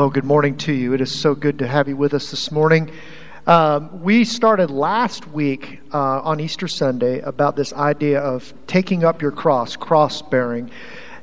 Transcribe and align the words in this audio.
Well, 0.00 0.08
good 0.08 0.24
morning 0.24 0.56
to 0.56 0.72
you. 0.72 0.94
It 0.94 1.02
is 1.02 1.14
so 1.14 1.34
good 1.34 1.58
to 1.58 1.68
have 1.68 1.86
you 1.86 1.94
with 1.94 2.14
us 2.14 2.30
this 2.30 2.50
morning. 2.50 2.90
Um, 3.46 4.02
we 4.02 4.24
started 4.24 4.70
last 4.70 5.28
week 5.28 5.82
uh, 5.92 6.22
on 6.22 6.40
Easter 6.40 6.68
Sunday 6.68 7.20
about 7.20 7.54
this 7.54 7.74
idea 7.74 8.18
of 8.18 8.54
taking 8.66 9.04
up 9.04 9.20
your 9.20 9.30
cross, 9.30 9.76
cross 9.76 10.22
bearing. 10.22 10.70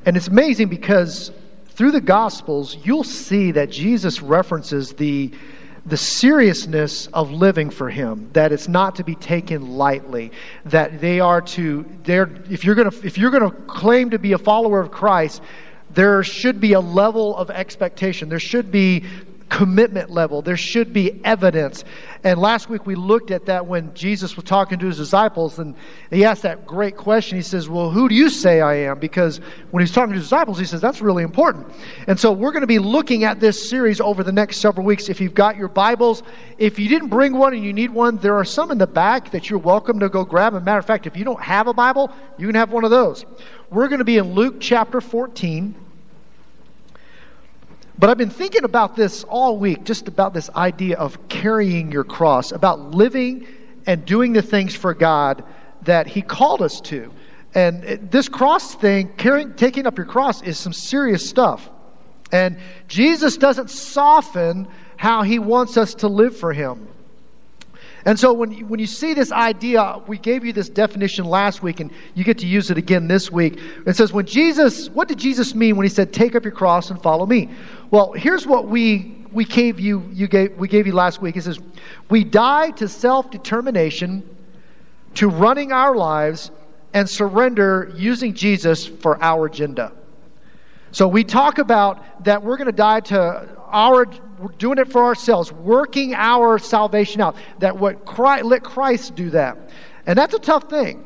And 0.05 0.15
it's 0.15 0.27
amazing 0.27 0.67
because 0.67 1.31
through 1.69 1.89
the 1.89 2.01
Gospels, 2.01 2.77
you'll 2.83 3.03
see 3.03 3.49
that 3.53 3.71
Jesus 3.71 4.21
references 4.21 4.93
the, 4.93 5.31
the 5.87 5.97
seriousness 5.97 7.07
of 7.07 7.31
living 7.31 7.71
for 7.71 7.89
Him, 7.89 8.29
that 8.33 8.51
it's 8.51 8.67
not 8.67 8.97
to 8.97 9.03
be 9.03 9.15
taken 9.15 9.75
lightly, 9.75 10.31
that 10.65 11.01
they 11.01 11.19
are 11.19 11.41
to, 11.41 11.83
they're, 12.03 12.29
if 12.47 12.63
you're 12.63 12.75
going 12.75 12.91
to, 12.91 13.07
if 13.07 13.17
you're 13.17 13.31
going 13.31 13.49
to 13.49 13.57
claim 13.61 14.11
to 14.11 14.19
be 14.19 14.33
a 14.33 14.37
follower 14.37 14.79
of 14.79 14.91
Christ, 14.91 15.41
there 15.97 16.21
should 16.21 16.61
be 16.61 16.73
a 16.73 16.79
level 16.79 17.35
of 17.35 17.49
expectation. 17.49 18.29
There 18.29 18.39
should 18.39 18.71
be 18.71 19.03
commitment 19.49 20.11
level. 20.11 20.43
There 20.43 20.57
should 20.57 20.93
be 20.93 21.19
evidence. 21.23 21.83
And 22.23 22.39
last 22.39 22.69
week 22.69 22.85
we 22.85 22.93
looked 22.93 23.31
at 23.31 23.47
that 23.47 23.65
when 23.65 23.93
Jesus 23.95 24.35
was 24.35 24.45
talking 24.45 24.77
to 24.77 24.85
his 24.85 24.97
disciples 24.97 25.57
and 25.57 25.73
he 26.11 26.23
asked 26.23 26.43
that 26.43 26.67
great 26.67 26.97
question. 26.97 27.37
He 27.37 27.41
says, 27.41 27.67
Well, 27.67 27.89
who 27.89 28.09
do 28.09 28.13
you 28.13 28.29
say 28.29 28.61
I 28.61 28.75
am? 28.75 28.99
Because 28.99 29.39
when 29.71 29.81
he's 29.81 29.91
talking 29.91 30.11
to 30.11 30.19
his 30.19 30.25
disciples, 30.25 30.59
he 30.59 30.65
says, 30.65 30.81
That's 30.81 31.01
really 31.01 31.23
important. 31.23 31.67
And 32.05 32.19
so 32.19 32.31
we're 32.31 32.51
going 32.51 32.61
to 32.61 32.67
be 32.67 32.77
looking 32.77 33.23
at 33.23 33.39
this 33.39 33.67
series 33.67 33.99
over 33.99 34.23
the 34.23 34.31
next 34.31 34.57
several 34.57 34.85
weeks. 34.85 35.09
If 35.09 35.19
you've 35.19 35.33
got 35.33 35.57
your 35.57 35.69
Bibles, 35.69 36.21
if 36.59 36.77
you 36.77 36.89
didn't 36.89 37.09
bring 37.09 37.33
one 37.33 37.55
and 37.55 37.63
you 37.63 37.73
need 37.73 37.89
one, 37.89 38.17
there 38.17 38.35
are 38.35 38.45
some 38.45 38.69
in 38.69 38.77
the 38.77 38.85
back 38.85 39.31
that 39.31 39.49
you're 39.49 39.57
welcome 39.57 39.99
to 40.01 40.09
go 40.09 40.25
grab. 40.25 40.53
As 40.53 40.61
a 40.61 40.65
matter 40.65 40.77
of 40.77 40.85
fact, 40.85 41.07
if 41.07 41.17
you 41.17 41.23
don't 41.23 41.41
have 41.41 41.65
a 41.65 41.73
Bible, 41.73 42.11
you 42.37 42.45
can 42.45 42.55
have 42.55 42.71
one 42.71 42.83
of 42.83 42.91
those. 42.91 43.25
We're 43.71 43.87
going 43.87 43.99
to 43.99 44.05
be 44.05 44.17
in 44.17 44.33
Luke 44.33 44.57
chapter 44.59 45.01
14. 45.01 45.86
But 47.99 48.11
I've 48.11 48.17
been 48.17 48.29
thinking 48.29 48.63
about 48.63 48.95
this 48.95 49.23
all 49.23 49.57
week, 49.57 49.83
just 49.83 50.07
about 50.07 50.33
this 50.33 50.49
idea 50.51 50.97
of 50.97 51.27
carrying 51.29 51.91
your 51.91 52.03
cross, 52.03 52.51
about 52.51 52.91
living 52.91 53.47
and 53.87 54.05
doing 54.05 54.33
the 54.33 54.41
things 54.41 54.75
for 54.75 54.93
God 54.93 55.43
that 55.83 56.05
He 56.05 56.21
called 56.21 56.61
us 56.61 56.79
to. 56.81 57.11
And 57.55 57.83
it, 57.83 58.11
this 58.11 58.29
cross 58.29 58.75
thing, 58.75 59.09
carrying, 59.17 59.55
taking 59.55 59.87
up 59.87 59.97
your 59.97 60.05
cross, 60.05 60.43
is 60.43 60.59
some 60.59 60.73
serious 60.73 61.27
stuff. 61.27 61.69
And 62.31 62.57
Jesus 62.87 63.37
doesn't 63.37 63.71
soften 63.71 64.67
how 64.97 65.23
He 65.23 65.39
wants 65.39 65.75
us 65.77 65.95
to 65.95 66.07
live 66.07 66.37
for 66.37 66.53
Him. 66.53 66.87
And 68.07 68.17
so 68.17 68.31
when 68.31 68.53
you, 68.53 68.65
when 68.65 68.79
you 68.79 68.87
see 68.87 69.13
this 69.13 69.33
idea, 69.33 70.01
we 70.07 70.17
gave 70.17 70.45
you 70.45 70.53
this 70.53 70.69
definition 70.69 71.25
last 71.25 71.61
week, 71.61 71.81
and 71.81 71.91
you 72.15 72.23
get 72.23 72.37
to 72.37 72.47
use 72.47 72.71
it 72.71 72.77
again 72.77 73.09
this 73.09 73.29
week. 73.29 73.59
It 73.85 73.97
says, 73.97 74.13
when 74.13 74.25
Jesus, 74.25 74.87
what 74.89 75.09
did 75.09 75.17
Jesus 75.17 75.53
mean 75.53 75.75
when 75.75 75.83
he 75.83 75.89
said, 75.89 76.13
take 76.13 76.33
up 76.33 76.45
your 76.45 76.53
cross 76.53 76.89
and 76.89 77.03
follow 77.03 77.25
me? 77.25 77.49
Well, 77.91 78.13
here's 78.13 78.47
what 78.47 78.69
we, 78.69 79.25
we 79.33 79.43
gave 79.43 79.77
you, 79.81 80.09
you 80.13 80.29
gave, 80.29 80.57
we 80.57 80.69
gave 80.69 80.87
you 80.87 80.93
last 80.93 81.21
week. 81.21 81.35
It 81.35 81.43
says, 81.43 81.59
we 82.09 82.23
die 82.23 82.71
to 82.71 82.87
self-determination, 82.87 84.23
to 85.15 85.27
running 85.27 85.73
our 85.73 85.93
lives, 85.93 86.49
and 86.93 87.09
surrender 87.09 87.91
using 87.93 88.33
Jesus 88.33 88.87
for 88.87 89.21
our 89.21 89.47
agenda. 89.47 89.91
So 90.93 91.09
we 91.09 91.25
talk 91.25 91.57
about 91.57 92.23
that 92.23 92.41
we're 92.41 92.55
going 92.55 92.67
to 92.67 92.71
die 92.71 93.01
to 93.01 93.49
our 93.67 94.05
doing 94.57 94.77
it 94.77 94.91
for 94.91 95.03
ourselves, 95.03 95.51
working 95.51 96.13
our 96.13 96.59
salvation 96.59 97.21
out. 97.21 97.35
That 97.59 97.77
what 97.77 98.05
Christ, 98.05 98.45
let 98.45 98.63
Christ 98.63 99.15
do 99.15 99.29
that, 99.31 99.57
and 100.05 100.17
that's 100.17 100.33
a 100.33 100.39
tough 100.39 100.69
thing 100.69 101.03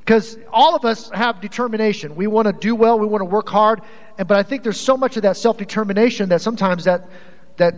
because 0.00 0.38
all 0.52 0.76
of 0.76 0.84
us 0.84 1.10
have 1.10 1.40
determination. 1.40 2.14
We 2.14 2.28
want 2.28 2.46
to 2.46 2.52
do 2.52 2.76
well, 2.76 2.98
we 2.98 3.06
want 3.06 3.22
to 3.22 3.26
work 3.26 3.48
hard, 3.48 3.82
and 4.18 4.28
but 4.28 4.38
I 4.38 4.44
think 4.44 4.62
there's 4.62 4.80
so 4.80 4.96
much 4.96 5.16
of 5.16 5.22
that 5.22 5.36
self 5.36 5.56
determination 5.56 6.28
that 6.28 6.40
sometimes 6.40 6.84
that 6.84 7.08
that 7.56 7.74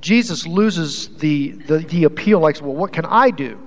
Jesus 0.00 0.46
loses 0.46 1.08
the, 1.18 1.52
the 1.52 1.78
the 1.78 2.04
appeal. 2.04 2.40
Like, 2.40 2.60
well, 2.60 2.74
what 2.74 2.92
can 2.92 3.06
I 3.06 3.30
do? 3.30 3.58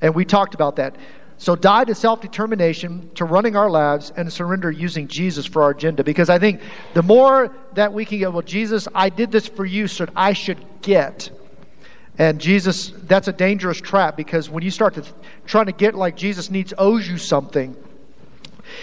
And 0.00 0.14
we 0.14 0.24
talked 0.24 0.54
about 0.54 0.76
that. 0.76 0.96
So 1.42 1.56
die 1.56 1.82
to 1.86 1.94
self 1.96 2.20
determination, 2.20 3.10
to 3.16 3.24
running 3.24 3.56
our 3.56 3.68
lives, 3.68 4.12
and 4.16 4.32
surrender 4.32 4.70
using 4.70 5.08
Jesus 5.08 5.44
for 5.44 5.64
our 5.64 5.70
agenda. 5.70 6.04
Because 6.04 6.30
I 6.30 6.38
think 6.38 6.60
the 6.94 7.02
more 7.02 7.52
that 7.72 7.92
we 7.92 8.04
can 8.04 8.20
get, 8.20 8.32
well, 8.32 8.42
Jesus, 8.42 8.86
I 8.94 9.08
did 9.08 9.32
this 9.32 9.48
for 9.48 9.66
you, 9.66 9.88
so 9.88 10.06
I 10.14 10.34
should 10.34 10.64
get. 10.82 11.30
And 12.16 12.40
Jesus, 12.40 12.92
that's 13.08 13.26
a 13.26 13.32
dangerous 13.32 13.80
trap 13.80 14.16
because 14.16 14.48
when 14.48 14.62
you 14.62 14.70
start 14.70 14.94
to 14.94 15.04
trying 15.44 15.66
to 15.66 15.72
get 15.72 15.96
like 15.96 16.16
Jesus 16.16 16.48
needs 16.48 16.74
owes 16.78 17.08
you 17.08 17.18
something. 17.18 17.74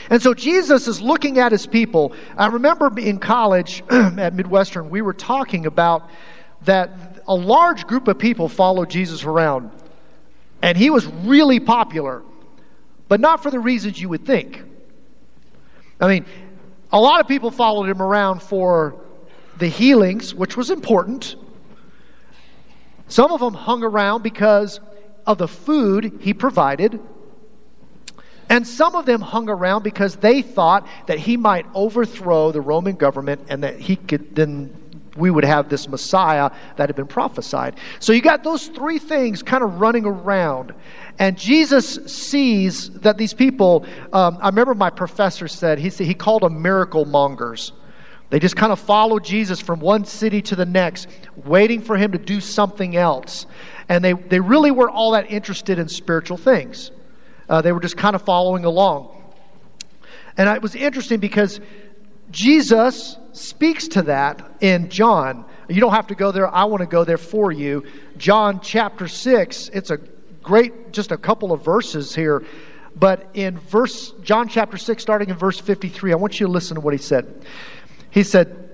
And 0.10 0.22
so 0.22 0.34
Jesus 0.34 0.90
is 0.90 1.02
looking 1.02 1.40
at 1.40 1.54
his 1.54 1.66
people. 1.66 2.12
I 2.36 2.48
remember 2.48 2.92
in 3.00 3.20
college 3.20 3.86
at 3.90 4.34
Midwestern, 4.34 4.90
we 4.90 5.02
were 5.02 5.14
talking 5.14 5.66
about 5.66 6.10
that 6.64 7.22
a 7.26 7.36
large 7.36 7.88
group 7.88 8.10
of 8.10 8.20
people 8.20 8.50
followed 8.50 8.90
Jesus 8.90 9.24
around. 9.24 9.72
And 10.62 10.78
he 10.78 10.90
was 10.90 11.06
really 11.06 11.62
popular 11.62 12.22
but 13.10 13.20
not 13.20 13.44
for 13.44 13.52
the 13.52 13.60
reasons 13.60 14.00
you 14.00 14.08
would 14.08 14.26
think. 14.26 14.64
I 16.00 16.08
mean, 16.08 16.26
a 16.94 17.00
lot 17.00 17.20
of 17.20 17.28
people 17.28 17.52
followed 17.52 17.90
him 17.90 18.02
around 18.02 18.42
for 18.42 18.96
the 19.58 19.68
healings, 19.68 20.34
which 20.34 20.56
was 20.56 20.70
important. 20.70 21.36
Some 23.10 23.34
of 23.34 23.42
them 23.42 23.54
hung 23.54 23.84
around 23.84 24.24
because 24.24 24.80
of 25.26 25.38
the 25.38 25.48
food 25.48 26.20
he 26.22 26.34
provided. 26.34 27.00
And 28.50 28.66
some 28.66 28.96
of 28.96 29.06
them 29.06 29.22
hung 29.22 29.50
around 29.50 29.84
because 29.84 30.16
they 30.16 30.42
thought 30.42 30.88
that 31.08 31.20
he 31.20 31.38
might 31.38 31.66
overthrow 31.74 32.52
the 32.52 32.62
Roman 32.62 32.96
government 32.96 33.42
and 33.50 33.64
that 33.64 33.80
he 33.80 33.96
could 33.96 34.36
then 34.36 34.76
we 35.20 35.30
would 35.30 35.44
have 35.44 35.70
this 35.70 35.88
Messiah 35.88 36.50
that 36.78 36.88
had 36.90 36.96
been 36.96 37.08
prophesied. 37.08 37.76
So 38.00 38.14
you 38.14 38.22
got 38.22 38.44
those 38.44 38.68
three 38.68 39.00
things 39.00 39.44
kind 39.44 39.64
of 39.64 39.82
running 39.82 40.06
around. 40.06 40.74
And 41.20 41.38
Jesus 41.38 41.96
sees 42.06 42.90
that 43.02 43.18
these 43.18 43.34
people, 43.34 43.86
um, 44.14 44.38
I 44.42 44.48
remember 44.48 44.74
my 44.74 44.90
professor 44.90 45.50
said, 45.50 45.78
he, 45.78 45.90
said, 45.90 46.08
he 46.08 46.14
called 46.14 46.44
them 46.44 46.62
miracle 46.62 47.04
mongers. 47.04 47.74
They 48.30 48.40
just 48.40 48.56
kind 48.56 48.72
of 48.72 48.80
followed 48.80 49.26
Jesus 49.26 49.60
from 49.60 49.82
one 49.82 50.06
city 50.06 50.42
to 50.44 50.56
the 50.56 50.66
next, 50.66 51.08
waiting 51.36 51.82
for 51.82 51.98
him 51.98 52.14
to 52.14 52.18
do 52.18 52.40
something 52.40 52.96
else. 52.96 53.48
And 53.90 54.04
they, 54.04 54.14
they 54.14 54.40
really 54.40 54.72
weren't 54.72 54.96
all 54.96 55.12
that 55.12 55.30
interested 55.30 55.78
in 55.78 55.90
spiritual 55.90 56.38
things. 56.38 56.92
Uh, 57.50 57.62
they 57.62 57.74
were 57.74 57.82
just 57.82 57.98
kind 57.98 58.16
of 58.16 58.22
following 58.22 58.64
along. 58.64 59.16
And 60.38 60.48
it 60.48 60.62
was 60.62 60.74
interesting 60.74 61.20
because 61.20 61.60
Jesus 62.32 63.18
speaks 63.34 63.90
to 63.90 64.04
that 64.04 64.50
in 64.62 64.90
John. 64.90 65.44
You 65.68 65.82
don't 65.82 65.94
have 65.94 66.08
to 66.08 66.16
go 66.16 66.32
there. 66.32 66.48
I 66.48 66.64
want 66.66 66.82
to 66.82 66.88
go 66.88 67.04
there 67.04 67.18
for 67.18 67.52
you. 67.52 67.84
John 68.18 68.62
chapter 68.62 69.08
6, 69.08 69.70
it's 69.74 69.90
a 69.90 70.00
great, 70.50 70.92
just 70.92 71.12
a 71.12 71.18
couple 71.18 71.52
of 71.52 71.64
verses 71.64 72.16
here. 72.16 72.44
But 72.96 73.30
in 73.36 73.60
verse, 73.60 74.14
John 74.24 74.48
chapter 74.48 74.78
6, 74.78 75.00
starting 75.00 75.30
in 75.30 75.36
verse 75.36 75.60
53, 75.60 76.12
I 76.12 76.16
want 76.16 76.40
you 76.40 76.48
to 76.48 76.52
listen 76.52 76.74
to 76.74 76.82
what 76.82 76.92
he 76.92 76.98
said. 76.98 77.46
He 78.10 78.24
said, 78.24 78.68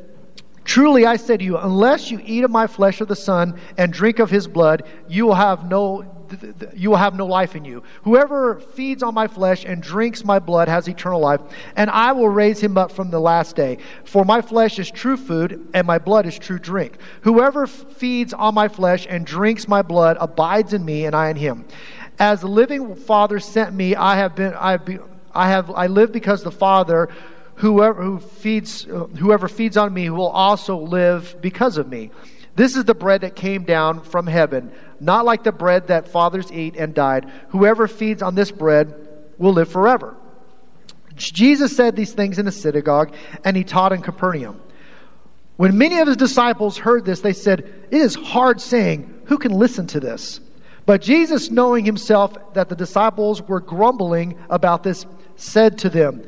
Truly 0.64 1.06
I 1.06 1.18
say 1.18 1.36
to 1.36 1.44
you, 1.44 1.58
unless 1.58 2.10
you 2.10 2.22
eat 2.24 2.46
of 2.46 2.50
my 2.50 2.66
flesh 2.66 3.02
of 3.02 3.10
the 3.10 3.16
Son 3.16 3.60
and 3.78 3.92
drink 3.92 4.20
of 4.20 4.30
his 4.30 4.48
blood, 4.48 4.84
you 5.10 5.26
will 5.26 5.36
have 5.36 5.70
no 5.70 6.15
you 6.76 6.90
will 6.90 6.98
have 6.98 7.16
no 7.16 7.26
life 7.26 7.56
in 7.56 7.66
you. 7.66 7.84
Whoever 8.04 8.60
feeds 8.60 9.04
on 9.04 9.14
my 9.14 9.28
flesh 9.28 9.66
and 9.66 9.82
drinks 9.82 10.24
my 10.24 10.40
blood 10.40 10.68
has 10.68 10.88
eternal 10.88 11.20
life, 11.20 11.42
and 11.76 11.90
I 11.90 12.12
will 12.12 12.30
raise 12.30 12.60
him 12.60 12.78
up 12.78 12.92
from 12.92 13.10
the 13.10 13.20
last 13.20 13.56
day. 13.56 13.78
For 14.04 14.26
my 14.26 14.42
flesh 14.42 14.80
is 14.80 14.90
true 14.90 15.18
food, 15.18 15.68
and 15.74 15.86
my 15.86 15.98
blood 15.98 16.26
is 16.26 16.38
true 16.38 16.60
drink. 16.60 16.98
Whoever 17.22 17.68
feeds 17.68 18.34
on 18.34 18.54
my 18.54 18.68
flesh 18.68 19.08
and 19.10 19.26
drinks 19.26 19.68
my 19.68 19.82
blood 19.82 20.18
abides 20.20 20.74
in 20.74 20.84
me, 20.84 21.06
and 21.06 21.16
I 21.16 21.30
in 21.30 21.36
him. 21.36 21.66
As 22.20 22.42
the 22.42 22.48
living 22.48 22.96
Father 22.96 23.40
sent 23.40 23.74
me, 23.74 23.96
I 23.96 24.16
have 24.18 24.36
been 24.36 24.54
I 24.54 24.72
have, 24.72 25.02
I 25.34 25.50
have 25.50 25.72
I 25.72 25.88
live 25.88 26.12
because 26.12 26.44
the 26.44 26.52
Father 26.52 27.10
whoever 27.56 28.02
who 28.02 28.20
feeds 28.20 28.86
uh, 28.88 29.06
whoever 29.18 29.48
feeds 29.48 29.78
on 29.78 29.94
me 29.94 30.10
will 30.10 30.28
also 30.28 30.78
live 30.78 31.36
because 31.42 31.78
of 31.78 31.88
me. 31.88 32.12
This 32.56 32.76
is 32.76 32.86
the 32.86 32.96
bread 32.96 33.22
that 33.22 33.36
came 33.36 33.64
down 33.64 34.02
from 34.02 34.28
heaven, 34.28 34.72
not 35.00 35.26
like 35.26 35.44
the 35.44 35.52
bread 35.52 35.88
that 35.88 36.08
fathers 36.08 36.52
eat 36.52 36.76
and 36.78 36.94
died. 36.94 37.30
Whoever 37.50 37.88
feeds 37.88 38.22
on 38.22 38.36
this 38.36 38.52
bread 38.52 38.94
will 39.38 39.54
live 39.54 39.70
forever. 39.70 40.16
Jesus 41.16 41.76
said 41.76 41.96
these 41.96 42.14
things 42.14 42.40
in 42.40 42.46
the 42.46 42.52
synagogue, 42.52 43.14
and 43.44 43.56
he 43.56 43.64
taught 43.64 43.94
in 43.94 44.02
Capernaum. 44.02 44.62
When 45.58 45.78
many 45.78 46.00
of 46.00 46.08
his 46.08 46.18
disciples 46.18 46.78
heard 46.78 47.06
this, 47.06 47.22
they 47.22 47.34
said, 47.34 47.60
It 47.92 47.98
is 47.98 48.16
hard 48.16 48.60
saying, 48.60 49.22
Who 49.26 49.38
can 49.38 49.54
listen 49.54 49.88
to 49.88 50.00
this? 50.00 50.42
But 50.86 51.02
Jesus, 51.02 51.50
knowing 51.50 51.86
himself 51.86 52.54
that 52.54 52.70
the 52.70 52.76
disciples 52.76 53.42
were 53.42 53.62
grumbling 53.62 54.38
about 54.50 54.84
this, 54.84 55.06
said 55.36 55.78
to 55.80 55.90
them, 55.90 56.28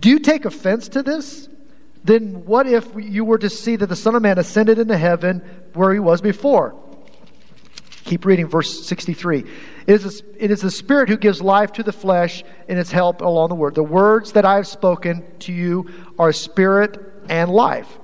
Do 0.00 0.08
you 0.08 0.18
take 0.18 0.44
offense 0.44 0.88
to 0.90 1.02
this? 1.02 1.48
Then 2.04 2.44
what 2.44 2.66
if 2.66 2.86
you 2.96 3.24
were 3.24 3.38
to 3.38 3.50
see 3.50 3.76
that 3.76 3.88
the 3.88 3.96
Son 3.96 4.14
of 4.14 4.22
Man 4.22 4.38
ascended 4.38 4.78
into 4.78 4.96
heaven 4.96 5.42
where 5.74 5.92
he 5.92 6.00
was 6.00 6.20
before? 6.20 6.74
Keep 8.04 8.24
reading 8.24 8.46
verse 8.46 8.86
63. 8.86 9.44
It 9.86 9.94
is, 9.94 10.22
a, 10.22 10.44
it 10.44 10.50
is 10.50 10.62
the 10.62 10.70
Spirit 10.70 11.08
who 11.08 11.16
gives 11.16 11.42
life 11.42 11.72
to 11.72 11.82
the 11.82 11.92
flesh 11.92 12.42
and 12.68 12.78
its 12.78 12.90
help 12.90 13.20
along 13.20 13.50
the 13.50 13.54
word. 13.54 13.74
The 13.74 13.82
words 13.82 14.32
that 14.32 14.44
I 14.44 14.54
have 14.56 14.66
spoken 14.66 15.24
to 15.40 15.52
you 15.52 15.90
are 16.18 16.32
spirit 16.32 16.98
and 17.28 17.50
life. 17.50 17.98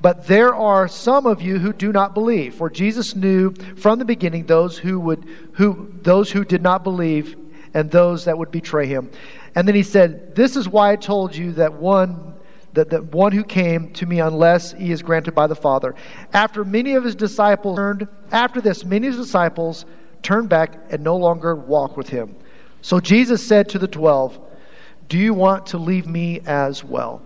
But 0.00 0.26
there 0.26 0.54
are 0.54 0.86
some 0.86 1.26
of 1.26 1.42
you 1.42 1.58
who 1.58 1.72
do 1.72 1.92
not 1.92 2.14
believe. 2.14 2.54
For 2.54 2.70
Jesus 2.70 3.16
knew 3.16 3.52
from 3.76 3.98
the 3.98 4.04
beginning 4.04 4.46
those 4.46 4.78
who 4.78 5.00
would 5.00 5.24
who 5.54 5.92
those 6.02 6.30
who 6.30 6.44
did 6.44 6.62
not 6.62 6.84
believe 6.84 7.36
and 7.74 7.90
those 7.90 8.26
that 8.26 8.38
would 8.38 8.50
betray 8.50 8.86
him. 8.86 9.10
And 9.54 9.66
then 9.66 9.74
he 9.74 9.82
said, 9.82 10.36
This 10.36 10.56
is 10.56 10.68
why 10.68 10.92
I 10.92 10.96
told 10.96 11.34
you 11.34 11.52
that 11.52 11.72
one 11.72 12.34
that 12.78 12.90
the 12.90 13.02
one 13.02 13.32
who 13.32 13.42
came 13.42 13.90
to 13.92 14.06
me 14.06 14.20
unless 14.20 14.72
he 14.72 14.92
is 14.92 15.02
granted 15.02 15.34
by 15.34 15.46
the 15.46 15.54
Father. 15.54 15.94
After 16.32 16.64
many 16.64 16.94
of 16.94 17.04
his 17.04 17.14
disciples 17.14 17.76
turned 17.76 18.08
after 18.30 18.60
this, 18.60 18.84
many 18.84 19.08
of 19.08 19.16
his 19.16 19.26
disciples 19.26 19.84
turned 20.22 20.48
back 20.48 20.78
and 20.90 21.02
no 21.02 21.16
longer 21.16 21.54
walked 21.54 21.96
with 21.96 22.08
him. 22.08 22.34
So 22.80 23.00
Jesus 23.00 23.46
said 23.46 23.68
to 23.70 23.78
the 23.78 23.88
twelve, 23.88 24.38
Do 25.08 25.18
you 25.18 25.34
want 25.34 25.66
to 25.66 25.78
leave 25.78 26.06
me 26.06 26.40
as 26.46 26.84
well? 26.84 27.22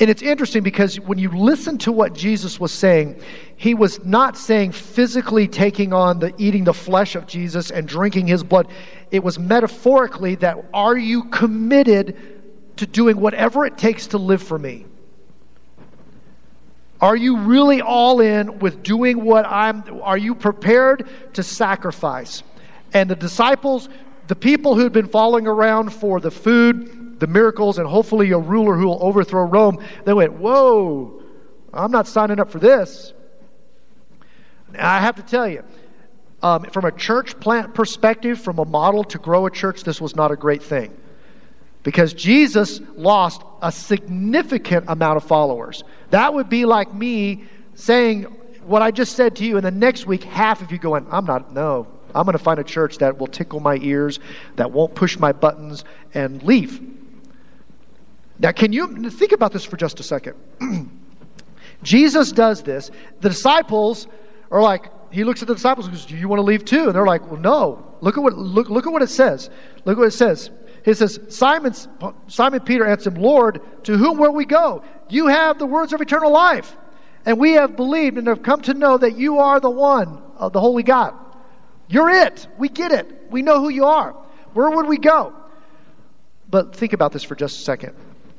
And 0.00 0.08
it's 0.08 0.22
interesting 0.22 0.62
because 0.62 0.98
when 1.00 1.18
you 1.18 1.28
listen 1.30 1.76
to 1.78 1.92
what 1.92 2.14
Jesus 2.14 2.60
was 2.60 2.72
saying, 2.72 3.20
he 3.56 3.74
was 3.74 4.04
not 4.04 4.38
saying 4.38 4.72
physically 4.72 5.48
taking 5.48 5.92
on 5.92 6.20
the 6.20 6.32
eating 6.38 6.64
the 6.64 6.72
flesh 6.72 7.16
of 7.16 7.26
Jesus 7.26 7.70
and 7.70 7.86
drinking 7.86 8.28
his 8.28 8.44
blood. 8.44 8.68
It 9.10 9.24
was 9.24 9.38
metaphorically 9.38 10.36
that 10.36 10.64
are 10.72 10.96
you 10.96 11.24
committed 11.24 12.37
to 12.78 12.86
doing 12.86 13.20
whatever 13.20 13.64
it 13.64 13.78
takes 13.78 14.08
to 14.08 14.18
live 14.18 14.42
for 14.42 14.58
me? 14.58 14.86
Are 17.00 17.16
you 17.16 17.38
really 17.38 17.80
all 17.80 18.20
in 18.20 18.58
with 18.58 18.82
doing 18.82 19.24
what 19.24 19.46
I'm 19.46 20.00
are 20.02 20.18
you 20.18 20.34
prepared 20.34 21.08
to 21.34 21.42
sacrifice? 21.42 22.42
And 22.92 23.08
the 23.08 23.14
disciples, 23.14 23.88
the 24.26 24.34
people 24.34 24.74
who'd 24.74 24.92
been 24.92 25.08
following 25.08 25.46
around 25.46 25.92
for 25.92 26.18
the 26.18 26.30
food, 26.30 27.20
the 27.20 27.26
miracles 27.26 27.78
and 27.78 27.86
hopefully 27.86 28.32
a 28.32 28.38
ruler 28.38 28.76
who 28.76 28.86
will 28.86 29.02
overthrow 29.02 29.44
Rome, 29.44 29.82
they 30.04 30.12
went, 30.12 30.32
Whoa, 30.32 31.22
I'm 31.72 31.92
not 31.92 32.08
signing 32.08 32.40
up 32.40 32.50
for 32.50 32.58
this. 32.58 33.12
I 34.76 35.00
have 35.00 35.16
to 35.16 35.22
tell 35.22 35.48
you, 35.48 35.62
um, 36.42 36.64
from 36.64 36.84
a 36.84 36.92
church 36.92 37.38
plant 37.40 37.74
perspective, 37.74 38.40
from 38.40 38.58
a 38.58 38.64
model 38.64 39.04
to 39.04 39.18
grow 39.18 39.46
a 39.46 39.50
church, 39.50 39.84
this 39.84 40.00
was 40.00 40.16
not 40.16 40.30
a 40.30 40.36
great 40.36 40.62
thing. 40.62 40.96
Because 41.88 42.12
Jesus 42.12 42.82
lost 42.96 43.40
a 43.62 43.72
significant 43.72 44.84
amount 44.88 45.16
of 45.16 45.24
followers. 45.24 45.84
That 46.10 46.34
would 46.34 46.50
be 46.50 46.66
like 46.66 46.92
me 46.92 47.44
saying 47.76 48.24
what 48.66 48.82
I 48.82 48.90
just 48.90 49.16
said 49.16 49.36
to 49.36 49.44
you, 49.46 49.56
and 49.56 49.64
the 49.64 49.70
next 49.70 50.06
week, 50.06 50.22
half 50.22 50.60
of 50.60 50.70
you 50.70 50.76
going, 50.76 51.06
I'm 51.10 51.24
not, 51.24 51.54
no, 51.54 51.86
I'm 52.14 52.26
going 52.26 52.36
to 52.36 52.44
find 52.44 52.60
a 52.60 52.62
church 52.62 52.98
that 52.98 53.16
will 53.16 53.26
tickle 53.26 53.60
my 53.60 53.76
ears, 53.76 54.20
that 54.56 54.70
won't 54.70 54.94
push 54.94 55.18
my 55.18 55.32
buttons, 55.32 55.86
and 56.12 56.42
leave. 56.42 56.78
Now, 58.38 58.52
can 58.52 58.74
you 58.74 59.08
think 59.08 59.32
about 59.32 59.52
this 59.52 59.64
for 59.64 59.78
just 59.78 59.98
a 59.98 60.02
second? 60.02 60.34
Jesus 61.82 62.32
does 62.32 62.62
this. 62.64 62.90
The 63.22 63.30
disciples 63.30 64.08
are 64.50 64.60
like, 64.60 64.92
he 65.10 65.24
looks 65.24 65.40
at 65.40 65.48
the 65.48 65.54
disciples 65.54 65.86
and 65.86 65.96
goes, 65.96 66.04
Do 66.04 66.18
you 66.18 66.28
want 66.28 66.40
to 66.40 66.44
leave 66.44 66.66
too? 66.66 66.84
And 66.84 66.94
they're 66.94 67.06
like, 67.06 67.30
Well, 67.30 67.40
no. 67.40 67.96
Look 68.02 68.18
at 68.18 68.22
what, 68.22 68.36
look, 68.36 68.68
look 68.68 68.86
at 68.86 68.92
what 68.92 69.00
it 69.00 69.08
says. 69.08 69.48
Look 69.86 69.96
at 69.96 70.00
what 70.00 70.08
it 70.08 70.10
says. 70.10 70.50
It 70.84 70.94
says, 70.94 71.20
Simon, 71.28 71.74
Simon 72.28 72.60
Peter 72.60 72.86
answered 72.86 73.16
him, 73.16 73.22
Lord, 73.22 73.60
to 73.84 73.96
whom 73.96 74.18
will 74.18 74.32
we 74.32 74.44
go? 74.44 74.82
You 75.08 75.26
have 75.26 75.58
the 75.58 75.66
words 75.66 75.92
of 75.92 76.00
eternal 76.00 76.32
life. 76.32 76.76
And 77.26 77.38
we 77.38 77.52
have 77.52 77.76
believed 77.76 78.16
and 78.16 78.26
have 78.26 78.42
come 78.42 78.62
to 78.62 78.74
know 78.74 78.96
that 78.96 79.16
you 79.18 79.38
are 79.38 79.60
the 79.60 79.70
one 79.70 80.22
of 80.36 80.52
the 80.52 80.60
Holy 80.60 80.82
God. 80.82 81.14
You're 81.88 82.10
it. 82.10 82.46
We 82.58 82.68
get 82.68 82.92
it. 82.92 83.30
We 83.30 83.42
know 83.42 83.60
who 83.60 83.68
you 83.68 83.86
are. 83.86 84.12
Where 84.54 84.70
would 84.70 84.86
we 84.86 84.98
go? 84.98 85.34
But 86.50 86.74
think 86.74 86.92
about 86.92 87.12
this 87.12 87.22
for 87.22 87.34
just 87.34 87.60
a 87.60 87.62
second 87.62 87.94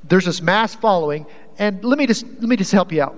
there's 0.09 0.25
this 0.25 0.42
mass 0.42 0.75
following, 0.75 1.25
and 1.57 1.83
let 1.83 1.97
me 1.97 2.07
just 2.07 2.25
let 2.25 2.50
me 2.50 2.56
just 2.56 2.71
help 2.71 2.92
you 2.92 3.01
out. 3.01 3.15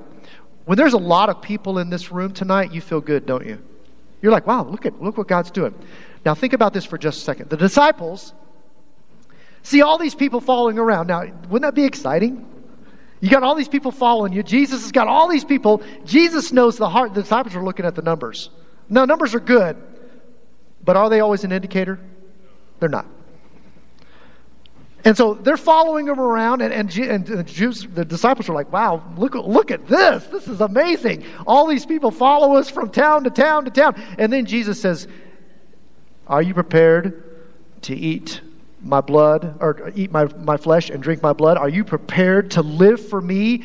When 0.66 0.78
there's 0.78 0.94
a 0.94 1.00
lot 1.00 1.30
of 1.30 1.42
people 1.42 1.80
in 1.80 1.90
this 1.90 2.12
room 2.12 2.34
tonight, 2.34 2.72
you 2.72 2.82
feel 2.82 3.02
good, 3.02 3.26
don't 3.26 3.46
you? 3.46 3.60
You're 4.22 4.32
like, 4.32 4.46
wow, 4.46 4.64
look 4.64 4.86
at 4.86 5.02
look 5.02 5.18
what 5.18 5.28
God's 5.28 5.52
doing. 5.52 5.74
Now 6.26 6.36
think 6.36 6.54
about 6.54 6.74
this 6.74 6.86
for 6.86 6.98
just 6.98 7.20
a 7.20 7.22
second. 7.22 7.50
The 7.50 7.58
disciples 7.58 8.34
see 9.64 9.82
all 9.82 9.98
these 9.98 10.16
people 10.16 10.42
following 10.42 10.78
around. 10.78 11.08
Now, 11.08 11.22
wouldn't 11.22 11.62
that 11.62 11.76
be 11.76 11.86
exciting? 11.86 12.48
You 13.22 13.30
got 13.30 13.44
all 13.44 13.56
these 13.56 13.68
people 13.68 13.92
following 13.92 14.34
you. 14.34 14.42
Jesus 14.42 14.82
has 14.82 14.92
got 14.92 15.08
all 15.08 15.28
these 15.28 15.46
people. 15.46 15.84
Jesus 16.06 16.52
knows 16.52 16.78
the 16.78 16.90
heart. 16.90 17.14
The 17.14 17.22
disciples 17.22 17.56
are 17.56 17.64
looking 17.64 17.86
at 17.86 17.96
the 17.96 18.02
numbers. 18.02 18.50
No, 18.90 19.06
numbers 19.06 19.36
are 19.36 19.40
good, 19.40 19.78
but 20.84 20.98
are 20.98 21.10
they 21.10 21.20
always 21.20 21.44
an 21.44 21.52
indicator? 21.52 22.00
They're 22.80 22.90
not. 22.90 23.06
And 25.04 25.18
so 25.18 25.34
they're 25.34 25.58
following 25.58 26.08
him 26.08 26.20
around, 26.20 26.62
and, 26.62 26.74
and, 26.74 26.96
and 26.98 27.26
the 27.26 27.44
Jews, 27.44 27.88
the 27.92 28.06
disciples 28.06 28.50
are 28.50 28.54
like, 28.54 28.72
wow, 28.72 29.04
look, 29.18 29.34
look 29.34 29.72
at 29.72 29.88
this. 29.88 30.26
This 30.28 30.48
is 30.48 30.62
amazing. 30.62 31.24
All 31.48 31.68
these 31.68 31.86
people 31.86 32.12
follow 32.12 32.56
us 32.56 32.70
from 32.70 32.90
town 32.90 33.24
to 33.24 33.30
town 33.30 33.66
to 33.66 33.72
town. 33.72 34.02
And 34.20 34.32
then 34.32 34.46
Jesus 34.46 34.80
says, 34.80 35.08
Are 36.28 36.42
you 36.42 36.54
prepared 36.54 37.24
to 37.84 37.96
eat 37.96 38.42
my 38.82 39.02
blood, 39.02 39.58
or 39.60 39.92
eat 39.96 40.12
my, 40.12 40.26
my 40.38 40.58
flesh 40.58 40.90
and 40.90 41.02
drink 41.02 41.22
my 41.22 41.34
blood? 41.34 41.58
Are 41.58 41.70
you 41.70 41.84
prepared 41.84 42.52
to 42.52 42.62
live 42.62 43.10
for 43.10 43.22
me 43.22 43.64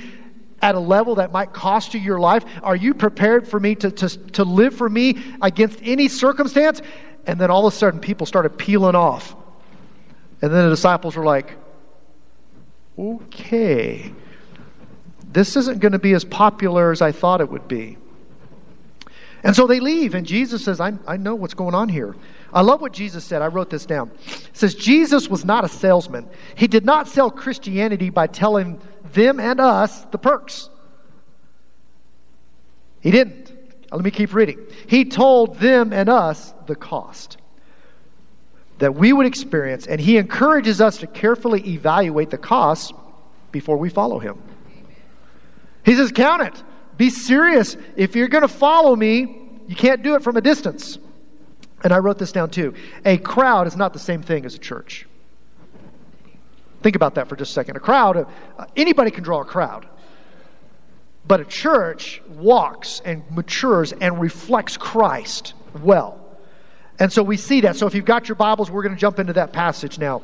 at 0.62 0.74
a 0.74 0.80
level 0.80 1.16
that 1.16 1.32
might 1.32 1.52
cost 1.52 1.94
you 1.94 2.00
your 2.00 2.20
life? 2.20 2.44
Are 2.62 2.76
you 2.76 2.94
prepared 2.94 3.48
for 3.48 3.58
me 3.58 3.74
to, 3.76 3.90
to, 3.90 4.08
to 4.32 4.44
live 4.44 4.74
for 4.74 4.88
me 4.88 5.22
against 5.40 5.78
any 5.82 6.08
circumstance? 6.08 6.82
And 7.26 7.40
then 7.40 7.50
all 7.50 7.66
of 7.66 7.72
a 7.72 7.76
sudden, 7.76 8.00
people 8.00 8.26
started 8.26 8.58
peeling 8.58 8.94
off 8.94 9.34
and 10.42 10.52
then 10.52 10.64
the 10.64 10.70
disciples 10.70 11.16
were 11.16 11.24
like, 11.24 11.54
okay, 12.98 14.12
this 15.32 15.56
isn't 15.56 15.80
going 15.80 15.92
to 15.92 15.98
be 15.98 16.12
as 16.12 16.24
popular 16.24 16.92
as 16.92 17.02
I 17.02 17.12
thought 17.12 17.40
it 17.40 17.50
would 17.50 17.68
be. 17.68 17.98
And 19.42 19.54
so 19.54 19.66
they 19.66 19.80
leave, 19.80 20.14
and 20.14 20.26
Jesus 20.26 20.64
says, 20.64 20.80
I, 20.80 20.94
I 21.06 21.16
know 21.16 21.34
what's 21.34 21.54
going 21.54 21.74
on 21.74 21.88
here. 21.88 22.16
I 22.56 22.62
love 22.62 22.80
what 22.80 22.94
Jesus 22.94 23.22
said. 23.22 23.42
I 23.42 23.48
wrote 23.48 23.68
this 23.68 23.84
down. 23.84 24.10
It 24.26 24.48
says, 24.54 24.74
Jesus 24.74 25.28
was 25.28 25.44
not 25.44 25.66
a 25.66 25.68
salesman. 25.68 26.26
He 26.54 26.66
did 26.66 26.86
not 26.86 27.06
sell 27.06 27.30
Christianity 27.30 28.08
by 28.08 28.28
telling 28.28 28.80
them 29.12 29.38
and 29.38 29.60
us 29.60 30.00
the 30.06 30.16
perks. 30.16 30.70
He 33.02 33.10
didn't. 33.10 33.52
Let 33.92 34.02
me 34.02 34.10
keep 34.10 34.32
reading. 34.32 34.58
He 34.86 35.04
told 35.04 35.58
them 35.58 35.92
and 35.92 36.08
us 36.08 36.54
the 36.66 36.74
cost 36.74 37.36
that 38.78 38.94
we 38.94 39.12
would 39.12 39.26
experience, 39.26 39.86
and 39.86 40.00
he 40.00 40.16
encourages 40.16 40.80
us 40.80 40.96
to 40.98 41.06
carefully 41.06 41.60
evaluate 41.68 42.30
the 42.30 42.38
costs 42.38 42.90
before 43.52 43.76
we 43.76 43.90
follow 43.90 44.18
him. 44.18 44.42
He 45.84 45.94
says, 45.94 46.10
Count 46.10 46.40
it. 46.40 46.62
Be 46.96 47.10
serious. 47.10 47.76
If 47.96 48.16
you're 48.16 48.28
going 48.28 48.42
to 48.42 48.48
follow 48.48 48.96
me, 48.96 49.50
you 49.66 49.76
can't 49.76 50.02
do 50.02 50.14
it 50.14 50.22
from 50.22 50.38
a 50.38 50.40
distance. 50.40 50.98
And 51.82 51.92
I 51.92 51.98
wrote 51.98 52.18
this 52.18 52.32
down 52.32 52.50
too. 52.50 52.74
A 53.04 53.18
crowd 53.18 53.66
is 53.66 53.76
not 53.76 53.92
the 53.92 53.98
same 53.98 54.22
thing 54.22 54.44
as 54.44 54.54
a 54.54 54.58
church. 54.58 55.06
Think 56.82 56.96
about 56.96 57.14
that 57.16 57.28
for 57.28 57.36
just 57.36 57.50
a 57.50 57.54
second. 57.54 57.76
A 57.76 57.80
crowd, 57.80 58.16
uh, 58.58 58.66
anybody 58.76 59.10
can 59.10 59.24
draw 59.24 59.40
a 59.40 59.44
crowd. 59.44 59.86
But 61.26 61.40
a 61.40 61.44
church 61.44 62.22
walks 62.28 63.00
and 63.04 63.24
matures 63.30 63.92
and 63.92 64.20
reflects 64.20 64.76
Christ 64.76 65.54
well. 65.82 66.20
And 66.98 67.12
so 67.12 67.22
we 67.22 67.36
see 67.36 67.60
that. 67.62 67.76
So 67.76 67.86
if 67.86 67.94
you've 67.94 68.04
got 68.04 68.28
your 68.28 68.36
Bibles, 68.36 68.70
we're 68.70 68.82
going 68.82 68.94
to 68.94 69.00
jump 69.00 69.18
into 69.18 69.32
that 69.34 69.52
passage 69.52 69.98
now. 69.98 70.22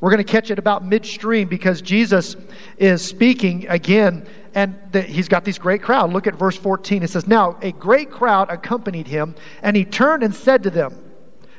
We're 0.00 0.10
going 0.10 0.24
to 0.24 0.30
catch 0.30 0.50
it 0.50 0.58
about 0.58 0.84
midstream 0.84 1.48
because 1.48 1.80
Jesus 1.80 2.36
is 2.76 3.02
speaking 3.02 3.66
again, 3.68 4.26
and 4.54 4.78
the, 4.92 5.02
he's 5.02 5.28
got 5.28 5.44
this 5.44 5.58
great 5.58 5.82
crowd. 5.82 6.12
Look 6.12 6.26
at 6.26 6.34
verse 6.34 6.56
14. 6.56 7.02
It 7.02 7.10
says, 7.10 7.26
Now 7.26 7.58
a 7.62 7.72
great 7.72 8.10
crowd 8.10 8.50
accompanied 8.50 9.06
him, 9.06 9.34
and 9.62 9.76
he 9.76 9.84
turned 9.84 10.22
and 10.22 10.34
said 10.34 10.62
to 10.64 10.70
them, 10.70 10.94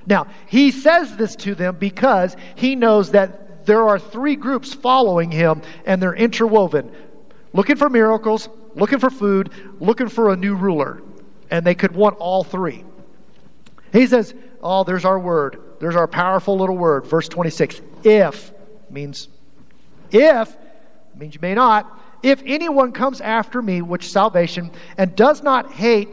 Now, 0.06 0.28
he 0.48 0.72
says 0.72 1.16
this 1.18 1.36
to 1.38 1.56
them 1.56 1.78
because 1.78 2.36
he 2.56 2.76
knows 2.76 3.12
that 3.12 3.66
there 3.66 3.88
are 3.88 4.00
three 4.00 4.36
groups 4.36 4.74
following 4.74 5.32
him, 5.32 5.62
and 5.86 6.02
they're 6.02 6.16
interwoven 6.16 6.92
looking 7.58 7.76
for 7.76 7.90
miracles, 7.90 8.50
looking 8.76 9.00
for 9.00 9.10
food, 9.10 9.52
looking 9.80 10.08
for 10.08 10.32
a 10.32 10.36
new 10.36 10.56
ruler. 10.56 11.02
And 11.50 11.66
they 11.66 11.76
could 11.76 11.94
want 11.94 12.18
all 12.18 12.44
three. 12.44 12.86
He 13.92 14.06
says, 14.06 14.34
Oh, 14.62 14.84
there's 14.84 15.06
our 15.06 15.20
word. 15.20 15.60
There's 15.80 15.96
our 15.96 16.08
powerful 16.08 16.58
little 16.58 16.78
word. 16.78 17.06
Verse 17.06 17.28
26. 17.28 17.82
If 18.04 18.52
means 18.90 19.28
if 20.12 20.56
means 21.16 21.36
you 21.36 21.42
may 21.42 21.56
not. 21.56 22.00
If 22.24 22.42
anyone 22.46 22.92
comes 22.92 23.22
after 23.22 23.62
me, 23.62 23.82
which 23.82 24.12
salvation, 24.12 24.72
and 24.98 25.16
does 25.16 25.44
not 25.44 25.72
hate, 25.72 26.10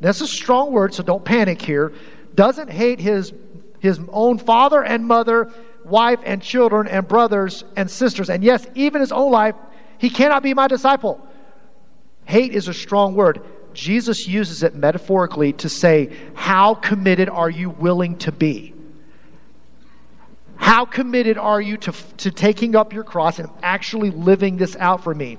that's 0.00 0.20
a 0.20 0.26
strong 0.26 0.72
word, 0.72 0.94
so 0.94 1.02
don't 1.02 1.24
panic 1.24 1.60
here, 1.60 1.92
doesn't 2.34 2.70
hate 2.70 3.00
his, 3.00 3.32
his 3.80 4.00
own 4.10 4.38
father 4.38 4.82
and 4.82 5.06
mother, 5.06 5.50
wife 5.84 6.20
and 6.24 6.40
children, 6.40 6.86
and 6.86 7.06
brothers 7.06 7.64
and 7.76 7.90
sisters, 7.90 8.30
and 8.30 8.44
yes, 8.44 8.66
even 8.74 9.00
his 9.00 9.12
own 9.12 9.32
life, 9.32 9.54
he 9.98 10.08
cannot 10.08 10.42
be 10.42 10.54
my 10.54 10.68
disciple. 10.68 11.26
Hate 12.24 12.52
is 12.52 12.68
a 12.68 12.74
strong 12.74 13.14
word. 13.14 13.42
Jesus 13.74 14.26
uses 14.26 14.62
it 14.62 14.74
metaphorically 14.74 15.52
to 15.54 15.68
say, 15.68 16.16
How 16.34 16.74
committed 16.74 17.28
are 17.28 17.50
you 17.50 17.70
willing 17.70 18.16
to 18.18 18.32
be? 18.32 18.74
How 20.60 20.84
committed 20.84 21.38
are 21.38 21.60
you 21.60 21.78
to, 21.78 21.92
to 22.18 22.30
taking 22.30 22.76
up 22.76 22.92
your 22.92 23.02
cross 23.02 23.38
and 23.38 23.48
actually 23.62 24.10
living 24.10 24.58
this 24.58 24.76
out 24.76 25.02
for 25.02 25.14
me? 25.14 25.38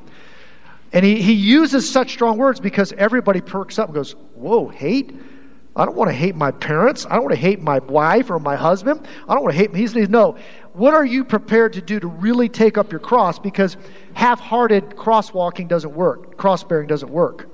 And 0.91 1.05
he, 1.05 1.21
he 1.21 1.33
uses 1.33 1.89
such 1.89 2.11
strong 2.11 2.39
words 2.39 2.59
because 2.59 2.91
everybody 2.93 3.39
perks 3.39 3.77
up 3.77 3.87
and 3.89 3.95
goes, 3.95 4.13
Whoa, 4.33 4.67
hate? 4.67 5.15
I 5.75 5.85
don't 5.85 5.95
want 5.95 6.09
to 6.09 6.15
hate 6.15 6.35
my 6.35 6.49
parents. 6.49 7.05
I 7.05 7.13
don't 7.13 7.21
want 7.21 7.35
to 7.35 7.39
hate 7.39 7.61
my 7.61 7.79
wife 7.79 8.31
or 8.31 8.39
my 8.39 8.55
husband. 8.55 9.07
I 9.29 9.35
don't 9.35 9.43
want 9.43 9.53
to 9.53 9.59
hate. 9.59 9.73
He 9.75 9.85
says, 9.85 10.09
No. 10.09 10.37
What 10.73 10.95
are 10.95 11.05
you 11.05 11.23
prepared 11.23 11.73
to 11.73 11.81
do 11.81 11.99
to 11.99 12.07
really 12.07 12.49
take 12.49 12.79
up 12.79 12.91
your 12.91 12.99
cross? 12.99 13.37
Because 13.37 13.77
half 14.13 14.39
hearted 14.39 14.95
cross 14.95 15.31
walking 15.31 15.67
doesn't 15.67 15.93
work, 15.93 16.35
cross 16.35 16.63
bearing 16.63 16.87
doesn't 16.87 17.11
work. 17.11 17.47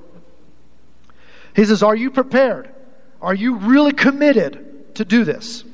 He 1.53 1.65
says, 1.65 1.83
Are 1.83 1.97
you 1.97 2.12
prepared? 2.12 2.74
Are 3.21 3.36
you 3.36 3.57
really 3.57 3.91
committed 3.91 4.95
to 4.95 5.03
do 5.03 5.25
this? 5.25 5.65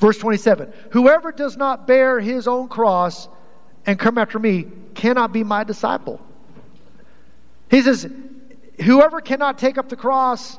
Verse 0.00 0.16
27 0.16 0.72
Whoever 0.92 1.30
does 1.30 1.56
not 1.56 1.86
bear 1.86 2.18
his 2.18 2.48
own 2.48 2.68
cross 2.68 3.28
and 3.86 3.98
come 3.98 4.18
after 4.18 4.38
me 4.38 4.66
cannot 4.94 5.32
be 5.32 5.44
my 5.44 5.62
disciple. 5.62 6.20
He 7.70 7.82
says, 7.82 8.10
Whoever 8.82 9.20
cannot 9.20 9.58
take 9.58 9.76
up 9.76 9.90
the 9.90 9.96
cross 9.96 10.58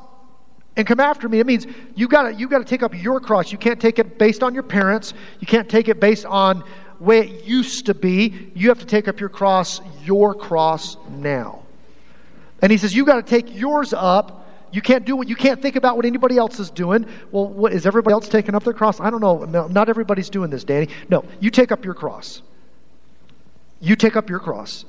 and 0.77 0.85
come 0.87 0.99
after 0.99 1.27
me, 1.27 1.39
it 1.39 1.47
means 1.47 1.65
you 1.95 2.07
gotta 2.07 2.33
you 2.35 2.47
gotta 2.47 2.63
take 2.63 2.83
up 2.83 2.93
your 2.95 3.19
cross. 3.19 3.51
You 3.51 3.57
can't 3.57 3.81
take 3.81 3.97
it 3.97 4.19
based 4.19 4.43
on 4.43 4.53
your 4.53 4.63
parents, 4.63 5.15
you 5.39 5.47
can't 5.47 5.67
take 5.67 5.87
it 5.89 5.99
based 5.99 6.25
on 6.25 6.63
way 6.99 7.21
it 7.21 7.43
used 7.43 7.87
to 7.87 7.95
be. 7.95 8.51
You 8.53 8.69
have 8.69 8.79
to 8.79 8.85
take 8.85 9.07
up 9.07 9.19
your 9.19 9.29
cross, 9.29 9.81
your 10.03 10.35
cross 10.35 10.97
now. 11.09 11.63
And 12.61 12.71
he 12.71 12.77
says, 12.77 12.95
You 12.95 13.05
gotta 13.05 13.23
take 13.23 13.55
yours 13.55 13.91
up 13.91 14.40
you 14.71 14.81
can't 14.81 15.05
do 15.05 15.15
what 15.15 15.27
you 15.27 15.35
can't 15.35 15.61
think 15.61 15.75
about 15.75 15.97
what 15.97 16.05
anybody 16.05 16.37
else 16.37 16.59
is 16.59 16.69
doing. 16.69 17.05
Well, 17.31 17.47
what 17.47 17.73
is 17.73 17.85
everybody 17.85 18.13
else 18.13 18.29
taking 18.29 18.55
up 18.55 18.63
their 18.63 18.73
cross? 18.73 18.99
I 18.99 19.09
don't 19.09 19.21
know. 19.21 19.43
No, 19.43 19.67
not 19.67 19.89
everybody's 19.89 20.29
doing 20.29 20.49
this, 20.49 20.63
Danny. 20.63 20.87
No, 21.09 21.25
you 21.39 21.49
take 21.49 21.71
up 21.71 21.83
your 21.83 21.93
cross. 21.93 22.41
You 23.81 23.95
take 23.95 24.15
up 24.15 24.29
your 24.29 24.39
cross. 24.39 24.85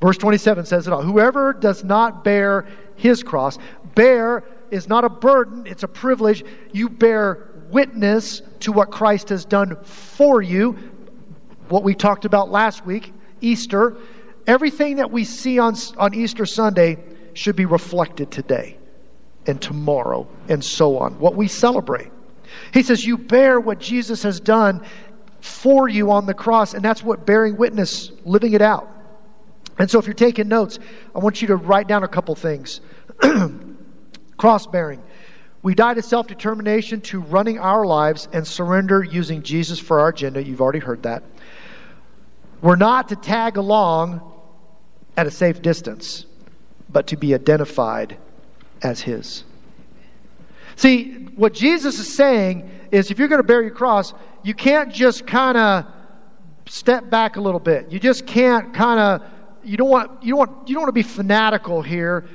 Verse 0.00 0.16
27 0.18 0.66
says 0.66 0.86
it 0.86 0.92
all. 0.92 1.02
Whoever 1.02 1.52
does 1.52 1.84
not 1.84 2.24
bear 2.24 2.66
his 2.96 3.22
cross, 3.22 3.58
bear 3.94 4.44
is 4.70 4.88
not 4.88 5.04
a 5.04 5.08
burden, 5.08 5.66
it's 5.66 5.82
a 5.82 5.88
privilege. 5.88 6.44
You 6.72 6.88
bear 6.88 7.48
witness 7.70 8.42
to 8.60 8.72
what 8.72 8.90
Christ 8.90 9.28
has 9.30 9.44
done 9.44 9.76
for 9.84 10.42
you. 10.42 10.76
What 11.68 11.82
we 11.84 11.94
talked 11.94 12.24
about 12.24 12.50
last 12.50 12.84
week, 12.84 13.12
Easter. 13.40 13.96
Everything 14.46 14.96
that 14.96 15.10
we 15.10 15.24
see 15.24 15.58
on, 15.58 15.74
on 15.96 16.14
Easter 16.14 16.46
Sunday 16.46 16.98
should 17.34 17.56
be 17.56 17.64
reflected 17.64 18.30
today 18.30 18.76
and 19.46 19.60
tomorrow 19.60 20.26
and 20.48 20.64
so 20.64 20.98
on. 20.98 21.18
What 21.18 21.34
we 21.34 21.48
celebrate. 21.48 22.10
He 22.72 22.82
says, 22.82 23.04
You 23.04 23.18
bear 23.18 23.58
what 23.60 23.78
Jesus 23.78 24.22
has 24.22 24.40
done 24.40 24.84
for 25.40 25.88
you 25.88 26.10
on 26.12 26.26
the 26.26 26.34
cross, 26.34 26.74
and 26.74 26.84
that's 26.84 27.02
what 27.02 27.26
bearing 27.26 27.56
witness, 27.56 28.12
living 28.24 28.52
it 28.52 28.62
out. 28.62 28.88
And 29.78 29.90
so, 29.90 29.98
if 29.98 30.06
you're 30.06 30.14
taking 30.14 30.48
notes, 30.48 30.78
I 31.14 31.18
want 31.18 31.42
you 31.42 31.48
to 31.48 31.56
write 31.56 31.88
down 31.88 32.04
a 32.04 32.08
couple 32.08 32.34
things. 32.34 32.80
cross 34.36 34.66
bearing. 34.66 35.02
We 35.62 35.74
die 35.74 35.94
to 35.94 36.02
self 36.02 36.26
determination, 36.26 37.00
to 37.02 37.20
running 37.20 37.58
our 37.58 37.86
lives 37.86 38.28
and 38.32 38.46
surrender 38.46 39.02
using 39.02 39.42
Jesus 39.42 39.78
for 39.78 40.00
our 40.00 40.08
agenda. 40.08 40.42
You've 40.42 40.60
already 40.60 40.80
heard 40.80 41.04
that. 41.04 41.22
We're 42.60 42.76
not 42.76 43.08
to 43.08 43.16
tag 43.16 43.56
along 43.56 44.20
at 45.16 45.26
a 45.26 45.30
safe 45.30 45.62
distance, 45.62 46.26
but 46.88 47.06
to 47.08 47.16
be 47.16 47.34
identified 47.34 48.16
as 48.82 49.00
His. 49.00 49.44
See, 50.76 51.12
what 51.36 51.54
Jesus 51.54 51.98
is 51.98 52.12
saying 52.12 52.70
is 52.90 53.10
if 53.10 53.18
you're 53.18 53.28
going 53.28 53.40
to 53.40 53.46
bear 53.46 53.62
your 53.62 53.70
cross, 53.70 54.14
you 54.42 54.54
can't 54.54 54.92
just 54.92 55.26
kind 55.26 55.56
of 55.56 55.86
step 56.66 57.10
back 57.10 57.36
a 57.36 57.40
little 57.40 57.60
bit. 57.60 57.90
You 57.90 57.98
just 57.98 58.26
can't 58.26 58.72
kind 58.74 58.98
of 58.98 59.28
you 59.64 59.76
don't 59.76 59.88
want 59.88 60.22
you 60.22 60.30
don't 60.30 60.38
want 60.38 60.68
you 60.68 60.74
don't 60.74 60.82
want 60.82 60.88
to 60.88 60.92
be 60.92 61.02
fanatical 61.02 61.82
here. 61.82 62.28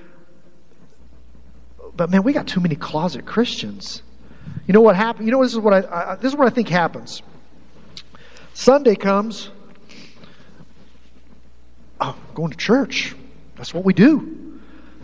But 1.96 2.10
man, 2.10 2.24
we 2.24 2.34
got 2.34 2.48
too 2.48 2.60
many 2.60 2.76
closet 2.76 3.26
Christians. 3.26 4.04
You 4.68 4.74
know 4.74 4.82
what 4.82 4.96
happened? 4.96 5.26
You 5.26 5.32
know 5.32 5.42
this 5.42 5.54
is 5.54 5.60
what 5.60 5.74
I, 5.74 6.12
I 6.12 6.16
this 6.16 6.32
is 6.32 6.38
what 6.38 6.48
I 6.48 6.52
think 6.52 6.70
happens. 6.70 7.22
Sunday 8.54 8.96
comes. 8.96 9.50
Oh, 12.00 12.16
going 12.36 12.52
to 12.52 12.58
church. 12.58 13.16
That's 13.56 13.74
what 13.74 13.84
we 13.84 13.94
do. 13.94 14.47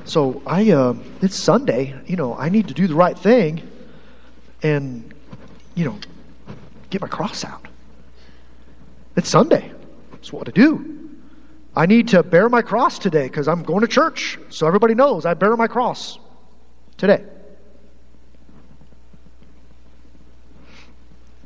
So 0.06 0.42
I, 0.46 0.72
uh, 0.72 0.96
it's 1.22 1.36
Sunday. 1.36 1.96
You 2.06 2.16
know, 2.16 2.36
I 2.36 2.50
need 2.50 2.68
to 2.68 2.74
do 2.74 2.88
the 2.88 2.96
right 2.96 3.18
thing, 3.18 3.62
and 4.62 5.14
you 5.76 5.86
know, 5.86 5.98
get 6.90 7.02
my 7.02 7.08
cross 7.08 7.46
out. 7.46 7.68
It's 9.16 9.30
Sunday. 9.30 9.72
That's 10.12 10.34
what 10.34 10.48
I 10.48 10.52
do. 10.52 11.10
I 11.76 11.86
need 11.86 12.10
to 12.10 12.22
bear 12.22 12.50
my 12.50 12.62
cross 12.62 13.00
today 13.00 13.28
because 13.28 13.48
I'm 13.48 13.64
going 13.64 13.82
to 13.82 13.88
church. 13.88 14.38
So 14.50 14.68
everybody 14.68 14.94
knows 14.94 15.26
I 15.26 15.34
bear 15.34 15.56
my 15.56 15.68
cross 15.68 16.20
today. 16.98 17.24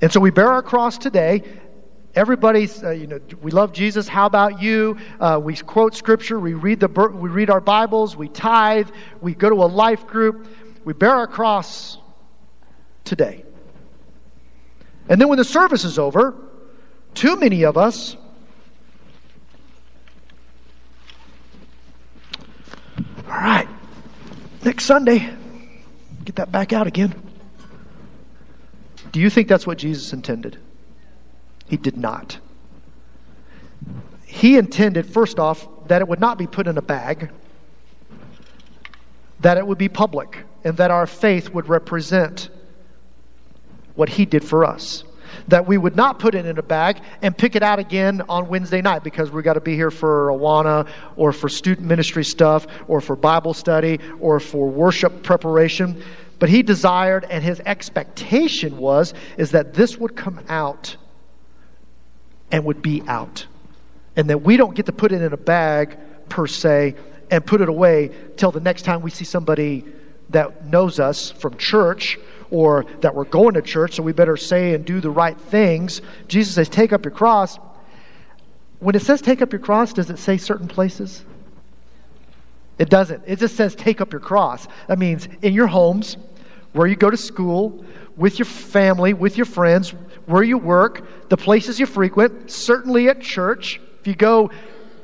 And 0.02 0.12
so 0.12 0.20
we 0.20 0.30
bear 0.30 0.52
our 0.52 0.62
cross 0.62 0.98
today, 0.98 1.44
Everybody's, 2.18 2.84
uh, 2.84 2.90
you 2.90 3.06
know, 3.06 3.20
we 3.44 3.52
love 3.52 3.74
Jesus. 3.74 4.08
How 4.08 4.26
about 4.26 4.60
you? 4.60 4.98
Uh, 5.20 5.40
we 5.42 5.56
quote 5.56 5.94
scripture. 5.94 6.40
We 6.40 6.56
read 6.56 6.80
the, 6.80 6.88
we 6.88 7.30
read 7.30 7.52
our 7.52 7.62
Bibles. 7.62 8.18
We 8.18 8.28
tithe. 8.28 8.90
We 9.22 9.36
go 9.36 9.52
to 9.52 9.56
a 9.58 9.70
life 9.70 10.08
group. 10.08 10.48
We 10.84 10.94
bear 10.94 11.12
our 11.12 11.28
cross 11.28 12.00
today. 13.04 13.46
And 15.08 15.22
then 15.22 15.28
when 15.28 15.38
the 15.38 15.44
service 15.44 15.84
is 15.84 16.00
over, 16.00 16.34
too 17.14 17.36
many 17.36 17.66
of 17.66 17.78
us 17.78 18.18
all 23.28 23.34
right, 23.34 23.68
next 24.64 24.86
Sunday, 24.86 25.30
get 26.26 26.38
that 26.38 26.52
back 26.52 26.74
out 26.74 26.88
again. 26.88 27.14
Do 29.12 29.20
you 29.20 29.30
think 29.30 29.48
that's 29.48 29.68
what 29.68 29.78
Jesus 29.78 30.14
intended? 30.14 30.58
He 31.68 31.78
did 31.78 31.98
not. 31.98 32.40
He 34.26 34.58
intended, 34.58 35.06
first 35.06 35.40
off, 35.40 35.68
that 35.88 36.02
it 36.02 36.08
would 36.08 36.20
not 36.20 36.38
be 36.38 36.48
put 36.48 36.68
in 36.68 36.78
a 36.78 36.82
bag, 36.82 37.30
that 39.40 39.58
it 39.58 39.66
would 39.66 39.78
be 39.78 39.90
public, 39.90 40.44
and 40.64 40.78
that 40.78 40.92
our 40.92 41.06
faith 41.06 41.50
would 41.50 41.70
represent 41.70 42.50
what 43.96 44.10
He 44.10 44.26
did 44.26 44.44
for 44.44 44.64
us. 44.64 45.04
That 45.50 45.68
we 45.68 45.78
would 45.78 45.96
not 45.96 46.20
put 46.20 46.36
it 46.36 46.46
in 46.46 46.58
a 46.58 46.64
bag 46.64 47.00
and 47.22 47.38
pick 47.38 47.56
it 47.56 47.64
out 47.64 47.80
again 47.80 48.22
on 48.30 48.48
Wednesday 48.48 48.82
night 48.82 49.04
because 49.04 49.32
we've 49.32 49.44
got 49.44 49.54
to 49.54 49.62
be 49.62 49.76
here 49.76 49.92
for 49.92 50.30
Awana 50.30 50.88
or 51.16 51.32
for 51.32 51.50
student 51.50 51.88
ministry 51.88 52.24
stuff 52.24 52.66
or 52.88 53.02
for 53.02 53.16
Bible 53.16 53.54
study 53.54 54.00
or 54.20 54.40
for 54.40 54.70
worship 54.70 55.24
preparation. 55.24 56.02
But 56.40 56.50
he 56.50 56.64
desired 56.64 57.26
and 57.30 57.44
his 57.44 57.62
expectation 57.66 58.78
was 58.78 59.14
is 59.38 59.52
that 59.52 59.74
this 59.74 59.98
would 59.98 60.16
come 60.16 60.40
out 60.48 60.96
and 62.52 62.64
would 62.66 62.82
be 62.82 63.04
out. 63.08 63.46
And 64.16 64.30
that 64.30 64.42
we 64.42 64.58
don't 64.58 64.76
get 64.76 64.86
to 64.88 64.92
put 64.92 65.12
it 65.12 65.22
in 65.22 65.34
a 65.34 65.38
bag 65.38 65.98
per 66.30 66.48
se 66.48 66.96
and 67.30 67.46
put 67.46 67.62
it 67.62 67.70
away 67.70 68.12
till 68.36 68.52
the 68.52 68.60
next 68.60 68.84
time 68.84 69.02
we 69.02 69.12
see 69.12 69.26
somebody 69.26 69.86
that 70.30 70.66
knows 70.66 71.00
us 71.00 71.32
from 71.32 71.58
church 71.58 72.18
or 72.50 72.86
that 73.02 73.14
we're 73.14 73.26
going 73.26 73.54
to 73.54 73.62
church, 73.62 73.96
so 73.96 74.04
we 74.04 74.14
better 74.14 74.38
say 74.38 74.74
and 74.74 74.86
do 74.86 75.02
the 75.02 75.10
right 75.10 75.40
things. 75.40 76.02
Jesus 76.28 76.56
says, 76.56 76.70
Take 76.70 76.94
up 76.94 77.04
your 77.04 77.14
cross. 77.14 77.60
When 78.80 78.96
it 78.96 79.02
says 79.02 79.22
take 79.22 79.42
up 79.42 79.52
your 79.52 79.60
cross, 79.60 79.94
does 79.94 80.10
it 80.10 80.20
say 80.20 80.38
certain 80.38 80.68
places? 80.68 81.26
It 82.78 82.90
doesn't. 82.90 83.24
It 83.26 83.40
just 83.40 83.56
says 83.56 83.74
take 83.74 84.02
up 84.02 84.12
your 84.12 84.22
cross. 84.22 84.68
That 84.88 85.00
means 85.00 85.28
in 85.42 85.54
your 85.54 85.68
homes, 85.68 86.18
where 86.74 86.86
you 86.86 86.96
go 86.96 87.10
to 87.10 87.18
school, 87.18 87.84
with 88.16 88.38
your 88.38 88.46
family, 88.46 89.14
with 89.14 89.36
your 89.36 89.46
friends, 89.46 89.94
where 90.28 90.44
you 90.44 90.58
work, 90.58 91.30
the 91.30 91.38
places 91.38 91.80
you 91.80 91.86
frequent, 91.86 92.52
certainly 92.52 93.10
at 93.10 93.22
church. 93.22 93.82
If 94.02 94.08
you 94.08 94.14
go 94.14 94.52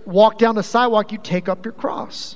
walk 0.06 0.38
down 0.38 0.56
the 0.56 0.64
sidewalk, 0.64 1.12
you 1.12 1.18
take 1.18 1.50
up 1.50 1.66
your 1.66 1.72
cross. 1.72 2.36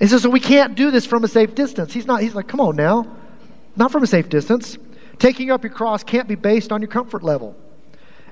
He 0.00 0.08
says, 0.08 0.22
so 0.22 0.30
we 0.30 0.40
can't 0.40 0.74
do 0.74 0.90
this 0.90 1.06
from 1.06 1.22
a 1.22 1.28
safe 1.28 1.54
distance. 1.54 1.92
He's 1.92 2.06
not, 2.06 2.22
he's 2.22 2.34
like, 2.34 2.48
come 2.48 2.60
on 2.60 2.76
now. 2.76 3.06
Not 3.76 3.92
from 3.92 4.02
a 4.02 4.06
safe 4.06 4.28
distance. 4.28 4.76
Taking 5.18 5.50
up 5.50 5.62
your 5.62 5.72
cross 5.72 6.02
can't 6.02 6.26
be 6.26 6.34
based 6.34 6.72
on 6.72 6.80
your 6.80 6.88
comfort 6.88 7.22
level. 7.22 7.54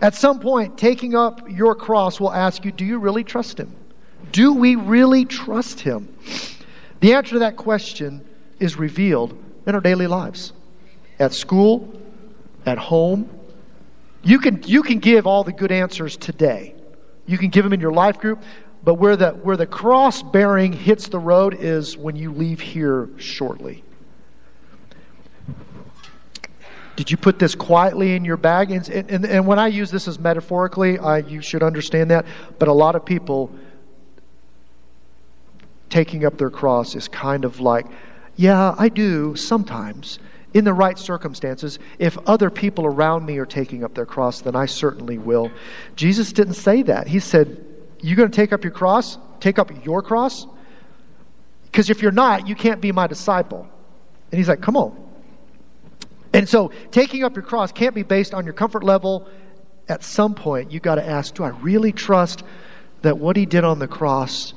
At 0.01 0.15
some 0.15 0.41
point, 0.41 0.79
taking 0.79 1.15
up 1.15 1.49
your 1.49 1.75
cross 1.75 2.19
will 2.19 2.33
ask 2.33 2.65
you, 2.65 2.73
do 2.73 2.85
you 2.85 2.99
really 2.99 3.23
trust 3.23 3.61
him? 3.61 3.73
Do 4.33 4.55
we 4.55 4.75
really 4.75 5.27
trust 5.27 5.81
him? 5.81 6.15
The 7.01 7.13
answer 7.13 7.35
to 7.35 7.39
that 7.41 7.57
question 7.57 8.25
is 8.59 8.77
revealed 8.77 9.37
in 9.67 9.75
our 9.75 9.81
daily 9.81 10.07
lives. 10.07 10.55
At 11.19 11.35
school, 11.35 12.01
at 12.67 12.79
home. 12.79 13.29
You 14.23 14.39
can, 14.39 14.63
you 14.65 14.83
can 14.83 14.99
give 14.99 15.27
all 15.27 15.45
the 15.45 15.53
good 15.53 15.73
answers 15.73 16.17
today. 16.17 16.75
You 17.27 17.39
can 17.39 17.49
give 17.49 17.65
them 17.65 17.73
in 17.73 17.81
your 17.81 17.93
life 17.93 18.19
group, 18.19 18.43
but 18.83 18.95
where 18.95 19.17
the, 19.17 19.31
where 19.31 19.57
the 19.57 19.67
cross 19.67 20.23
bearing 20.23 20.73
hits 20.73 21.09
the 21.09 21.19
road 21.19 21.57
is 21.59 21.97
when 21.97 22.17
you 22.17 22.33
leave 22.33 22.61
here 22.61 23.09
shortly. 23.17 23.85
Did 26.97 27.11
you 27.11 27.17
put 27.17 27.39
this 27.39 27.55
quietly 27.55 28.15
in 28.15 28.27
your 28.27 28.37
bag? 28.37 28.71
And, 28.71 28.87
and, 28.91 29.25
and 29.25 29.47
when 29.47 29.59
I 29.59 29.69
use 29.69 29.91
this 29.91 30.07
as 30.07 30.19
metaphorically, 30.19 30.99
I, 30.99 31.19
you 31.19 31.41
should 31.41 31.63
understand 31.63 32.11
that. 32.11 32.27
But 32.59 32.69
a 32.69 32.75
lot 32.75 32.95
of 32.95 33.07
people 33.07 33.51
taking 35.89 36.27
up 36.27 36.37
their 36.37 36.51
cross 36.51 36.95
is 36.95 37.09
kind 37.09 37.47
of 37.47 37.59
like, 37.59 37.87
yeah, 38.37 38.75
I 38.79 38.91
do 38.91 39.35
sometimes. 39.35 40.19
In 40.53 40.65
the 40.65 40.73
right 40.73 40.99
circumstances, 40.99 41.79
if 41.99 42.19
other 42.27 42.51
people 42.51 42.85
around 42.85 43.25
me 43.25 43.39
are 43.39 43.47
taking 43.47 43.85
up 43.85 43.95
their 43.95 44.07
cross, 44.07 44.41
then 44.41 44.57
I 44.57 44.67
certainly 44.67 45.17
will. 45.17 45.51
Jesus 45.95 46.33
didn't 46.33 46.55
say 46.55 46.83
that. 46.83 47.07
He 47.07 47.21
said, 47.21 47.65
You're 48.01 48.17
going 48.17 48.31
to 48.31 48.35
take 48.37 48.53
up 48.53 48.65
your 48.65 48.73
cross? 48.73 49.17
Take 49.39 49.59
up 49.59 49.85
your 49.85 50.03
cross? 50.03 50.47
Because 51.65 51.89
if 51.89 52.03
you're 52.03 52.11
not, 52.11 52.49
you 52.49 52.57
can't 52.57 52.81
be 52.81 52.91
my 52.91 53.07
disciple. 53.07 53.69
And 54.33 54.39
he's 54.39 54.49
like, 54.49 54.61
Come 54.61 54.77
on. 54.77 55.09
And 56.33 56.49
so 56.49 56.73
taking 56.91 57.23
up 57.23 57.37
your 57.37 57.45
cross 57.45 57.71
can't 57.71 57.95
be 57.95 58.03
based 58.03 58.35
on 58.35 58.45
your 58.45 58.55
comfort 58.55 58.83
level. 58.83 59.29
At 59.89 60.03
some 60.03 60.35
point, 60.35 60.73
you've 60.73 60.83
got 60.83 60.97
to 60.97 61.07
ask, 61.07 61.35
Do 61.35 61.45
I 61.45 61.51
really 61.51 61.93
trust 61.93 62.43
that 63.03 63.19
what 63.19 63.37
he 63.37 63.47
did 63.47 63.63
on 63.63 63.79
the 63.79 63.89
cross 63.89 64.53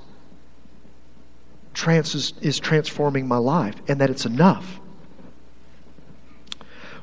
trans- 1.75 2.33
is 2.41 2.59
transforming 2.59 3.27
my 3.27 3.37
life 3.37 3.75
and 3.87 4.01
that 4.01 4.09
it's 4.09 4.25
enough? 4.25 4.79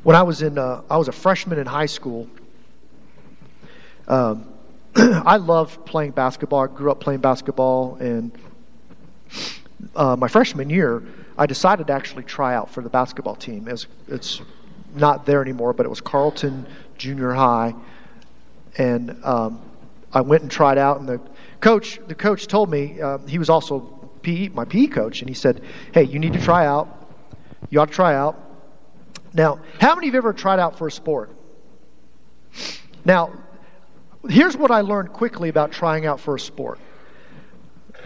When 0.02 0.16
I 0.16 0.22
was 0.22 0.40
in, 0.40 0.56
uh, 0.56 0.80
I 0.88 0.96
was 0.96 1.08
a 1.08 1.12
freshman 1.12 1.58
in 1.58 1.66
high 1.66 1.86
school. 1.86 2.26
Um, 4.08 4.48
I 4.96 5.36
loved 5.36 5.84
playing 5.84 6.12
basketball. 6.12 6.60
I 6.60 6.66
grew 6.68 6.90
up 6.90 7.00
playing 7.00 7.20
basketball, 7.20 7.96
and 7.96 8.32
uh, 9.94 10.16
my 10.16 10.26
freshman 10.26 10.70
year, 10.70 11.02
I 11.36 11.44
decided 11.44 11.88
to 11.88 11.92
actually 11.92 12.22
try 12.22 12.54
out 12.54 12.70
for 12.70 12.82
the 12.82 12.88
basketball 12.88 13.36
team. 13.36 13.68
It's, 13.68 13.86
it's 14.08 14.40
not 14.94 15.26
there 15.26 15.42
anymore, 15.42 15.74
but 15.74 15.84
it 15.84 15.90
was 15.90 16.00
Carlton 16.00 16.66
Junior 16.96 17.32
High, 17.32 17.74
and 18.78 19.22
um, 19.22 19.60
I 20.14 20.22
went 20.22 20.40
and 20.40 20.50
tried 20.50 20.78
out. 20.78 20.98
And 20.98 21.08
the 21.08 21.20
coach, 21.60 22.00
the 22.08 22.14
coach 22.14 22.46
told 22.46 22.70
me 22.70 23.02
uh, 23.02 23.18
he 23.18 23.38
was 23.38 23.50
also 23.50 23.80
PE, 24.22 24.48
my 24.48 24.64
PE 24.64 24.86
coach, 24.86 25.20
and 25.20 25.28
he 25.28 25.34
said, 25.34 25.60
"Hey, 25.92 26.04
you 26.04 26.18
need 26.18 26.32
to 26.32 26.40
try 26.40 26.64
out. 26.64 26.88
You 27.68 27.80
ought 27.80 27.88
to 27.88 27.94
try 27.94 28.14
out." 28.14 28.46
Now, 29.32 29.60
how 29.80 29.94
many 29.94 30.08
of 30.08 30.14
you 30.14 30.18
ever 30.18 30.32
tried 30.32 30.58
out 30.58 30.76
for 30.76 30.88
a 30.88 30.92
sport? 30.92 31.30
Now, 33.04 33.32
here's 34.28 34.56
what 34.56 34.70
I 34.70 34.80
learned 34.80 35.12
quickly 35.12 35.48
about 35.48 35.72
trying 35.72 36.06
out 36.06 36.20
for 36.20 36.34
a 36.34 36.40
sport. 36.40 36.78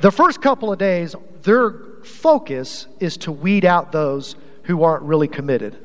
The 0.00 0.10
first 0.10 0.42
couple 0.42 0.72
of 0.72 0.78
days, 0.78 1.14
their 1.42 1.72
focus 2.04 2.86
is 3.00 3.16
to 3.18 3.32
weed 3.32 3.64
out 3.64 3.92
those 3.92 4.36
who 4.64 4.82
aren't 4.82 5.02
really 5.04 5.28
committed. 5.28 5.78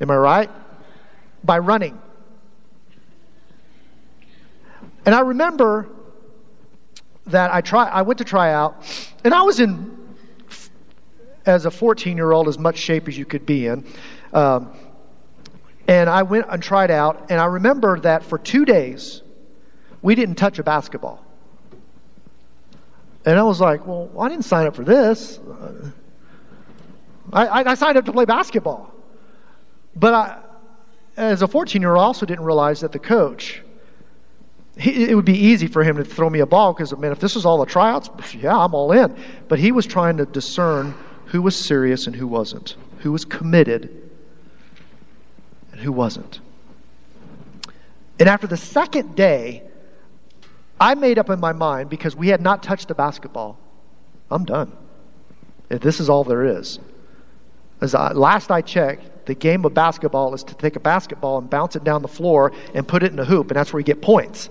Am 0.00 0.10
I 0.10 0.16
right? 0.16 0.50
By 1.42 1.58
running. 1.58 2.00
And 5.06 5.14
I 5.14 5.20
remember 5.20 5.88
that 7.26 7.52
I 7.52 7.60
try 7.60 7.88
I 7.88 8.02
went 8.02 8.18
to 8.18 8.24
try 8.24 8.52
out, 8.52 8.82
and 9.22 9.34
I 9.34 9.42
was 9.42 9.60
in 9.60 9.94
as 11.46 11.66
a 11.66 11.70
14 11.70 12.16
year 12.16 12.32
old 12.32 12.48
as 12.48 12.58
much 12.58 12.78
shape 12.78 13.08
as 13.08 13.16
you 13.16 13.24
could 13.24 13.44
be 13.44 13.66
in. 13.66 13.84
Um, 14.34 14.72
and 15.86 16.10
I 16.10 16.22
went 16.22 16.46
and 16.48 16.62
tried 16.62 16.90
out, 16.90 17.30
and 17.30 17.40
I 17.40 17.46
remember 17.46 18.00
that 18.00 18.24
for 18.24 18.38
two 18.38 18.64
days, 18.64 19.22
we 20.02 20.14
didn't 20.14 20.34
touch 20.34 20.58
a 20.58 20.62
basketball. 20.62 21.24
And 23.24 23.38
I 23.38 23.42
was 23.42 23.60
like, 23.60 23.86
well, 23.86 24.10
I 24.18 24.28
didn't 24.28 24.44
sign 24.44 24.66
up 24.66 24.76
for 24.76 24.84
this. 24.84 25.38
I, 27.32 27.46
I, 27.46 27.70
I 27.70 27.74
signed 27.74 27.96
up 27.96 28.04
to 28.06 28.12
play 28.12 28.24
basketball. 28.24 28.92
But 29.96 30.14
I, 30.14 30.42
as 31.16 31.42
a 31.42 31.48
14 31.48 31.80
year 31.80 31.92
old, 31.92 32.00
I 32.00 32.04
also 32.04 32.26
didn't 32.26 32.44
realize 32.44 32.80
that 32.80 32.92
the 32.92 32.98
coach, 32.98 33.62
he, 34.76 35.10
it 35.10 35.14
would 35.14 35.24
be 35.24 35.38
easy 35.38 35.68
for 35.68 35.84
him 35.84 35.96
to 35.96 36.04
throw 36.04 36.28
me 36.28 36.40
a 36.40 36.46
ball 36.46 36.72
because, 36.74 36.94
man, 36.96 37.12
if 37.12 37.20
this 37.20 37.36
is 37.36 37.46
all 37.46 37.58
the 37.58 37.66
tryouts, 37.66 38.10
yeah, 38.34 38.56
I'm 38.56 38.74
all 38.74 38.92
in. 38.92 39.16
But 39.48 39.58
he 39.58 39.72
was 39.72 39.86
trying 39.86 40.16
to 40.16 40.26
discern 40.26 40.94
who 41.26 41.40
was 41.40 41.56
serious 41.56 42.06
and 42.06 42.16
who 42.16 42.26
wasn't, 42.26 42.76
who 42.98 43.12
was 43.12 43.24
committed 43.24 44.03
who 45.84 45.92
wasn't. 45.92 46.40
And 48.18 48.28
after 48.28 48.46
the 48.46 48.56
second 48.56 49.14
day, 49.14 49.62
I 50.80 50.94
made 50.94 51.18
up 51.18 51.30
in 51.30 51.38
my 51.38 51.52
mind 51.52 51.90
because 51.90 52.16
we 52.16 52.28
had 52.28 52.40
not 52.40 52.62
touched 52.62 52.90
a 52.90 52.94
basketball. 52.94 53.58
I'm 54.30 54.44
done. 54.44 54.72
If 55.70 55.80
this 55.80 56.00
is 56.00 56.08
all 56.08 56.24
there 56.24 56.44
is. 56.44 56.78
As 57.80 57.94
I, 57.94 58.12
last 58.12 58.50
I 58.50 58.60
checked, 58.60 59.26
the 59.26 59.34
game 59.34 59.64
of 59.64 59.74
basketball 59.74 60.34
is 60.34 60.42
to 60.44 60.54
take 60.54 60.76
a 60.76 60.80
basketball 60.80 61.38
and 61.38 61.48
bounce 61.48 61.76
it 61.76 61.84
down 61.84 62.02
the 62.02 62.08
floor 62.08 62.52
and 62.74 62.86
put 62.86 63.02
it 63.02 63.12
in 63.12 63.18
a 63.18 63.24
hoop, 63.24 63.48
and 63.48 63.56
that's 63.56 63.72
where 63.72 63.80
you 63.80 63.84
get 63.84 64.02
points. 64.02 64.48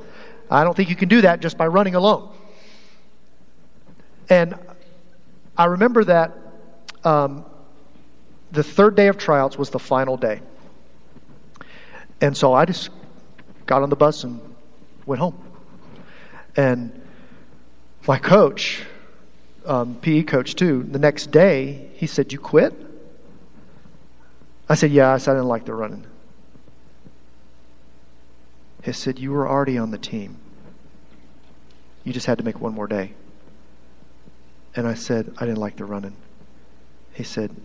I 0.50 0.64
don't 0.64 0.76
think 0.76 0.90
you 0.90 0.96
can 0.96 1.10
do 1.10 1.22
that 1.22 1.40
just 1.40 1.58
by 1.58 1.68
running 1.68 1.96
alone. 1.96 2.30
And 4.30 4.58
I 5.58 5.66
remember 5.66 6.04
that 6.06 6.32
um, 7.04 7.46
the 8.52 8.64
third 8.64 8.96
day 8.96 9.08
of 9.08 9.18
tryouts 9.18 9.58
was 9.58 9.70
the 9.70 9.80
final 9.80 10.18
day. 10.18 10.42
And 12.22 12.36
so 12.36 12.54
I 12.54 12.66
just 12.66 12.90
got 13.66 13.84
on 13.84 13.90
the 13.90 13.96
bus 13.96 14.24
and 14.24 14.40
went 15.06 15.20
home. 15.20 15.38
And 16.56 17.02
my 18.08 18.18
coach, 18.18 18.84
um, 19.66 19.96
PE 19.96 20.24
coach 20.24 20.56
too, 20.56 20.84
the 20.84 21.00
next 21.00 21.32
day, 21.32 21.90
he 21.96 22.08
said, 22.08 22.32
You 22.32 22.40
quit? 22.40 22.74
I 24.70 24.76
said, 24.76 24.92
Yeah, 24.92 25.14
I 25.14 25.18
said 25.18 25.32
I 25.32 25.36
didn't 25.36 25.48
like 25.48 25.66
the 25.66 25.74
running. 25.74 26.06
He 28.84 28.92
said, 28.92 29.20
You 29.20 29.32
were 29.32 29.48
already 29.48 29.78
on 29.78 29.92
the 29.92 29.98
team. 29.98 30.38
You 32.04 32.12
just 32.12 32.26
had 32.26 32.38
to 32.38 32.44
make 32.44 32.60
one 32.60 32.74
more 32.74 32.88
day. 32.88 33.14
And 34.76 34.88
I 34.88 34.94
said, 34.94 35.34
I 35.38 35.46
didn't 35.46 35.60
like 35.60 35.78
the 35.78 35.86
running. 35.86 36.16
He 37.14 37.24
said, 37.24 37.56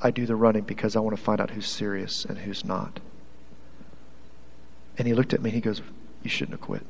I 0.00 0.10
do 0.10 0.26
the 0.26 0.36
running 0.36 0.62
because 0.62 0.94
I 0.94 1.00
want 1.00 1.16
to 1.16 1.22
find 1.22 1.40
out 1.40 1.50
who's 1.50 1.66
serious 1.66 2.24
and 2.24 2.38
who's 2.38 2.64
not. 2.64 3.00
And 5.00 5.06
he 5.06 5.14
looked 5.14 5.32
at 5.32 5.40
me 5.40 5.48
and 5.48 5.54
he 5.54 5.62
goes, 5.62 5.80
You 6.22 6.28
shouldn't 6.28 6.58
have 6.58 6.60
quit. 6.60 6.84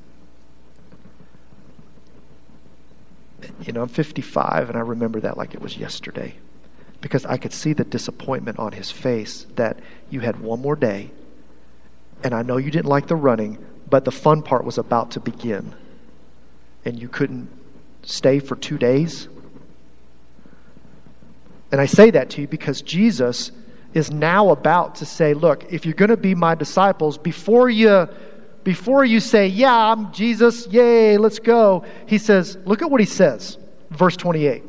You 3.63 3.73
know, 3.73 3.83
I'm 3.83 3.89
55 3.89 4.69
and 4.69 4.77
I 4.77 4.81
remember 4.81 5.21
that 5.21 5.39
like 5.39 5.55
it 5.55 5.61
was 5.61 5.77
yesterday 5.77 6.35
because 7.01 7.25
I 7.25 7.37
could 7.37 7.53
see 7.53 7.73
the 7.73 7.85
disappointment 7.85 8.59
on 8.59 8.73
his 8.73 8.91
face 8.91 9.47
that 9.55 9.79
you 10.11 10.19
had 10.19 10.41
one 10.41 10.61
more 10.61 10.75
day, 10.75 11.13
and 12.25 12.35
I 12.35 12.43
know 12.43 12.57
you 12.57 12.73
didn't 12.73 12.89
like 12.89 13.07
the 13.07 13.15
running, 13.15 13.65
but 13.89 14.05
the 14.05 14.11
fun 14.11 14.43
part 14.43 14.65
was 14.65 14.77
about 14.77 15.13
to 15.13 15.21
begin, 15.21 15.73
and 16.85 17.01
you 17.01 17.09
couldn't 17.09 17.49
stay 18.03 18.41
for 18.41 18.57
two 18.57 18.77
days. 18.77 19.29
And 21.71 21.81
I 21.81 21.87
say 21.87 22.11
that 22.11 22.31
to 22.31 22.41
you 22.41 22.49
because 22.49 22.83
Jesus 22.83 23.53
is 23.95 24.11
now 24.11 24.51
about 24.51 24.97
to 24.97 25.07
say, 25.07 25.35
look, 25.35 25.73
if 25.73 25.85
you're 25.85 25.95
going 25.95 26.11
to 26.11 26.17
be 26.17 26.35
my 26.35 26.55
disciples, 26.55 27.19
before 27.19 27.69
you 27.69 28.09
before 28.63 29.07
you 29.07 29.21
say, 29.21 29.47
"Yeah, 29.47 29.75
I'm 29.75 30.13
Jesus, 30.13 30.67
yay, 30.67 31.17
let's 31.17 31.39
go." 31.39 31.85
He 32.07 32.19
says, 32.19 32.59
look 32.67 32.83
at 32.83 32.91
what 32.91 33.01
he 33.01 33.07
says. 33.07 33.57
Verse 33.91 34.17
28. 34.17 34.63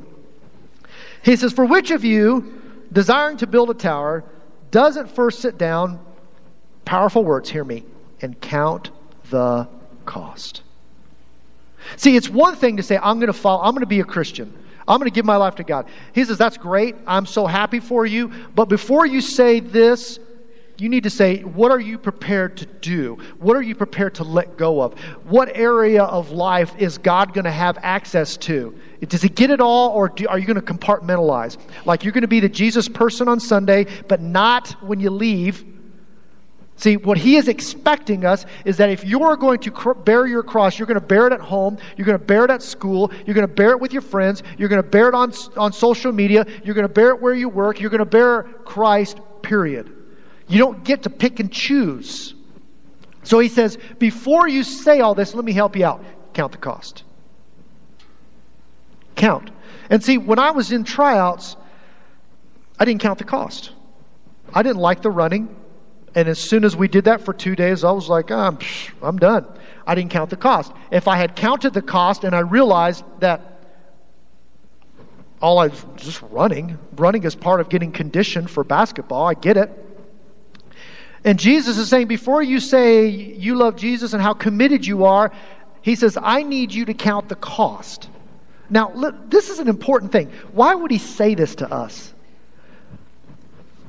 He 1.23 1.35
says, 1.35 1.53
For 1.53 1.65
which 1.65 1.91
of 1.91 2.03
you, 2.03 2.61
desiring 2.91 3.37
to 3.37 3.47
build 3.47 3.69
a 3.69 3.73
tower, 3.73 4.23
doesn't 4.71 5.09
first 5.11 5.39
sit 5.39 5.57
down, 5.57 5.99
powerful 6.85 7.23
words, 7.23 7.49
hear 7.49 7.63
me, 7.63 7.83
and 8.21 8.39
count 8.41 8.91
the 9.29 9.67
cost? 10.05 10.63
See, 11.95 12.15
it's 12.15 12.29
one 12.29 12.55
thing 12.55 12.77
to 12.77 12.83
say, 12.83 12.97
I'm 12.97 13.19
going 13.19 13.27
to 13.31 13.33
follow, 13.33 13.61
I'm 13.61 13.71
going 13.71 13.81
to 13.81 13.87
be 13.87 13.99
a 13.99 14.05
Christian. 14.05 14.57
I'm 14.87 14.97
going 14.99 15.09
to 15.09 15.15
give 15.15 15.25
my 15.25 15.37
life 15.37 15.55
to 15.55 15.63
God. 15.63 15.87
He 16.13 16.25
says, 16.25 16.37
That's 16.37 16.57
great. 16.57 16.95
I'm 17.07 17.25
so 17.25 17.45
happy 17.45 17.79
for 17.79 18.05
you. 18.05 18.31
But 18.55 18.65
before 18.65 19.05
you 19.05 19.21
say 19.21 19.59
this, 19.59 20.19
you 20.81 20.89
need 20.89 21.03
to 21.03 21.11
say, 21.11 21.43
what 21.43 21.69
are 21.71 21.79
you 21.79 21.99
prepared 21.99 22.57
to 22.57 22.65
do? 22.65 23.19
What 23.37 23.55
are 23.55 23.61
you 23.61 23.75
prepared 23.75 24.15
to 24.15 24.23
let 24.23 24.57
go 24.57 24.81
of? 24.81 24.99
What 25.25 25.55
area 25.55 26.03
of 26.03 26.31
life 26.31 26.73
is 26.79 26.97
God 26.97 27.35
going 27.35 27.45
to 27.45 27.51
have 27.51 27.77
access 27.83 28.35
to? 28.37 28.75
Does 29.01 29.21
he 29.21 29.29
get 29.29 29.51
it 29.51 29.61
all, 29.61 29.91
or 29.91 30.09
do, 30.09 30.27
are 30.27 30.39
you 30.39 30.45
going 30.47 30.59
to 30.59 30.73
compartmentalize? 30.73 31.57
Like 31.85 32.03
you're 32.03 32.13
going 32.13 32.23
to 32.23 32.27
be 32.27 32.39
the 32.39 32.49
Jesus 32.49 32.89
person 32.89 33.27
on 33.27 33.39
Sunday, 33.39 33.85
but 34.07 34.21
not 34.21 34.71
when 34.81 34.99
you 34.99 35.11
leave. 35.11 35.63
See, 36.81 36.97
what 36.97 37.19
he 37.19 37.35
is 37.35 37.47
expecting 37.47 38.25
us 38.25 38.47
is 38.65 38.77
that 38.77 38.89
if 38.89 39.05
you're 39.05 39.37
going 39.37 39.59
to 39.59 39.69
cr- 39.69 39.93
bear 39.93 40.25
your 40.25 40.41
cross, 40.41 40.79
you're 40.79 40.87
going 40.87 40.99
to 40.99 41.05
bear 41.05 41.27
it 41.27 41.33
at 41.33 41.39
home, 41.39 41.77
you're 41.95 42.07
going 42.07 42.17
to 42.17 42.25
bear 42.25 42.43
it 42.43 42.49
at 42.49 42.63
school, 42.63 43.11
you're 43.23 43.35
going 43.35 43.47
to 43.47 43.53
bear 43.53 43.69
it 43.69 43.79
with 43.79 43.93
your 43.93 44.01
friends, 44.01 44.41
you're 44.57 44.67
going 44.67 44.81
to 44.81 44.89
bear 44.89 45.07
it 45.07 45.13
on, 45.13 45.31
on 45.57 45.71
social 45.71 46.11
media, 46.11 46.43
you're 46.63 46.73
going 46.73 46.87
to 46.87 46.91
bear 46.91 47.09
it 47.09 47.21
where 47.21 47.35
you 47.35 47.49
work, 47.49 47.79
you're 47.79 47.91
going 47.91 47.99
to 47.99 48.05
bear 48.05 48.45
Christ, 48.65 49.19
period. 49.43 49.95
You 50.47 50.57
don't 50.57 50.83
get 50.83 51.03
to 51.03 51.11
pick 51.11 51.39
and 51.39 51.51
choose. 51.51 52.33
So 53.21 53.37
he 53.37 53.47
says, 53.47 53.77
before 53.99 54.47
you 54.47 54.63
say 54.63 55.01
all 55.01 55.13
this, 55.13 55.35
let 55.35 55.45
me 55.45 55.53
help 55.53 55.75
you 55.75 55.85
out. 55.85 56.03
Count 56.33 56.51
the 56.51 56.57
cost. 56.57 57.03
Count. 59.15 59.51
And 59.91 60.03
see, 60.03 60.17
when 60.17 60.39
I 60.39 60.49
was 60.49 60.71
in 60.71 60.83
tryouts, 60.83 61.57
I 62.79 62.85
didn't 62.85 63.01
count 63.01 63.19
the 63.19 63.23
cost. 63.23 63.69
I 64.51 64.63
didn't 64.63 64.81
like 64.81 65.03
the 65.03 65.11
running. 65.11 65.57
And 66.13 66.27
as 66.27 66.39
soon 66.39 66.65
as 66.65 66.75
we 66.75 66.87
did 66.87 67.05
that 67.05 67.21
for 67.21 67.33
two 67.33 67.55
days, 67.55 67.83
I 67.83 67.91
was 67.91 68.09
like, 68.09 68.31
I'm, 68.31 68.57
ah, 68.61 69.07
I'm 69.07 69.17
done. 69.17 69.45
I 69.87 69.95
didn't 69.95 70.11
count 70.11 70.29
the 70.29 70.35
cost. 70.35 70.71
If 70.91 71.07
I 71.07 71.15
had 71.15 71.35
counted 71.35 71.73
the 71.73 71.81
cost 71.81 72.23
and 72.23 72.35
I 72.35 72.39
realized 72.39 73.03
that 73.19 73.59
all 75.41 75.57
I 75.57 75.67
was 75.67 75.85
just 75.95 76.21
running, 76.23 76.77
running 76.95 77.23
is 77.23 77.33
part 77.33 77.61
of 77.61 77.69
getting 77.69 77.91
conditioned 77.91 78.49
for 78.49 78.63
basketball, 78.63 79.25
I 79.25 79.33
get 79.33 79.57
it. 79.57 79.71
And 81.23 81.39
Jesus 81.39 81.77
is 81.77 81.89
saying, 81.89 82.07
before 82.07 82.41
you 82.41 82.59
say 82.59 83.07
you 83.07 83.55
love 83.55 83.75
Jesus 83.75 84.13
and 84.13 84.21
how 84.21 84.33
committed 84.33 84.85
you 84.85 85.05
are, 85.05 85.31
he 85.81 85.95
says, 85.95 86.17
I 86.21 86.43
need 86.43 86.73
you 86.73 86.85
to 86.85 86.93
count 86.93 87.29
the 87.29 87.35
cost. 87.35 88.09
Now, 88.69 88.91
look, 88.93 89.29
this 89.29 89.49
is 89.49 89.59
an 89.59 89.67
important 89.67 90.11
thing. 90.11 90.31
Why 90.51 90.75
would 90.75 90.91
he 90.91 90.97
say 90.97 91.35
this 91.35 91.55
to 91.55 91.71
us? 91.71 92.13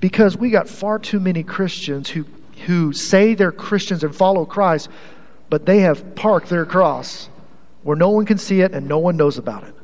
Because 0.03 0.37
we 0.37 0.51
got 0.51 0.69
far 0.69 0.99
too 0.99 1.21
many 1.21 1.45
Christians 1.45 2.11
who, 2.11 2.27
who 2.67 2.93
say 2.93 3.35
they're 3.35 3.53
Christians 3.53 4.03
and 4.03 4.13
follow 4.13 4.45
Christ, 4.45 4.89
but 5.49 5.65
they 5.65 5.79
have 5.79 6.17
parked 6.17 6.49
their 6.49 6.67
cross 6.67 7.29
where 7.85 7.97
no 7.97 8.11
one 8.11 8.27
can 8.27 8.37
see 8.37 8.63
it 8.63 8.73
and 8.73 8.89
no 8.89 8.99
one 8.99 9.17
knows 9.17 9.39
about 9.39 9.63
it. 9.63 9.75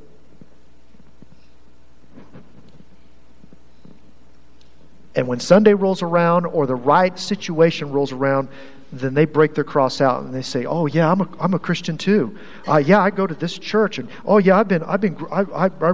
And 5.14 5.28
when 5.28 5.38
Sunday 5.38 5.74
rolls 5.74 6.02
around 6.02 6.46
or 6.46 6.66
the 6.66 6.74
right 6.74 7.16
situation 7.16 7.92
rolls 7.92 8.10
around, 8.10 8.48
then 8.92 9.14
they 9.14 9.24
break 9.24 9.54
their 9.54 9.62
cross 9.62 10.00
out 10.00 10.24
and 10.24 10.34
they 10.34 10.42
say, 10.42 10.64
"Oh 10.64 10.86
yeah, 10.86 11.10
I'm 11.10 11.20
a, 11.20 11.28
I'm 11.38 11.54
a 11.54 11.58
Christian 11.60 11.96
too. 11.96 12.36
Uh, 12.66 12.78
yeah, 12.78 13.00
I 13.00 13.10
go 13.10 13.26
to 13.26 13.34
this 13.34 13.56
church, 13.56 13.98
and 13.98 14.08
oh 14.24 14.38
yeah, 14.38 14.58
I've 14.58 14.68
been 14.68 14.82
I've 14.82 15.00
been 15.00 15.16
I, 15.30 15.42
I, 15.42 15.70
I, 15.80 15.92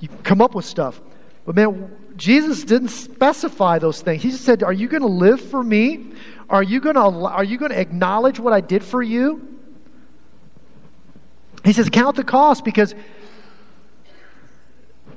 you 0.00 0.08
come 0.24 0.42
up 0.42 0.54
with 0.54 0.64
stuff." 0.64 1.00
But 1.44 1.54
man, 1.54 1.90
Jesus 2.16 2.64
didn't 2.64 2.88
specify 2.88 3.78
those 3.78 4.00
things. 4.00 4.22
He 4.22 4.30
just 4.30 4.44
said, 4.44 4.62
"Are 4.62 4.72
you 4.72 4.88
going 4.88 5.02
to 5.02 5.08
live 5.08 5.40
for 5.40 5.62
me? 5.62 6.12
Are 6.48 6.62
you 6.62 6.80
going 6.80 6.94
to 6.94 7.00
are 7.00 7.44
you 7.44 7.58
going 7.58 7.72
to 7.72 7.80
acknowledge 7.80 8.38
what 8.38 8.52
I 8.52 8.60
did 8.60 8.82
for 8.82 9.02
you?" 9.02 9.58
He 11.64 11.72
says, 11.72 11.88
"Count 11.90 12.16
the 12.16 12.24
cost 12.24 12.64
because 12.64 12.94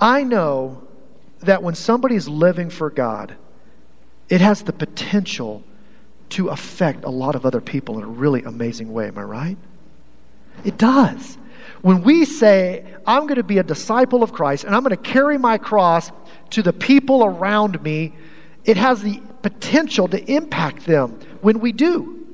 I 0.02 0.24
know 0.24 0.84
that 1.42 1.64
when 1.64 1.76
somebody 1.76 2.16
is 2.16 2.28
living 2.28 2.70
for 2.70 2.90
God, 2.90 3.36
it 4.30 4.42
has 4.42 4.64
the 4.64 4.74
potential 4.74 5.64
to 6.30 6.50
affect 6.50 7.06
a 7.06 7.10
lot 7.10 7.36
of 7.36 7.46
other 7.46 7.62
people 7.62 7.98
in 7.98 8.04
a 8.04 8.08
really 8.08 8.44
amazing 8.44 8.94
way. 8.94 9.08
Am 9.08 9.18
I 9.18 9.24
right? 9.24 9.58
It 10.64 10.78
does. 10.78 11.38
When 11.82 12.04
we 12.04 12.26
say, 12.26 12.86
I'm 13.06 13.24
going 13.24 13.38
to 13.38 13.44
be 13.44 13.58
a 13.58 13.64
disciple 13.64 14.22
of 14.22 14.34
Christ 14.34 14.64
and 14.64 14.76
I'm 14.76 14.84
going 14.84 14.96
to 14.96 15.02
carry 15.02 15.38
my 15.38 15.58
cross 15.58 16.12
to 16.52 16.62
the 16.62 16.74
people 16.74 17.24
around 17.24 17.82
me, 17.82 18.14
it 18.66 18.78
has 18.78 19.02
the 19.02 19.22
potential 19.42 20.08
to 20.08 20.32
impact 20.32 20.86
them 20.86 21.20
when 21.42 21.60
we 21.60 21.72
do. 21.72 22.28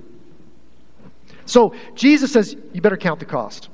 So 1.46 1.76
Jesus 1.94 2.32
says, 2.32 2.56
You 2.74 2.82
better 2.82 2.98
count 2.98 3.20
the 3.20 3.26
cost. 3.26 3.70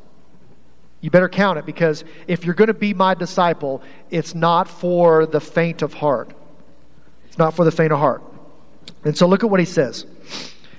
You 1.00 1.10
better 1.10 1.30
count 1.30 1.58
it 1.58 1.66
because 1.66 2.04
if 2.28 2.46
you're 2.46 2.54
going 2.54 2.68
to 2.68 2.76
be 2.76 2.94
my 2.94 3.16
disciple, 3.16 3.82
it's 4.12 4.36
not 4.36 4.68
for 4.68 5.26
the 5.26 5.40
faint 5.42 5.82
of 5.82 5.94
heart. 5.94 6.34
It's 7.26 7.40
not 7.40 7.56
for 7.56 7.66
the 7.66 7.72
faint 7.72 7.92
of 7.92 8.00
heart. 8.00 8.22
And 9.04 9.18
so 9.18 9.28
look 9.28 9.44
at 9.44 9.50
what 9.50 9.60
he 9.60 9.66
says. 9.66 10.06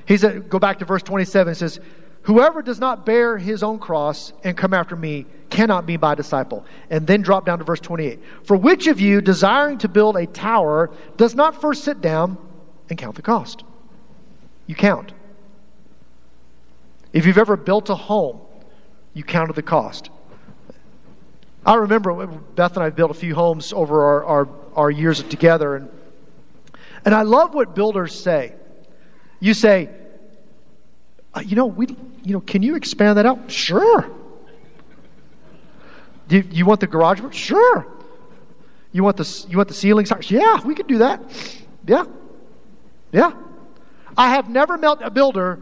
He 0.06 0.16
said, 0.16 0.48
go 0.48 0.60
back 0.60 0.78
to 0.78 0.84
verse 0.84 1.02
27. 1.02 1.52
It 1.52 1.56
says, 1.56 1.80
Whoever 2.24 2.62
does 2.62 2.78
not 2.78 3.04
bear 3.04 3.36
his 3.36 3.62
own 3.62 3.78
cross 3.78 4.32
and 4.44 4.56
come 4.56 4.72
after 4.72 4.94
me 4.94 5.26
cannot 5.50 5.86
be 5.86 5.96
my 5.96 6.14
disciple. 6.14 6.64
And 6.88 7.06
then 7.06 7.22
drop 7.22 7.44
down 7.44 7.58
to 7.58 7.64
verse 7.64 7.80
28. 7.80 8.20
For 8.44 8.56
which 8.56 8.86
of 8.86 9.00
you, 9.00 9.20
desiring 9.20 9.78
to 9.78 9.88
build 9.88 10.16
a 10.16 10.26
tower, 10.26 10.90
does 11.16 11.34
not 11.34 11.60
first 11.60 11.84
sit 11.84 12.00
down 12.00 12.38
and 12.88 12.98
count 12.98 13.16
the 13.16 13.22
cost? 13.22 13.64
You 14.66 14.76
count. 14.76 15.12
If 17.12 17.26
you've 17.26 17.38
ever 17.38 17.56
built 17.56 17.90
a 17.90 17.94
home, 17.94 18.40
you 19.14 19.24
counted 19.24 19.56
the 19.56 19.62
cost. 19.62 20.08
I 21.66 21.74
remember 21.74 22.26
Beth 22.26 22.74
and 22.76 22.82
I 22.82 22.90
built 22.90 23.10
a 23.10 23.14
few 23.14 23.34
homes 23.34 23.72
over 23.72 24.04
our, 24.04 24.24
our, 24.24 24.48
our 24.74 24.90
years 24.90 25.22
together, 25.22 25.76
and, 25.76 25.90
and 27.04 27.14
I 27.14 27.22
love 27.22 27.54
what 27.54 27.74
builders 27.74 28.18
say. 28.18 28.54
You 29.38 29.54
say, 29.54 29.90
uh, 31.34 31.40
you 31.44 31.56
know, 31.56 31.66
we, 31.66 31.86
you 32.24 32.32
know, 32.32 32.40
can 32.40 32.62
you 32.62 32.76
expand 32.76 33.18
that 33.18 33.26
out? 33.26 33.50
Sure. 33.50 34.10
Do 36.28 36.36
you, 36.36 36.44
you 36.50 36.66
want 36.66 36.80
the 36.80 36.86
garage? 36.86 37.20
Sure. 37.34 37.86
You 38.92 39.02
want 39.02 39.16
the 39.16 39.46
you 39.48 39.56
want 39.56 39.68
the 39.68 39.74
ceiling 39.74 40.06
Yeah, 40.28 40.62
we 40.64 40.74
could 40.74 40.86
do 40.86 40.98
that. 40.98 41.20
Yeah, 41.86 42.04
yeah. 43.10 43.32
I 44.16 44.28
have 44.30 44.48
never 44.48 44.76
met 44.76 44.98
a 45.00 45.10
builder 45.10 45.60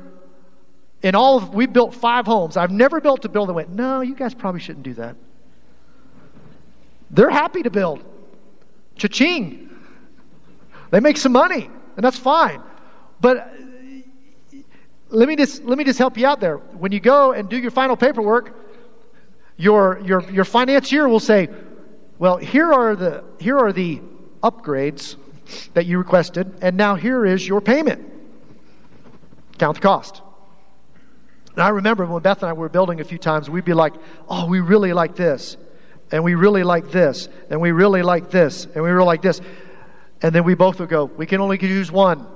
in 1.03 1.15
all 1.15 1.39
of 1.39 1.55
we 1.55 1.67
built 1.67 1.95
five 1.95 2.27
homes. 2.27 2.57
I've 2.57 2.73
never 2.73 3.01
built 3.01 3.25
a 3.25 3.29
building 3.29 3.49
that 3.49 3.55
went, 3.55 3.71
no, 3.71 4.01
you 4.01 4.15
guys 4.15 4.35
probably 4.35 4.61
shouldn't 4.61 4.85
do 4.85 4.95
that. 4.95 5.17
They're 7.11 7.31
happy 7.31 7.63
to 7.63 7.71
build. 7.71 8.05
Cha-ching. 8.97 9.71
They 10.91 11.01
make 11.01 11.17
some 11.17 11.33
money, 11.33 11.71
and 11.97 12.05
that's 12.05 12.19
fine. 12.19 12.63
But 13.21 13.53
let 15.11 15.29
me 15.29 15.37
just 15.37 15.65
let 15.65 15.77
me 15.79 15.85
just 15.85 15.99
help 15.99 16.17
you 16.17 16.27
out 16.27 16.41
there. 16.41 16.57
When 16.57 16.93
you 16.93 17.01
go 17.01 17.33
and 17.33 17.49
do 17.49 17.59
your 17.59 17.71
final 17.71 17.97
paperwork, 17.97 18.57
your 19.57 20.01
your 20.05 20.23
your 20.31 20.45
financier 20.45 21.09
will 21.09 21.21
say, 21.21 21.49
"Well, 22.19 22.37
here 22.37 22.73
are 22.73 22.97
the 22.97 23.25
here 23.39 23.59
are 23.59 23.73
the 23.73 24.01
upgrades 24.43 25.17
that 25.75 25.87
you 25.87 25.99
requested, 25.99 26.59
and 26.63 26.77
now 26.77 26.95
here 26.95 27.27
is 27.27 27.47
your 27.47 27.61
payment. 27.61 28.05
Count 29.59 29.77
the 29.77 29.83
cost." 29.83 30.23
And 31.55 31.63
I 31.63 31.71
remember 31.71 32.07
when 32.07 32.23
Beth 32.23 32.43
and 32.43 32.51
I 32.51 32.53
were 32.53 32.69
building 32.69 33.01
a 33.01 33.05
few 33.05 33.19
times, 33.19 33.51
we'd 33.51 33.65
be 33.65 33.75
like, 33.75 33.95
"Oh, 34.29 34.47
we 34.47 34.61
really 34.61 34.93
like 34.93 35.17
this." 35.17 35.57
and 36.13 36.25
we 36.25 36.35
really 36.35 36.65
like 36.65 36.91
this, 36.91 37.29
and 37.51 37.61
we 37.61 37.71
really 37.71 38.03
like 38.03 38.31
this, 38.31 38.67
and 38.75 38.83
we 38.83 38.91
really 38.91 39.07
like 39.07 39.23
this. 39.23 39.41
And 40.23 40.35
then 40.35 40.45
we 40.45 40.55
both 40.55 40.81
would 40.81 40.89
go, 40.89 41.05
we 41.05 41.25
can 41.25 41.41
only 41.41 41.59
use 41.61 41.91
one. 41.91 42.27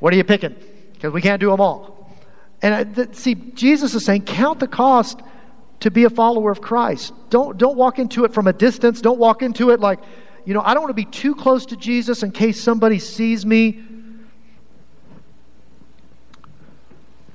What 0.00 0.12
are 0.12 0.16
you 0.16 0.24
picking? 0.24 0.56
Because 1.04 1.12
we 1.12 1.20
can't 1.20 1.38
do 1.38 1.50
them 1.50 1.60
all. 1.60 2.08
And 2.62 2.74
I, 2.74 2.84
th- 2.84 3.14
see, 3.14 3.34
Jesus 3.34 3.94
is 3.94 4.06
saying, 4.06 4.22
count 4.22 4.58
the 4.58 4.66
cost 4.66 5.20
to 5.80 5.90
be 5.90 6.04
a 6.04 6.08
follower 6.08 6.50
of 6.50 6.62
Christ. 6.62 7.12
Don't, 7.28 7.58
don't 7.58 7.76
walk 7.76 7.98
into 7.98 8.24
it 8.24 8.32
from 8.32 8.46
a 8.46 8.54
distance. 8.54 9.02
Don't 9.02 9.18
walk 9.18 9.42
into 9.42 9.68
it 9.68 9.80
like, 9.80 9.98
you 10.46 10.54
know, 10.54 10.62
I 10.62 10.72
don't 10.72 10.82
want 10.82 10.92
to 10.92 10.94
be 10.94 11.04
too 11.04 11.34
close 11.34 11.66
to 11.66 11.76
Jesus 11.76 12.22
in 12.22 12.30
case 12.30 12.58
somebody 12.58 12.98
sees 12.98 13.44
me. 13.44 13.82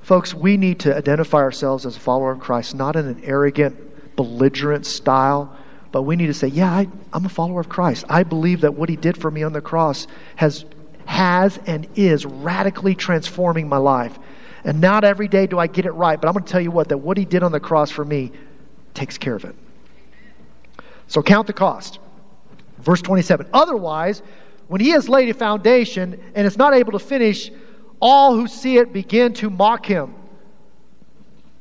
Folks, 0.02 0.34
we 0.34 0.58
need 0.58 0.80
to 0.80 0.98
identify 0.98 1.38
ourselves 1.38 1.86
as 1.86 1.96
a 1.96 2.00
follower 2.00 2.32
of 2.32 2.40
Christ, 2.40 2.74
not 2.74 2.96
in 2.96 3.06
an 3.06 3.22
arrogant, 3.24 4.16
belligerent 4.16 4.88
style, 4.88 5.56
but 5.92 6.02
we 6.02 6.16
need 6.16 6.26
to 6.26 6.34
say, 6.34 6.48
yeah, 6.48 6.72
I, 6.74 6.88
am 7.14 7.24
a 7.24 7.30
follower 7.30 7.60
of 7.60 7.70
Christ. 7.70 8.04
I 8.10 8.24
believe 8.24 8.62
that 8.62 8.74
what 8.74 8.90
he 8.90 8.96
did 8.96 9.16
for 9.16 9.30
me 9.30 9.44
on 9.44 9.54
the 9.54 9.62
cross 9.62 10.08
has, 10.38 10.66
has 11.10 11.60
and 11.66 11.88
is 11.96 12.26
radically 12.26 12.96
transforming 12.96 13.68
my 13.68 13.78
life. 13.78 14.18
And 14.64 14.82
not 14.82 15.04
every 15.04 15.28
day 15.28 15.48
do 15.48 15.60
I 15.60 15.68
get 15.68 15.86
it 15.86 15.92
right, 15.92 16.20
but 16.20 16.28
I'm 16.28 16.34
going 16.34 16.46
to 16.46 16.52
tell 16.52 16.62
you 16.62 16.72
what, 16.72 16.90
that 16.90 16.98
what 16.98 17.18
he 17.18 17.26
did 17.26 17.44
on 17.44 17.52
the 17.52 17.60
cross 17.60 17.92
for 17.92 18.06
me 18.06 18.32
takes 18.94 19.18
care 19.18 19.36
of 19.36 19.46
it. 19.46 19.56
So 21.08 21.22
count 21.22 21.48
the 21.48 21.54
cost. 21.54 22.00
Verse 22.80 23.02
27. 23.02 23.48
Otherwise, 23.54 24.22
when 24.68 24.82
he 24.82 24.90
has 24.92 25.10
laid 25.10 25.30
a 25.30 25.34
foundation 25.34 26.22
and 26.36 26.46
is 26.46 26.58
not 26.58 26.74
able 26.74 26.92
to 26.94 27.00
finish, 27.00 27.52
all 28.00 28.36
who 28.36 28.48
see 28.48 28.78
it 28.78 28.94
begin 28.94 29.34
to 29.34 29.50
mock 29.50 29.86
him 29.86 30.16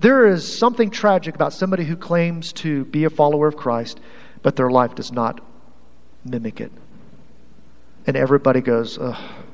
there 0.01 0.27
is 0.29 0.59
something 0.59 0.91
tragic 0.91 1.35
about 1.35 1.53
somebody 1.53 1.85
who 1.85 1.97
claims 1.97 2.53
to 2.53 2.85
be 2.87 3.05
a 3.05 3.11
follower 3.11 3.49
of 3.49 3.57
Christ, 3.57 4.01
but 4.43 4.55
their 4.55 4.71
life 4.71 4.95
does 4.95 5.11
not 5.11 5.41
mimic 6.25 6.61
it. 6.61 6.71
And 8.09 8.17
everybody 8.17 8.63
goes, 8.63 8.99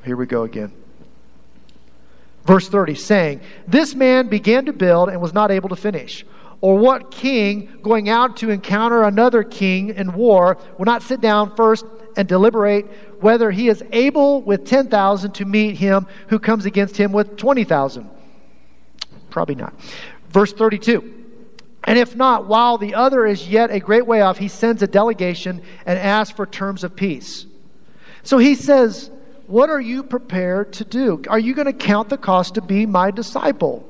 here 0.05 0.15
we 0.15 0.25
go 0.25 0.43
again. 0.43 0.71
Verse 2.45 2.69
30, 2.69 2.95
saying, 2.95 3.41
This 3.67 3.93
man 3.93 4.29
began 4.29 4.67
to 4.67 4.71
build 4.71 5.09
and 5.09 5.19
was 5.19 5.33
not 5.33 5.51
able 5.51 5.67
to 5.67 5.75
finish. 5.75 6.25
Or 6.61 6.77
what 6.77 7.11
king 7.11 7.79
going 7.83 8.07
out 8.07 8.37
to 8.37 8.51
encounter 8.51 9.03
another 9.03 9.43
king 9.43 9.89
in 9.89 10.13
war 10.13 10.57
will 10.77 10.85
not 10.85 11.03
sit 11.03 11.19
down 11.19 11.53
first 11.57 11.83
and 12.15 12.29
deliberate 12.29 12.85
whether 13.19 13.51
he 13.51 13.67
is 13.67 13.83
able 13.91 14.41
with 14.41 14.65
10,000 14.65 15.33
to 15.33 15.43
meet 15.43 15.75
him 15.75 16.07
who 16.29 16.39
comes 16.39 16.65
against 16.65 16.95
him 16.95 17.11
with 17.11 17.35
20,000? 17.35 18.09
Probably 19.31 19.55
not. 19.55 19.73
Verse 20.29 20.53
32. 20.53 21.25
And 21.83 21.99
if 21.99 22.15
not, 22.15 22.47
while 22.47 22.77
the 22.77 22.95
other 22.95 23.25
is 23.25 23.49
yet 23.49 23.69
a 23.69 23.81
great 23.81 24.07
way 24.07 24.21
off, 24.21 24.37
he 24.37 24.47
sends 24.47 24.81
a 24.81 24.87
delegation 24.87 25.61
and 25.85 25.99
asks 25.99 26.33
for 26.33 26.45
terms 26.45 26.85
of 26.85 26.95
peace. 26.95 27.47
So 28.25 28.39
he 28.39 28.55
says, 28.55 29.09
What 29.47 29.69
are 29.69 29.79
you 29.79 30.03
prepared 30.03 30.73
to 30.73 30.83
do? 30.83 31.23
Are 31.29 31.39
you 31.39 31.53
going 31.53 31.67
to 31.67 31.73
count 31.73 32.09
the 32.09 32.17
cost 32.17 32.55
to 32.55 32.61
be 32.61 32.85
my 32.85 33.11
disciple? 33.11 33.87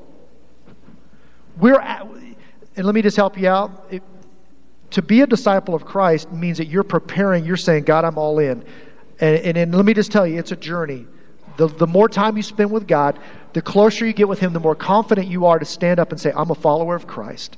We're 1.58 1.80
at, 1.80 2.06
and 2.76 2.86
let 2.86 2.94
me 2.94 3.02
just 3.02 3.16
help 3.16 3.38
you 3.38 3.48
out. 3.48 3.86
It, 3.90 4.02
to 4.90 5.02
be 5.02 5.22
a 5.22 5.26
disciple 5.26 5.74
of 5.74 5.84
Christ 5.84 6.30
means 6.30 6.58
that 6.58 6.66
you're 6.66 6.84
preparing, 6.84 7.44
you're 7.44 7.56
saying, 7.56 7.84
God, 7.84 8.04
I'm 8.04 8.18
all 8.18 8.38
in. 8.38 8.64
And, 9.18 9.36
and, 9.38 9.56
and 9.56 9.74
let 9.74 9.84
me 9.84 9.94
just 9.94 10.12
tell 10.12 10.26
you, 10.26 10.38
it's 10.38 10.52
a 10.52 10.56
journey. 10.56 11.06
The, 11.56 11.66
the 11.66 11.86
more 11.86 12.08
time 12.08 12.36
you 12.36 12.42
spend 12.42 12.70
with 12.70 12.86
God, 12.86 13.18
the 13.54 13.62
closer 13.62 14.06
you 14.06 14.12
get 14.12 14.28
with 14.28 14.38
Him, 14.38 14.52
the 14.52 14.60
more 14.60 14.74
confident 14.74 15.28
you 15.28 15.46
are 15.46 15.58
to 15.58 15.64
stand 15.64 15.98
up 15.98 16.12
and 16.12 16.20
say, 16.20 16.30
I'm 16.36 16.50
a 16.50 16.54
follower 16.54 16.94
of 16.94 17.06
Christ. 17.06 17.56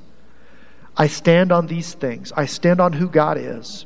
I 0.95 1.07
stand 1.07 1.51
on 1.51 1.67
these 1.67 1.93
things, 1.93 2.31
I 2.31 2.45
stand 2.45 2.79
on 2.79 2.93
who 2.93 3.09
God 3.09 3.37
is. 3.37 3.85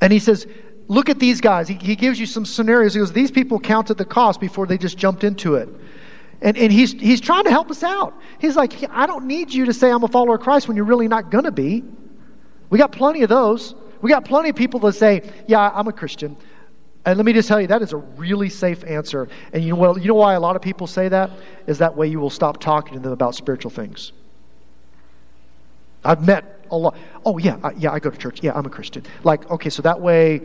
And 0.00 0.12
He 0.12 0.20
says, 0.20 0.46
Look 0.88 1.08
at 1.08 1.18
these 1.18 1.40
guys. 1.40 1.66
He, 1.68 1.74
he 1.74 1.96
gives 1.96 2.20
you 2.20 2.26
some 2.26 2.44
scenarios. 2.44 2.94
He 2.94 3.00
goes, 3.00 3.12
These 3.12 3.30
people 3.30 3.58
counted 3.58 3.98
the 3.98 4.04
cost 4.04 4.40
before 4.40 4.66
they 4.66 4.78
just 4.78 4.96
jumped 4.96 5.24
into 5.24 5.56
it. 5.56 5.68
And, 6.42 6.56
and 6.56 6.70
he's, 6.70 6.92
he's 6.92 7.20
trying 7.20 7.44
to 7.44 7.50
help 7.50 7.70
us 7.70 7.82
out. 7.82 8.14
He's 8.38 8.56
like, 8.56 8.72
I 8.90 9.06
don't 9.06 9.26
need 9.26 9.52
you 9.52 9.64
to 9.66 9.72
say 9.72 9.90
I'm 9.90 10.04
a 10.04 10.08
follower 10.08 10.34
of 10.36 10.42
Christ 10.42 10.68
when 10.68 10.76
you're 10.76 10.84
really 10.84 11.08
not 11.08 11.30
going 11.30 11.44
to 11.44 11.50
be. 11.50 11.82
We 12.68 12.78
got 12.78 12.92
plenty 12.92 13.22
of 13.22 13.28
those. 13.28 13.74
We 14.02 14.10
got 14.10 14.24
plenty 14.24 14.50
of 14.50 14.56
people 14.56 14.80
that 14.80 14.92
say, 14.92 15.22
Yeah, 15.46 15.70
I'm 15.74 15.88
a 15.88 15.92
Christian. 15.92 16.36
And 17.04 17.16
let 17.16 17.24
me 17.24 17.32
just 17.32 17.46
tell 17.46 17.60
you, 17.60 17.68
that 17.68 17.82
is 17.82 17.92
a 17.92 17.98
really 17.98 18.48
safe 18.48 18.82
answer. 18.84 19.28
And 19.52 19.62
you 19.62 19.70
know, 19.70 19.76
what, 19.76 20.02
you 20.02 20.08
know 20.08 20.14
why 20.14 20.34
a 20.34 20.40
lot 20.40 20.56
of 20.56 20.62
people 20.62 20.88
say 20.88 21.08
that? 21.08 21.30
Is 21.68 21.78
that 21.78 21.96
way 21.96 22.08
you 22.08 22.18
will 22.18 22.30
stop 22.30 22.58
talking 22.58 22.94
to 22.94 23.00
them 23.00 23.12
about 23.12 23.36
spiritual 23.36 23.70
things. 23.70 24.10
I've 26.04 26.26
met 26.26 26.64
a 26.70 26.76
lot. 26.76 26.96
Oh, 27.24 27.38
yeah, 27.38 27.58
I, 27.62 27.70
yeah, 27.72 27.92
I 27.92 28.00
go 28.00 28.10
to 28.10 28.16
church. 28.16 28.42
Yeah, 28.42 28.52
I'm 28.56 28.66
a 28.66 28.70
Christian. 28.70 29.04
Like, 29.22 29.48
okay, 29.52 29.70
so 29.70 29.82
that 29.82 30.00
way 30.00 30.42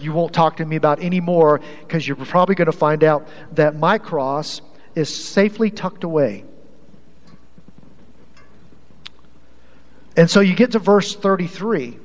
you 0.00 0.12
won't 0.12 0.32
talk 0.32 0.56
to 0.56 0.64
me 0.64 0.76
about 0.76 1.00
anymore 1.00 1.60
because 1.80 2.06
you're 2.06 2.16
probably 2.16 2.54
going 2.54 2.66
to 2.66 2.72
find 2.72 3.04
out 3.04 3.28
that 3.52 3.76
my 3.76 3.98
cross 3.98 4.60
is 4.94 5.14
safely 5.14 5.70
tucked 5.70 6.04
away. 6.04 6.44
And 10.16 10.30
so 10.30 10.40
you 10.40 10.54
get 10.54 10.72
to 10.72 10.78
verse 10.78 11.14
33. 11.14 11.98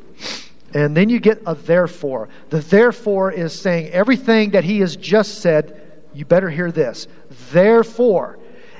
And 0.73 0.95
then 0.95 1.09
you 1.09 1.19
get 1.19 1.41
a 1.45 1.55
therefore. 1.55 2.29
The 2.49 2.59
therefore 2.59 3.31
is 3.31 3.57
saying 3.59 3.89
everything 3.89 4.51
that 4.51 4.63
he 4.63 4.79
has 4.79 4.95
just 4.95 5.39
said, 5.39 6.03
you 6.13 6.25
better 6.25 6.49
hear 6.49 6.71
this. 6.71 7.07
Therefore, 7.51 8.37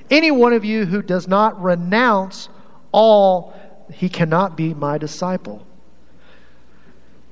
any 0.09 0.31
one 0.31 0.53
of 0.53 0.65
you 0.65 0.85
who 0.85 1.01
does 1.01 1.27
not 1.27 1.61
renounce 1.61 2.49
all, 2.91 3.53
he 3.93 4.09
cannot 4.09 4.57
be 4.57 4.73
my 4.73 4.97
disciple. 4.97 5.65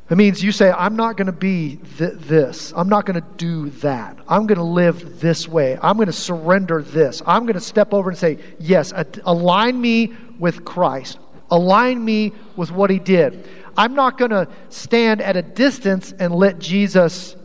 It 0.09 0.17
means 0.17 0.43
you 0.43 0.51
say, 0.51 0.71
I'm 0.71 0.95
not 0.95 1.17
going 1.17 1.27
to 1.27 1.31
be 1.31 1.79
th- 1.97 2.13
this. 2.13 2.73
I'm 2.75 2.89
not 2.89 3.05
going 3.05 3.21
to 3.21 3.27
do 3.37 3.69
that. 3.81 4.17
I'm 4.27 4.47
going 4.47 4.57
to 4.57 4.63
live 4.63 5.19
this 5.19 5.47
way. 5.47 5.77
I'm 5.81 5.97
going 5.97 6.07
to 6.07 6.13
surrender 6.13 6.81
this. 6.81 7.21
I'm 7.27 7.43
going 7.43 7.53
to 7.53 7.59
step 7.59 7.93
over 7.93 8.09
and 8.09 8.17
say, 8.17 8.39
Yes, 8.59 8.91
align 9.23 9.79
me 9.79 10.15
with 10.39 10.65
Christ. 10.65 11.19
Align 11.51 12.03
me 12.03 12.33
with 12.55 12.71
what 12.71 12.89
he 12.89 12.97
did. 12.97 13.47
I'm 13.77 13.93
not 13.93 14.17
going 14.17 14.31
to 14.31 14.47
stand 14.69 15.21
at 15.21 15.37
a 15.37 15.41
distance 15.43 16.11
and 16.11 16.33
let 16.33 16.57
Jesus 16.57 17.35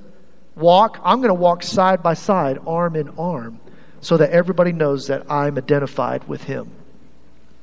walk. 0.57 0.99
I'm 1.05 1.19
going 1.19 1.29
to 1.29 1.35
walk 1.35 1.63
side 1.63 2.03
by 2.03 2.15
side, 2.15 2.59
arm 2.67 2.97
in 2.97 3.11
arm, 3.11 3.61
so 4.01 4.17
that 4.17 4.31
everybody 4.31 4.73
knows 4.73 5.09
that 5.09 5.31
I'm 5.31 5.59
identified 5.59 6.27
with 6.29 6.45
him. 6.45 6.71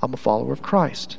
I'm 0.01 0.13
a 0.13 0.17
follower 0.17 0.53
of 0.53 0.61
Christ. 0.61 1.17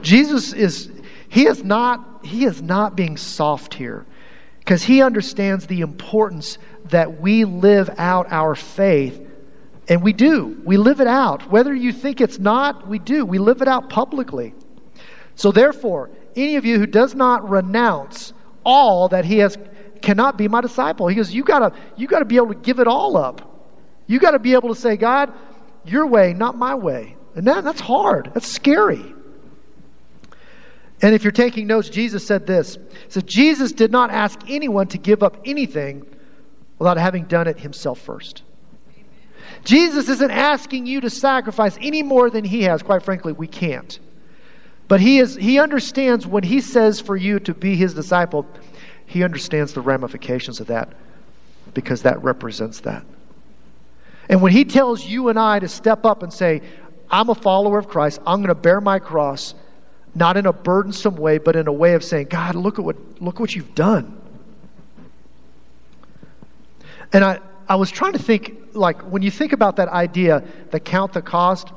Jesus 0.00 0.52
is 0.52 0.86
he 1.28 1.46
is 1.46 1.62
not 1.62 2.24
he 2.24 2.44
is 2.44 2.60
not 2.60 2.96
being 2.96 3.16
soft 3.16 3.74
here 3.74 4.04
because 4.60 4.82
he 4.82 5.02
understands 5.02 5.66
the 5.66 5.80
importance 5.80 6.58
that 6.86 7.20
we 7.20 7.44
live 7.44 7.90
out 7.98 8.26
our 8.30 8.54
faith 8.54 9.24
and 9.88 10.02
we 10.02 10.12
do. 10.12 10.60
We 10.64 10.76
live 10.76 11.00
it 11.00 11.06
out. 11.06 11.50
Whether 11.50 11.74
you 11.74 11.92
think 11.92 12.20
it's 12.20 12.38
not, 12.38 12.86
we 12.86 12.98
do. 12.98 13.24
We 13.24 13.38
live 13.38 13.62
it 13.62 13.68
out 13.68 13.88
publicly. 13.88 14.54
So 15.34 15.50
therefore, 15.50 16.10
any 16.36 16.56
of 16.56 16.64
you 16.64 16.78
who 16.78 16.86
does 16.86 17.14
not 17.14 17.48
renounce 17.48 18.34
all 18.64 19.08
that 19.08 19.24
he 19.24 19.38
has 19.38 19.56
cannot 20.02 20.36
be 20.36 20.46
my 20.46 20.60
disciple. 20.60 21.08
He 21.08 21.14
goes, 21.14 21.32
you 21.32 21.42
gotta, 21.42 21.72
you 21.96 22.06
gotta 22.06 22.26
be 22.26 22.36
able 22.36 22.48
to 22.48 22.54
give 22.54 22.78
it 22.80 22.86
all 22.86 23.16
up. 23.16 23.66
You 24.06 24.18
gotta 24.18 24.38
be 24.38 24.52
able 24.52 24.68
to 24.74 24.80
say, 24.80 24.96
God, 24.96 25.32
your 25.84 26.06
way, 26.06 26.34
not 26.34 26.56
my 26.56 26.74
way. 26.74 27.16
And 27.34 27.46
that, 27.46 27.64
that's 27.64 27.80
hard. 27.80 28.30
That's 28.34 28.46
scary. 28.46 29.14
And 31.00 31.14
if 31.14 31.22
you're 31.22 31.30
taking 31.30 31.66
notes, 31.66 31.88
Jesus 31.88 32.26
said 32.26 32.46
this. 32.46 32.76
So 33.08 33.20
Jesus 33.20 33.72
did 33.72 33.92
not 33.92 34.10
ask 34.10 34.40
anyone 34.48 34.88
to 34.88 34.98
give 34.98 35.22
up 35.22 35.40
anything 35.44 36.04
without 36.78 36.96
having 36.96 37.24
done 37.24 37.46
it 37.46 37.58
himself 37.58 38.00
first. 38.00 38.42
Jesus 39.64 40.08
isn't 40.08 40.30
asking 40.30 40.86
you 40.86 41.00
to 41.00 41.10
sacrifice 41.10 41.76
any 41.80 42.02
more 42.02 42.30
than 42.30 42.44
he 42.44 42.62
has. 42.62 42.82
Quite 42.82 43.02
frankly, 43.02 43.32
we 43.32 43.46
can't. 43.46 43.98
But 44.88 45.00
he, 45.00 45.18
is, 45.18 45.34
he 45.34 45.58
understands 45.58 46.26
when 46.26 46.42
he 46.42 46.60
says 46.60 47.00
for 47.00 47.16
you 47.16 47.38
to 47.40 47.54
be 47.54 47.76
his 47.76 47.94
disciple, 47.94 48.46
he 49.06 49.22
understands 49.22 49.72
the 49.72 49.80
ramifications 49.80 50.60
of 50.60 50.68
that 50.68 50.92
because 51.74 52.02
that 52.02 52.22
represents 52.22 52.80
that. 52.80 53.04
And 54.28 54.42
when 54.42 54.52
he 54.52 54.64
tells 54.64 55.04
you 55.04 55.28
and 55.28 55.38
I 55.38 55.58
to 55.58 55.68
step 55.68 56.04
up 56.04 56.22
and 56.22 56.32
say, 56.32 56.62
I'm 57.10 57.28
a 57.30 57.34
follower 57.34 57.78
of 57.78 57.88
Christ, 57.88 58.20
I'm 58.26 58.38
going 58.38 58.48
to 58.48 58.54
bear 58.54 58.80
my 58.80 58.98
cross, 58.98 59.54
not 60.18 60.36
in 60.36 60.46
a 60.46 60.52
burdensome 60.52 61.16
way, 61.16 61.38
but 61.38 61.56
in 61.56 61.66
a 61.66 61.72
way 61.72 61.94
of 61.94 62.04
saying, 62.04 62.26
God, 62.26 62.54
look 62.54 62.78
at 62.78 62.84
what, 62.84 62.96
look 63.22 63.40
what 63.40 63.54
you've 63.54 63.74
done. 63.74 64.20
And 67.12 67.24
I, 67.24 67.40
I 67.68 67.76
was 67.76 67.90
trying 67.90 68.12
to 68.12 68.18
think, 68.18 68.56
like, 68.74 69.00
when 69.02 69.22
you 69.22 69.30
think 69.30 69.52
about 69.52 69.76
that 69.76 69.88
idea, 69.88 70.42
the 70.70 70.80
count 70.80 71.12
the 71.12 71.22
cost, 71.22 71.72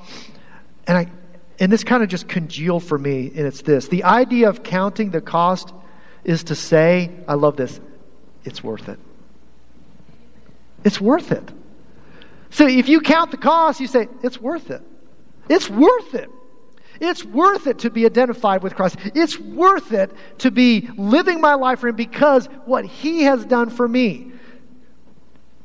and 0.88 0.98
I, 0.98 1.08
and 1.60 1.72
this 1.72 1.84
kind 1.84 2.02
of 2.02 2.10
just 2.10 2.28
congealed 2.28 2.84
for 2.84 2.98
me, 2.98 3.28
and 3.28 3.46
it's 3.46 3.62
this 3.62 3.88
the 3.88 4.04
idea 4.04 4.50
of 4.50 4.64
counting 4.64 5.12
the 5.12 5.22
cost 5.22 5.74
is 6.24 6.46
to 6.46 6.56
say, 6.56 7.12
I 7.28 7.36
love 7.36 7.56
this, 7.56 7.80
it's 8.44 8.64
worth 8.64 8.90
it. 8.90 9.00
It's 10.84 11.00
worth 11.00 11.32
it. 11.32 11.50
So 12.50 12.68
if 12.68 12.90
you 12.90 13.00
count 13.02 13.32
the 13.32 13.38
cost, 13.38 13.80
you 13.80 13.88
say, 13.88 14.08
it's 14.24 14.42
worth 14.42 14.72
it. 14.72 14.82
It's 15.48 15.70
worth 15.70 16.16
it. 16.16 16.30
It's 17.02 17.26
worth 17.26 17.66
it 17.66 17.80
to 17.80 17.90
be 17.90 18.06
identified 18.06 18.62
with 18.62 18.76
Christ. 18.76 18.96
It's 19.16 19.40
worth 19.40 19.92
it 19.92 20.12
to 20.38 20.52
be 20.52 20.88
living 20.96 21.42
my 21.42 21.56
life 21.56 21.80
for 21.80 21.88
Him 21.88 21.96
because 21.96 22.46
what 22.66 22.86
He 22.86 23.24
has 23.24 23.44
done 23.44 23.72
for 23.72 23.88
me. 23.88 24.32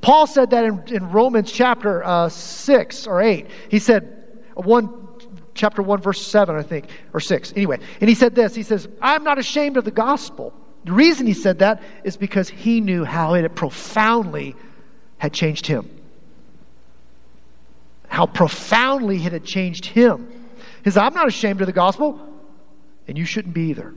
Paul 0.01 0.27
said 0.27 0.51
that 0.51 0.65
in, 0.65 0.83
in 0.89 1.11
Romans 1.11 1.53
chapter 1.53 2.03
uh, 2.03 2.31
6 2.31 3.07
or 3.07 3.21
8. 3.21 3.47
He 3.69 3.79
said, 3.79 4.41
one 4.55 4.89
chapter 5.53 5.83
1, 5.83 6.01
verse 6.01 6.27
7, 6.27 6.57
I 6.57 6.63
think, 6.63 6.89
or 7.13 7.21
6. 7.21 7.53
Anyway, 7.55 7.81
and 8.01 8.09
he 8.09 8.15
said 8.15 8.35
this 8.35 8.55
He 8.55 8.63
says, 8.63 8.89
I'm 9.03 9.23
not 9.23 9.39
ashamed 9.39 9.77
of 9.77 9.85
the 9.85 9.91
gospel. 9.91 10.55
The 10.85 10.93
reason 10.93 11.27
he 11.27 11.35
said 11.35 11.59
that 11.59 11.83
is 12.05 12.17
because 12.17 12.49
he 12.49 12.81
knew 12.81 13.05
how 13.05 13.35
it 13.35 13.55
profoundly 13.55 14.55
had 15.19 15.35
changed 15.35 15.67
him. 15.67 15.91
How 18.09 18.27
profoundly 18.27 19.17
it 19.17 19.33
had 19.33 19.45
changed 19.45 19.85
him. 19.85 20.46
Says, 20.87 20.97
I'm 20.97 21.15
not 21.15 21.27
ashamed 21.27 21.61
of 21.63 21.67
the 21.67 21.73
gospel, 21.73 22.21
and 23.09 23.19
you 23.19 23.25
shouldn't 23.25 23.53
be 23.53 23.71
either. 23.71 23.93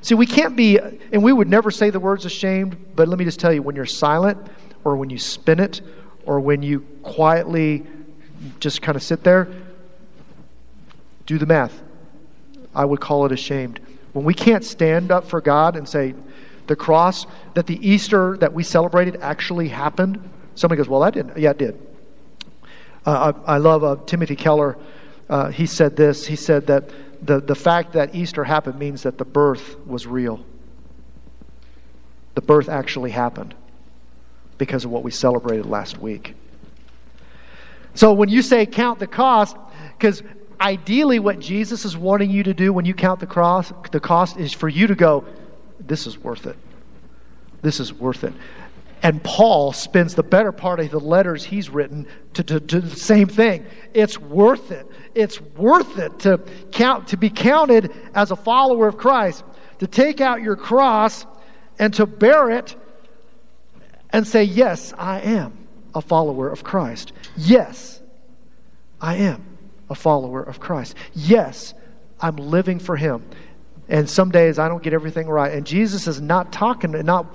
See, 0.00 0.14
we 0.14 0.24
can't 0.24 0.56
be, 0.56 0.78
and 0.78 1.22
we 1.22 1.34
would 1.34 1.48
never 1.48 1.70
say 1.70 1.90
the 1.90 2.00
words 2.00 2.24
ashamed, 2.24 2.94
but 2.96 3.08
let 3.08 3.18
me 3.18 3.26
just 3.26 3.38
tell 3.38 3.52
you 3.52 3.60
when 3.60 3.76
you're 3.76 3.84
silent, 3.84 4.38
or 4.84 4.96
when 4.96 5.10
you 5.10 5.18
spin 5.18 5.60
it, 5.60 5.82
or 6.24 6.40
when 6.40 6.62
you 6.62 6.80
quietly 7.02 7.84
just 8.58 8.80
kind 8.80 8.96
of 8.96 9.02
sit 9.02 9.22
there, 9.22 9.48
do 11.26 11.36
the 11.36 11.44
math. 11.44 11.78
I 12.74 12.86
would 12.86 13.00
call 13.00 13.26
it 13.26 13.32
ashamed. 13.32 13.78
When 14.14 14.24
we 14.24 14.32
can't 14.32 14.64
stand 14.64 15.12
up 15.12 15.28
for 15.28 15.42
God 15.42 15.76
and 15.76 15.86
say, 15.86 16.14
the 16.68 16.76
cross, 16.76 17.26
that 17.52 17.66
the 17.66 17.86
Easter 17.86 18.38
that 18.38 18.54
we 18.54 18.62
celebrated 18.62 19.18
actually 19.20 19.68
happened, 19.68 20.26
somebody 20.54 20.78
goes, 20.78 20.88
well, 20.88 21.00
that 21.00 21.12
didn't. 21.12 21.36
Yeah, 21.36 21.50
it 21.50 21.58
did. 21.58 21.86
Uh, 23.04 23.34
I, 23.46 23.54
I, 23.54 23.58
love 23.58 23.84
uh, 23.84 23.96
Timothy 24.06 24.36
Keller. 24.36 24.78
Uh, 25.28 25.50
he 25.50 25.66
said 25.66 25.96
this. 25.96 26.26
He 26.26 26.36
said 26.36 26.66
that 26.68 26.90
the, 27.22 27.40
the 27.40 27.54
fact 27.54 27.92
that 27.92 28.14
Easter 28.14 28.44
happened 28.44 28.78
means 28.78 29.02
that 29.02 29.18
the 29.18 29.24
birth 29.24 29.76
was 29.86 30.06
real. 30.06 30.44
The 32.34 32.40
birth 32.40 32.68
actually 32.68 33.10
happened 33.10 33.54
because 34.56 34.84
of 34.84 34.90
what 34.90 35.02
we 35.02 35.10
celebrated 35.10 35.66
last 35.66 35.98
week. 35.98 36.34
So 37.94 38.12
when 38.12 38.28
you 38.28 38.42
say 38.42 38.64
count 38.66 39.00
the 39.00 39.06
cost, 39.06 39.56
because 39.96 40.22
ideally, 40.60 41.18
what 41.18 41.40
Jesus 41.40 41.84
is 41.84 41.96
wanting 41.96 42.30
you 42.30 42.44
to 42.44 42.54
do 42.54 42.72
when 42.72 42.84
you 42.84 42.94
count 42.94 43.20
the 43.20 43.26
cross, 43.26 43.72
the 43.90 44.00
cost 44.00 44.36
is 44.36 44.52
for 44.52 44.68
you 44.68 44.86
to 44.86 44.94
go, 44.94 45.24
this 45.80 46.06
is 46.06 46.18
worth 46.18 46.46
it. 46.46 46.56
This 47.62 47.80
is 47.80 47.92
worth 47.92 48.24
it. 48.24 48.32
And 49.02 49.22
Paul 49.22 49.72
spends 49.72 50.14
the 50.14 50.22
better 50.22 50.52
part 50.52 50.80
of 50.80 50.90
the 50.90 50.98
letters 50.98 51.44
he's 51.44 51.70
written 51.70 52.06
to, 52.34 52.42
do 52.42 52.80
the 52.80 52.96
same 52.96 53.28
thing. 53.28 53.66
It's 53.94 54.18
worth 54.18 54.70
it. 54.70 54.86
It's 55.14 55.40
worth 55.40 55.98
it 55.98 56.18
to 56.20 56.40
count 56.72 57.08
to 57.08 57.16
be 57.16 57.30
counted 57.30 57.92
as 58.14 58.30
a 58.30 58.36
follower 58.36 58.88
of 58.88 58.96
Christ, 58.96 59.44
to 59.78 59.86
take 59.86 60.20
out 60.20 60.42
your 60.42 60.56
cross 60.56 61.26
and 61.78 61.94
to 61.94 62.06
bear 62.06 62.50
it 62.50 62.74
and 64.10 64.26
say, 64.26 64.42
Yes, 64.44 64.92
I 64.98 65.20
am 65.20 65.68
a 65.94 66.00
follower 66.00 66.48
of 66.48 66.64
Christ. 66.64 67.12
Yes, 67.36 68.00
I 69.00 69.16
am 69.16 69.58
a 69.88 69.94
follower 69.94 70.42
of 70.42 70.60
Christ. 70.60 70.94
Yes, 71.14 71.74
I'm 72.20 72.36
living 72.36 72.78
for 72.78 72.96
Him. 72.96 73.24
And 73.88 74.08
some 74.08 74.30
days 74.30 74.58
I 74.58 74.68
don't 74.68 74.82
get 74.82 74.92
everything 74.92 75.28
right. 75.28 75.52
And 75.52 75.66
Jesus 75.66 76.06
is 76.06 76.20
not 76.20 76.52
talking, 76.52 76.90
not 76.90 77.34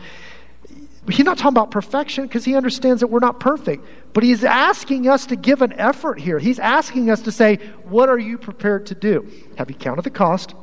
He's 1.10 1.26
not 1.26 1.38
talking 1.38 1.58
about 1.58 1.72
perfection 1.72 2.26
because 2.26 2.46
he 2.46 2.56
understands 2.56 3.02
that 3.02 3.08
we're 3.08 3.20
not 3.20 3.40
perfect. 3.40 3.86
But 4.14 4.24
he's 4.24 4.44
asking 4.44 5.10
us 5.10 5.26
to 5.28 5.36
give 5.36 5.62
an 5.62 5.74
effort 5.74 6.20
here. 6.20 6.40
He's 6.40 6.60
asking 6.60 7.10
us 7.10 7.22
to 7.24 7.32
say, 7.32 7.58
What 7.84 8.08
are 8.08 8.20
you 8.20 8.38
prepared 8.38 8.86
to 8.88 8.96
do? 8.96 9.30
Have 9.58 9.70
you 9.70 9.76
counted 9.76 10.04
the 10.04 10.10
cost? 10.10 10.54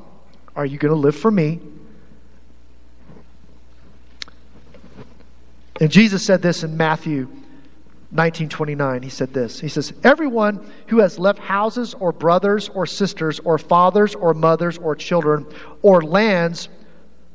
Are 0.56 0.64
you 0.64 0.78
going 0.78 0.94
to 0.94 0.98
live 0.98 1.14
for 1.14 1.30
me? 1.30 1.60
And 5.78 5.90
Jesus 5.90 6.24
said 6.24 6.40
this 6.42 6.62
in 6.62 6.76
Matthew 6.76 7.26
1929. 8.12 9.02
He 9.02 9.10
said 9.10 9.34
this. 9.34 9.60
He 9.60 9.68
says, 9.68 9.92
Everyone 10.04 10.72
who 10.86 11.00
has 11.00 11.18
left 11.18 11.38
houses 11.38 11.94
or 11.94 12.12
brothers 12.12 12.70
or 12.70 12.86
sisters 12.86 13.40
or 13.40 13.58
fathers 13.58 14.14
or 14.14 14.32
mothers 14.32 14.78
or 14.78 14.96
children 14.96 15.46
or 15.82 16.00
lands 16.00 16.70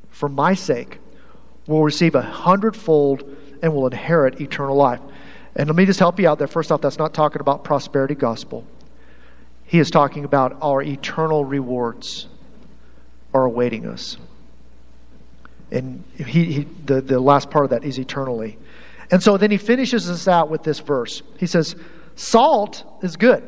for 0.09 0.27
my 0.27 0.55
sake 0.55 0.99
will 1.67 1.83
receive 1.83 2.15
a 2.15 2.21
hundredfold 2.21 3.23
and 3.61 3.73
will 3.73 3.87
inherit 3.87 4.39
eternal 4.41 4.75
life. 4.75 4.99
And 5.55 5.67
let 5.67 5.75
me 5.75 5.85
just 5.85 5.99
help 5.99 6.19
you 6.19 6.27
out 6.27 6.37
there. 6.37 6.47
First 6.47 6.71
off, 6.71 6.81
that's 6.81 6.97
not 6.97 7.13
talking 7.13 7.39
about 7.39 7.63
prosperity 7.63 8.15
gospel. 8.15 8.65
He 9.65 9.79
is 9.79 9.89
talking 9.89 10.25
about 10.25 10.57
our 10.61 10.81
eternal 10.81 11.45
rewards 11.45 12.27
are 13.33 13.45
awaiting 13.45 13.87
us. 13.87 14.17
And 15.71 16.03
he, 16.15 16.23
he, 16.23 16.67
the, 16.85 17.01
the 17.01 17.19
last 17.19 17.49
part 17.49 17.65
of 17.65 17.71
that 17.71 17.83
is 17.83 17.97
eternally. 17.97 18.57
And 19.11 19.21
so 19.21 19.37
then 19.37 19.51
he 19.51 19.57
finishes 19.57 20.07
this 20.07 20.27
out 20.27 20.49
with 20.49 20.63
this 20.63 20.79
verse. 20.79 21.21
He 21.37 21.47
says, 21.47 21.75
Salt 22.15 22.83
is 23.01 23.17
good. 23.17 23.43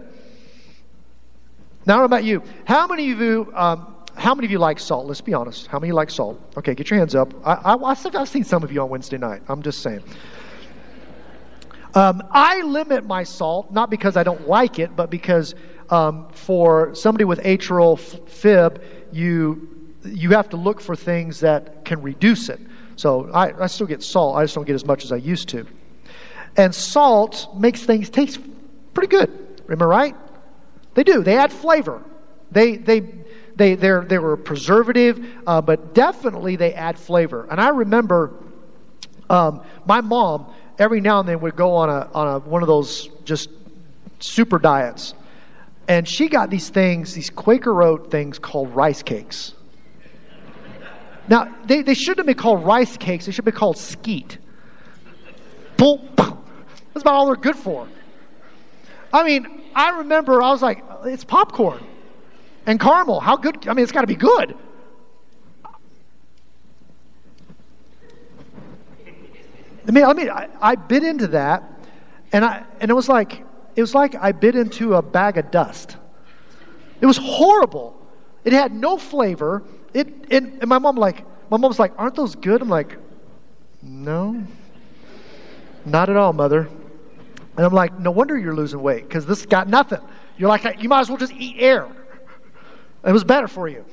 Now, 1.85 2.03
about 2.03 2.25
you. 2.25 2.43
How 2.65 2.85
many 2.87 3.11
of 3.11 3.21
you, 3.21 3.51
um, 3.55 3.95
how 4.17 4.33
many 4.33 4.45
of 4.45 4.51
you 4.51 4.59
like 4.59 4.79
salt? 4.79 5.05
Let's 5.05 5.21
be 5.21 5.33
honest. 5.33 5.67
How 5.67 5.79
many 5.79 5.93
like 5.93 6.09
salt? 6.09 6.41
Okay, 6.57 6.73
get 6.73 6.89
your 6.89 6.97
hands 6.97 7.15
up. 7.15 7.33
I, 7.45 7.75
I, 7.75 8.19
I've 8.19 8.29
seen 8.29 8.43
some 8.43 8.63
of 8.63 8.71
you 8.71 8.81
on 8.81 8.89
Wednesday 8.89 9.17
night. 9.17 9.43
I'm 9.47 9.61
just 9.61 9.81
saying. 9.81 10.03
Um, 11.93 12.21
I 12.31 12.61
limit 12.61 13.05
my 13.05 13.23
salt, 13.23 13.71
not 13.71 13.89
because 13.89 14.17
I 14.17 14.23
don't 14.23 14.47
like 14.47 14.79
it, 14.79 14.95
but 14.95 15.09
because 15.09 15.55
um, 15.89 16.27
for 16.31 16.93
somebody 16.95 17.25
with 17.25 17.39
atrial 17.39 17.97
fib, 18.29 18.83
you 19.11 19.69
you 20.03 20.31
have 20.31 20.49
to 20.49 20.57
look 20.57 20.79
for 20.79 20.95
things 20.95 21.39
that 21.41 21.85
can 21.85 22.01
reduce 22.01 22.49
it. 22.49 22.59
So 22.95 23.29
I, 23.31 23.63
I 23.63 23.67
still 23.67 23.87
get 23.87 24.01
salt. 24.03 24.37
I 24.37 24.43
just 24.43 24.55
don't 24.55 24.65
get 24.65 24.75
as 24.75 24.85
much 24.85 25.03
as 25.03 25.11
I 25.11 25.17
used 25.17 25.49
to. 25.49 25.65
And 26.55 26.73
salt 26.73 27.47
makes 27.55 27.83
things 27.83 28.09
taste 28.09 28.39
pretty 28.93 29.09
good. 29.09 29.61
Remember, 29.65 29.87
right? 29.87 30.15
They 30.93 31.03
do. 31.03 31.23
They 31.23 31.37
add 31.37 31.51
flavor. 31.51 32.03
They 32.51 32.77
they 32.77 32.99
they 33.57 33.75
they 33.75 33.99
they 34.07 34.19
were 34.19 34.37
preservative, 34.37 35.25
uh, 35.47 35.61
but 35.61 35.93
definitely 35.93 36.55
they 36.55 36.73
add 36.73 36.97
flavor. 36.97 37.47
And 37.49 37.59
I 37.59 37.69
remember 37.69 38.33
um, 39.29 39.61
my 39.85 40.01
mom 40.01 40.53
every 40.77 41.01
now 41.01 41.19
and 41.19 41.27
then 41.27 41.39
would 41.41 41.55
go 41.55 41.73
on 41.73 41.89
a 41.89 42.09
on 42.13 42.27
a 42.27 42.39
one 42.39 42.61
of 42.61 42.67
those 42.67 43.09
just 43.25 43.49
super 44.19 44.59
diets, 44.59 45.15
and 45.87 46.07
she 46.07 46.29
got 46.29 46.49
these 46.49 46.69
things, 46.69 47.13
these 47.13 47.29
Quaker 47.29 47.81
oat 47.81 48.11
things 48.11 48.37
called 48.37 48.73
rice 48.75 49.01
cakes. 49.01 49.53
Now, 51.29 51.53
they, 51.65 51.81
they 51.81 51.93
shouldn't 51.93 52.25
been 52.25 52.37
called 52.37 52.63
rice 52.63 52.95
cakes, 52.95 53.25
they 53.25 53.33
should 53.33 53.43
be 53.43 53.51
called 53.51 53.77
skeet. 53.77 54.37
That's 55.77 57.03
about 57.03 57.13
all 57.13 57.25
they're 57.25 57.35
good 57.35 57.57
for. 57.57 57.87
I 59.11 59.23
mean, 59.23 59.61
I 59.75 59.97
remember 59.99 60.41
I 60.41 60.51
was 60.51 60.61
like, 60.61 60.83
it's 61.03 61.25
popcorn 61.25 61.85
and 62.67 62.79
caramel. 62.79 63.19
How 63.19 63.37
good? 63.37 63.67
I 63.67 63.73
mean, 63.73 63.81
it's 63.81 63.91
got 63.91 64.01
to 64.01 64.07
be 64.07 64.15
good. 64.15 64.55
I 69.87 69.91
mean, 69.91 70.03
I 70.03 70.13
mean, 70.13 70.29
I, 70.29 70.49
I 70.61 70.75
bit 70.75 71.03
into 71.03 71.27
that, 71.27 71.63
and 72.33 72.43
I 72.43 72.63
and 72.81 72.91
it 72.91 72.93
was 72.93 73.07
like 73.07 73.43
it 73.75 73.81
was 73.81 73.95
like 73.95 74.15
I 74.15 74.33
bit 74.33 74.55
into 74.55 74.95
a 74.95 75.01
bag 75.01 75.37
of 75.37 75.49
dust. 75.49 75.95
It 76.99 77.05
was 77.05 77.17
horrible. 77.17 77.95
It 78.43 78.51
had 78.51 78.73
no 78.73 78.97
flavor. 78.97 79.63
It, 79.93 80.09
it 80.29 80.43
and 80.43 80.67
my 80.67 80.77
mom 80.77 80.97
like 80.97 81.23
my 81.49 81.55
mom's 81.55 81.79
like, 81.79 81.93
aren't 81.97 82.15
those 82.15 82.35
good? 82.35 82.61
I'm 82.61 82.67
like, 82.67 82.97
no, 83.81 84.43
not 85.85 86.09
at 86.09 86.17
all, 86.17 86.33
mother. 86.33 86.67
And 87.55 87.65
I'm 87.65 87.73
like, 87.73 87.97
no 87.97 88.11
wonder 88.11 88.37
you're 88.37 88.53
losing 88.53 88.81
weight 88.81 89.07
because 89.07 89.25
this 89.25 89.45
got 89.45 89.69
nothing. 89.69 90.01
You're 90.37 90.49
like, 90.49 90.81
you 90.83 90.89
might 90.89 90.99
as 90.99 91.09
well 91.09 91.17
just 91.17 91.33
eat 91.33 91.55
air. 91.59 91.87
It 93.07 93.13
was 93.13 93.23
better 93.23 93.47
for 93.47 93.67
you. 93.67 93.85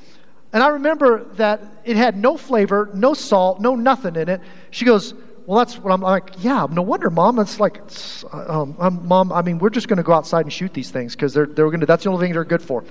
And 0.53 0.61
I 0.61 0.67
remember 0.67 1.23
that 1.35 1.61
it 1.83 1.95
had 1.95 2.15
no 2.15 2.37
flavor, 2.37 2.89
no 2.93 3.13
salt, 3.13 3.59
no 3.59 3.75
nothing 3.75 4.15
in 4.15 4.29
it. 4.29 4.41
She 4.71 4.85
goes, 4.85 5.13
well, 5.45 5.59
that's 5.59 5.77
what 5.77 5.93
I'm 5.93 6.01
like. 6.01 6.43
Yeah, 6.43 6.67
no 6.69 6.81
wonder, 6.81 7.09
mom. 7.09 7.39
It's 7.39 7.59
like, 7.59 7.81
um, 8.31 8.75
um, 8.79 9.07
mom. 9.07 9.31
I 9.31 9.41
mean, 9.41 9.59
we're 9.59 9.69
just 9.69 9.87
going 9.87 9.97
to 9.97 10.03
go 10.03 10.13
outside 10.13 10.45
and 10.45 10.51
shoot 10.51 10.73
these 10.73 10.91
things 10.91 11.15
because 11.15 11.33
they're 11.33 11.45
they're 11.45 11.67
going 11.67 11.81
to. 11.81 11.85
That's 11.85 12.03
the 12.03 12.09
only 12.09 12.25
thing 12.25 12.33
they're 12.33 12.43
good 12.43 12.61
for. 12.61 12.83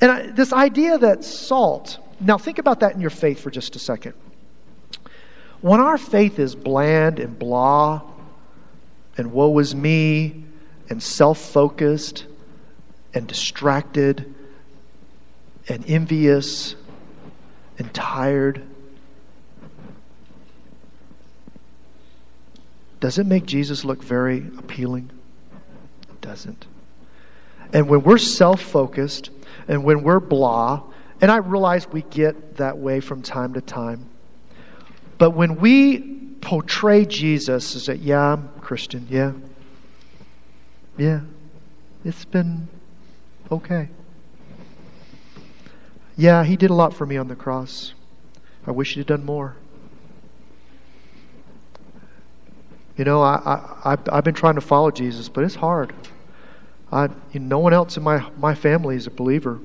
And 0.00 0.10
I, 0.10 0.26
this 0.28 0.52
idea 0.52 0.98
that 0.98 1.24
salt. 1.24 1.98
Now, 2.20 2.38
think 2.38 2.58
about 2.58 2.80
that 2.80 2.94
in 2.94 3.00
your 3.00 3.10
faith 3.10 3.40
for 3.40 3.50
just 3.50 3.74
a 3.74 3.80
second. 3.80 4.14
When 5.60 5.80
our 5.80 5.98
faith 5.98 6.38
is 6.38 6.54
bland 6.54 7.18
and 7.18 7.36
blah, 7.36 8.02
and 9.16 9.32
woe 9.32 9.58
is 9.58 9.74
me, 9.74 10.44
and 10.88 11.02
self-focused, 11.02 12.26
and 13.12 13.26
distracted, 13.26 14.32
and 15.68 15.88
envious, 15.88 16.74
and 17.78 17.92
tired 17.94 18.62
Does 23.02 23.18
it 23.18 23.26
make 23.26 23.46
Jesus 23.46 23.84
look 23.84 24.00
very 24.00 24.46
appealing? 24.58 25.10
It 26.08 26.20
doesn't. 26.20 26.66
And 27.72 27.88
when 27.88 28.04
we're 28.04 28.16
self 28.16 28.62
focused 28.62 29.30
and 29.66 29.82
when 29.82 30.04
we're 30.04 30.20
blah, 30.20 30.84
and 31.20 31.28
I 31.28 31.38
realize 31.38 31.88
we 31.88 32.02
get 32.02 32.58
that 32.58 32.78
way 32.78 33.00
from 33.00 33.20
time 33.20 33.54
to 33.54 33.60
time, 33.60 34.08
but 35.18 35.30
when 35.30 35.56
we 35.56 35.98
portray 36.40 37.04
Jesus 37.04 37.74
as 37.74 37.88
a, 37.88 37.96
yeah, 37.96 38.34
I'm 38.34 38.48
Christian, 38.60 39.08
yeah, 39.10 39.32
yeah, 40.96 41.22
it's 42.04 42.24
been 42.24 42.68
okay. 43.50 43.88
Yeah, 46.16 46.44
he 46.44 46.56
did 46.56 46.70
a 46.70 46.74
lot 46.74 46.94
for 46.94 47.06
me 47.06 47.16
on 47.16 47.28
the 47.28 47.36
cross. 47.36 47.94
I 48.66 48.70
wish 48.70 48.94
he'd 48.94 49.06
done 49.06 49.24
more. 49.24 49.56
You 52.96 53.04
know, 53.04 53.22
I, 53.22 53.60
I, 53.84 53.96
I've 54.12 54.24
been 54.24 54.34
trying 54.34 54.56
to 54.56 54.60
follow 54.60 54.90
Jesus, 54.90 55.28
but 55.28 55.44
it's 55.44 55.54
hard. 55.54 55.94
I, 56.92 57.08
you 57.32 57.40
know, 57.40 57.46
no 57.46 57.58
one 57.58 57.72
else 57.72 57.96
in 57.96 58.02
my, 58.02 58.28
my 58.38 58.54
family 58.54 58.96
is 58.96 59.06
a 59.06 59.10
believer. 59.10 59.58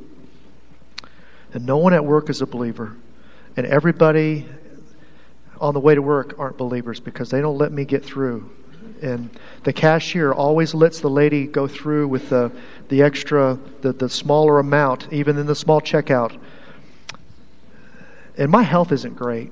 And 1.54 1.66
no 1.66 1.78
one 1.78 1.94
at 1.94 2.06
work 2.06 2.30
is 2.30 2.42
a 2.42 2.46
believer. 2.46 2.96
And 3.58 3.66
everybody 3.66 4.48
on 5.60 5.74
the 5.74 5.80
way 5.80 5.96
to 5.96 6.02
work 6.02 6.36
aren't 6.40 6.58
believers 6.58 7.00
because 7.00 7.30
they 7.30 7.42
don't 7.42 7.58
let 7.58 7.72
me 7.72 7.84
get 7.84 8.06
through. 8.06 8.50
And 9.02 9.30
the 9.64 9.74
cashier 9.74 10.34
always 10.34 10.74
lets 10.74 11.00
the 11.00 11.10
lady 11.10 11.46
go 11.46 11.68
through 11.68 12.08
with 12.08 12.30
the, 12.30 12.52
the 12.90 13.02
extra, 13.02 13.60
the, 13.82 13.94
the 13.94 14.10
smaller 14.10 14.60
amount, 14.60 15.12
even 15.12 15.38
in 15.38 15.46
the 15.46 15.56
small 15.56 15.82
checkout. 15.82 16.38
And 18.38 18.52
my 18.52 18.64
health 18.64 18.92
isn't 18.92 19.16
great. 19.16 19.52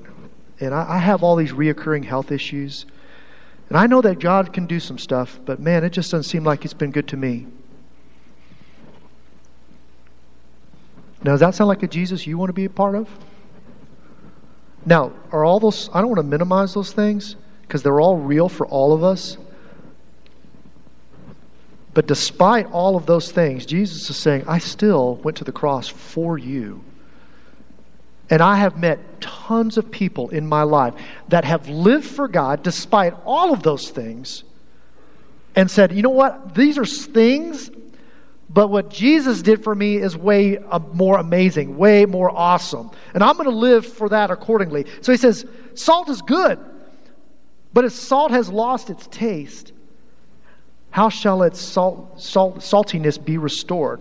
And 0.60 0.74
I, 0.74 0.94
I 0.94 0.98
have 0.98 1.22
all 1.22 1.36
these 1.36 1.52
reoccurring 1.52 2.04
health 2.04 2.32
issues. 2.32 2.86
And 3.68 3.76
I 3.76 3.86
know 3.86 4.00
that 4.00 4.20
God 4.20 4.52
can 4.52 4.66
do 4.66 4.78
some 4.80 4.98
stuff, 4.98 5.40
but 5.44 5.60
man, 5.60 5.84
it 5.84 5.90
just 5.90 6.10
doesn't 6.10 6.30
seem 6.30 6.44
like 6.44 6.62
He's 6.62 6.74
been 6.74 6.92
good 6.92 7.08
to 7.08 7.16
me. 7.16 7.46
Now, 11.22 11.32
does 11.32 11.40
that 11.40 11.54
sound 11.54 11.68
like 11.68 11.82
a 11.82 11.88
Jesus 11.88 12.26
you 12.26 12.38
want 12.38 12.50
to 12.50 12.54
be 12.54 12.66
a 12.66 12.70
part 12.70 12.94
of? 12.94 13.08
Now, 14.84 15.12
are 15.32 15.44
all 15.44 15.58
those, 15.58 15.90
I 15.92 16.00
don't 16.00 16.08
want 16.08 16.20
to 16.20 16.26
minimize 16.26 16.74
those 16.74 16.92
things 16.92 17.34
because 17.66 17.82
they're 17.82 18.00
all 18.00 18.16
real 18.16 18.48
for 18.48 18.66
all 18.66 18.92
of 18.92 19.02
us. 19.02 19.36
But 21.94 22.06
despite 22.06 22.70
all 22.72 22.96
of 22.96 23.06
those 23.06 23.32
things, 23.32 23.64
Jesus 23.64 24.10
is 24.10 24.16
saying, 24.16 24.44
I 24.46 24.58
still 24.58 25.16
went 25.16 25.38
to 25.38 25.44
the 25.44 25.52
cross 25.52 25.88
for 25.88 26.36
you. 26.36 26.84
And 28.28 28.42
I 28.42 28.56
have 28.56 28.76
met 28.76 29.20
tons 29.20 29.78
of 29.78 29.90
people 29.90 30.28
in 30.30 30.46
my 30.46 30.62
life 30.62 30.94
that 31.28 31.44
have 31.44 31.68
lived 31.68 32.06
for 32.06 32.28
God 32.28 32.62
despite 32.62 33.14
all 33.24 33.52
of 33.52 33.62
those 33.62 33.88
things 33.88 34.44
and 35.54 35.70
said, 35.70 35.92
you 35.92 36.02
know 36.02 36.10
what? 36.10 36.54
These 36.54 36.76
are 36.76 36.84
things, 36.84 37.70
but 38.50 38.68
what 38.68 38.90
Jesus 38.90 39.42
did 39.42 39.64
for 39.64 39.74
me 39.74 39.96
is 39.96 40.16
way 40.16 40.58
uh, 40.58 40.78
more 40.78 41.18
amazing, 41.18 41.78
way 41.78 42.04
more 42.04 42.30
awesome. 42.30 42.90
And 43.14 43.22
I'm 43.22 43.36
going 43.36 43.48
to 43.48 43.56
live 43.56 43.86
for 43.86 44.10
that 44.10 44.30
accordingly. 44.30 44.84
So 45.00 45.12
he 45.12 45.18
says, 45.18 45.46
salt 45.74 46.10
is 46.10 46.20
good, 46.20 46.58
but 47.76 47.84
if 47.84 47.92
salt 47.92 48.30
has 48.30 48.48
lost 48.48 48.88
its 48.88 49.06
taste, 49.08 49.74
how 50.88 51.10
shall 51.10 51.42
its 51.42 51.60
salt, 51.60 52.18
salt, 52.18 52.60
saltiness 52.60 53.22
be 53.22 53.36
restored? 53.36 54.00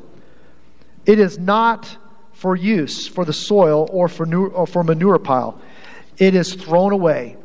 It 1.06 1.20
is 1.20 1.38
not 1.38 1.98
for 2.32 2.56
use 2.56 3.06
for 3.06 3.26
the 3.26 3.34
soil 3.34 3.90
or 3.92 4.08
for, 4.08 4.34
or 4.48 4.66
for 4.66 4.82
manure 4.82 5.20
pile. 5.20 5.60
It 6.18 6.36
is 6.36 6.54
thrown 6.54 6.94
away. 6.94 7.36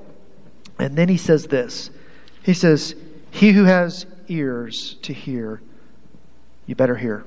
And 0.79 0.95
then 0.95 1.09
he 1.09 1.17
says 1.17 1.49
this 1.49 1.91
He 2.45 2.55
says, 2.55 2.95
He 3.33 3.51
who 3.51 3.65
has 3.65 4.07
ears 4.29 4.99
to 5.03 5.13
hear, 5.13 5.61
you 6.65 6.77
better 6.77 6.95
hear. 6.95 7.25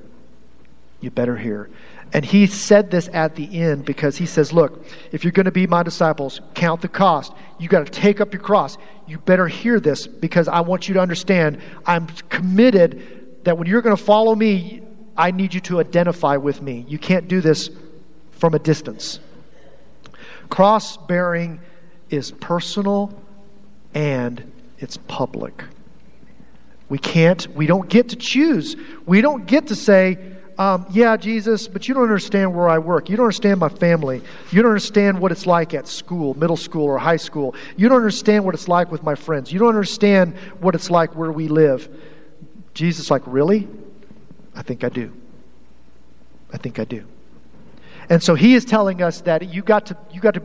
You 1.02 1.10
better 1.10 1.36
hear. 1.36 1.68
And 2.14 2.24
he 2.24 2.46
said 2.46 2.92
this 2.92 3.10
at 3.12 3.34
the 3.34 3.60
end 3.60 3.84
because 3.84 4.16
he 4.16 4.24
says, 4.24 4.52
Look, 4.52 4.86
if 5.10 5.24
you're 5.24 5.32
going 5.32 5.46
to 5.46 5.52
be 5.52 5.66
my 5.66 5.82
disciples, 5.82 6.40
count 6.54 6.80
the 6.80 6.88
cost. 6.88 7.32
You 7.58 7.68
got 7.68 7.84
to 7.84 7.92
take 7.92 8.20
up 8.20 8.32
your 8.32 8.40
cross. 8.40 8.78
You 9.08 9.18
better 9.18 9.48
hear 9.48 9.80
this 9.80 10.06
because 10.06 10.46
I 10.46 10.60
want 10.60 10.86
you 10.86 10.94
to 10.94 11.00
understand 11.00 11.60
I'm 11.84 12.06
committed 12.28 13.42
that 13.42 13.58
when 13.58 13.66
you're 13.66 13.82
going 13.82 13.96
to 13.96 14.02
follow 14.02 14.34
me, 14.34 14.80
I 15.16 15.32
need 15.32 15.54
you 15.54 15.60
to 15.62 15.80
identify 15.80 16.36
with 16.36 16.62
me. 16.62 16.84
You 16.88 16.98
can't 16.98 17.26
do 17.26 17.40
this 17.40 17.68
from 18.30 18.54
a 18.54 18.60
distance. 18.60 19.18
Cross 20.48 20.98
bearing 21.08 21.60
is 22.10 22.30
personal 22.30 23.12
and 23.92 24.52
it's 24.78 24.96
public. 24.96 25.64
We 26.88 26.98
can't, 26.98 27.46
we 27.56 27.66
don't 27.66 27.88
get 27.88 28.10
to 28.10 28.16
choose. 28.16 28.76
We 29.04 29.20
don't 29.20 29.46
get 29.46 29.68
to 29.68 29.74
say, 29.74 30.33
um, 30.56 30.86
yeah, 30.90 31.16
Jesus, 31.16 31.66
but 31.66 31.88
you 31.88 31.94
don't 31.94 32.04
understand 32.04 32.54
where 32.54 32.68
I 32.68 32.78
work. 32.78 33.10
You 33.10 33.16
don't 33.16 33.24
understand 33.24 33.58
my 33.58 33.68
family. 33.68 34.22
You 34.52 34.62
don't 34.62 34.70
understand 34.70 35.18
what 35.18 35.32
it's 35.32 35.46
like 35.46 35.74
at 35.74 35.88
school, 35.88 36.34
middle 36.34 36.56
school, 36.56 36.84
or 36.84 36.96
high 36.96 37.16
school. 37.16 37.56
You 37.76 37.88
don't 37.88 37.96
understand 37.96 38.44
what 38.44 38.54
it's 38.54 38.68
like 38.68 38.92
with 38.92 39.02
my 39.02 39.16
friends. 39.16 39.52
You 39.52 39.58
don't 39.58 39.70
understand 39.70 40.36
what 40.60 40.76
it's 40.76 40.90
like 40.90 41.16
where 41.16 41.32
we 41.32 41.48
live. 41.48 41.88
Jesus, 42.72 43.10
like, 43.10 43.22
really? 43.26 43.66
I 44.54 44.62
think 44.62 44.84
I 44.84 44.90
do. 44.90 45.12
I 46.52 46.58
think 46.58 46.78
I 46.78 46.84
do. 46.84 47.04
And 48.08 48.22
so 48.22 48.36
he 48.36 48.54
is 48.54 48.64
telling 48.64 49.02
us 49.02 49.22
that 49.22 49.52
you 49.52 49.62
got 49.62 49.86
to, 49.86 49.96
you 50.12 50.20
got 50.20 50.34
to, 50.34 50.42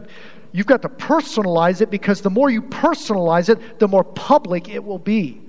you've 0.54 0.66
got 0.66 0.82
to 0.82 0.90
personalize 0.90 1.82
it 1.82 1.92
because 1.92 2.22
the 2.22 2.32
more 2.32 2.50
you 2.50 2.64
personalize 2.64 3.50
it, 3.50 3.78
the 3.78 3.88
more 3.88 4.04
public 4.04 4.70
it 4.70 4.84
will 4.84 4.98
be. 4.98 5.40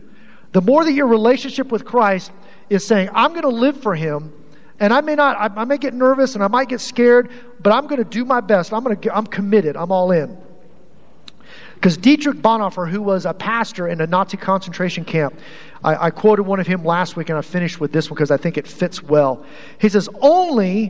The 0.53 0.61
more 0.61 0.85
that 0.85 0.93
your 0.93 1.07
relationship 1.07 1.73
with 1.73 1.87
Christ 1.87 2.31
is 2.69 2.87
saying, 2.87 3.09
I'm 3.15 3.31
going 3.31 3.43
to 3.43 3.49
live 3.49 3.81
for 3.81 3.95
him 3.95 4.35
and 4.81 4.95
I 4.95 5.03
may 5.03 5.14
not, 5.14 5.37
I, 5.37 5.61
I 5.61 5.64
may 5.66 5.76
get 5.76 5.93
nervous 5.93 6.35
and 6.35 6.43
I 6.43 6.49
might 6.49 6.68
get 6.68 6.81
scared, 6.81 7.31
but 7.61 7.72
I'm 7.72 7.87
going 7.87 8.03
to 8.03 8.09
do 8.09 8.24
my 8.24 8.41
best. 8.41 8.72
I'm 8.72 8.83
going 8.83 8.99
to, 8.99 9.14
I'm 9.16 9.26
committed. 9.26 9.76
I'm 9.76 9.93
all 9.93 10.11
in. 10.11 10.37
Because 11.74 11.99
Dietrich 11.99 12.39
Bonhoeffer, 12.39 12.91
who 12.91 13.01
was 13.01 13.26
a 13.26 13.35
pastor 13.35 13.89
in 13.89 14.01
a 14.01 14.07
Nazi 14.07 14.39
concentration 14.39 15.05
camp, 15.05 15.39
I, 15.85 16.07
I, 16.07 16.11
quoted 16.11 16.43
one 16.43 16.61
of 16.61 16.66
him 16.66 16.85
last 16.85 17.16
week, 17.16 17.31
and 17.31 17.39
I 17.39 17.43
finished 17.43 17.81
with 17.81 17.91
this 17.93 18.11
one 18.11 18.16
because 18.16 18.31
I 18.31 18.37
think 18.37 18.59
it 18.59 18.66
fits 18.66 19.03
well. 19.03 19.45
He 19.78 19.89
says, 19.89 20.09
Only 20.20 20.89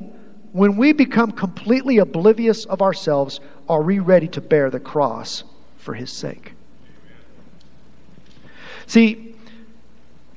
when 0.53 0.77
we 0.77 0.93
become 0.93 1.31
completely 1.31 1.99
oblivious 1.99 2.65
of 2.65 2.83
ourselves 2.83 3.41
are 3.69 3.83
we 3.83 4.01
ready 4.01 4.27
to 4.29 4.41
bear 4.41 4.69
the 4.69 4.81
cross 4.81 5.45
for 5.77 5.95
his 5.95 6.11
sake. 6.11 6.55
See, 8.87 9.37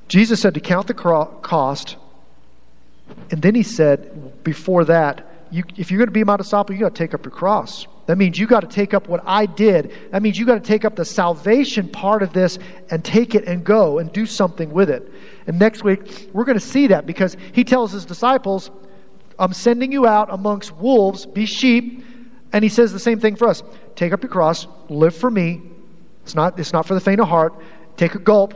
Jesus 0.06 0.40
said 0.40 0.54
to 0.54 0.60
count 0.60 0.86
the 0.86 0.94
cost 0.94 1.96
and 3.30 3.42
then 3.42 3.54
he 3.54 3.62
said, 3.62 4.42
before 4.44 4.84
that, 4.86 5.26
you, 5.50 5.62
if 5.76 5.90
you're 5.90 5.98
going 5.98 6.08
to 6.08 6.12
be 6.12 6.24
my 6.24 6.36
disciple, 6.36 6.74
you 6.74 6.80
got 6.80 6.94
to 6.94 6.98
take 6.98 7.14
up 7.14 7.24
your 7.24 7.32
cross. 7.32 7.86
That 8.06 8.18
means 8.18 8.38
you 8.38 8.46
got 8.46 8.60
to 8.60 8.66
take 8.66 8.92
up 8.92 9.08
what 9.08 9.22
I 9.24 9.46
did. 9.46 9.92
That 10.10 10.22
means 10.22 10.38
you 10.38 10.44
got 10.44 10.54
to 10.54 10.60
take 10.60 10.84
up 10.84 10.94
the 10.94 11.04
salvation 11.04 11.88
part 11.88 12.22
of 12.22 12.32
this 12.32 12.58
and 12.90 13.04
take 13.04 13.34
it 13.34 13.44
and 13.44 13.64
go 13.64 13.98
and 13.98 14.12
do 14.12 14.26
something 14.26 14.70
with 14.72 14.90
it. 14.90 15.10
And 15.46 15.58
next 15.58 15.84
week, 15.84 16.28
we're 16.32 16.44
going 16.44 16.58
to 16.58 16.64
see 16.64 16.88
that 16.88 17.06
because 17.06 17.36
he 17.52 17.64
tells 17.64 17.92
his 17.92 18.04
disciples, 18.04 18.70
I'm 19.38 19.52
sending 19.52 19.90
you 19.90 20.06
out 20.06 20.28
amongst 20.30 20.74
wolves, 20.76 21.24
be 21.24 21.46
sheep. 21.46 22.04
And 22.52 22.62
he 22.62 22.68
says 22.68 22.92
the 22.92 23.00
same 23.00 23.20
thing 23.20 23.36
for 23.36 23.48
us 23.48 23.62
take 23.96 24.12
up 24.12 24.22
your 24.22 24.30
cross, 24.30 24.66
live 24.88 25.14
for 25.14 25.30
me. 25.30 25.62
It's 26.24 26.34
not, 26.34 26.58
it's 26.58 26.72
not 26.72 26.86
for 26.86 26.94
the 26.94 27.00
faint 27.00 27.20
of 27.20 27.28
heart. 27.28 27.54
Take 27.96 28.14
a 28.14 28.18
gulp, 28.18 28.54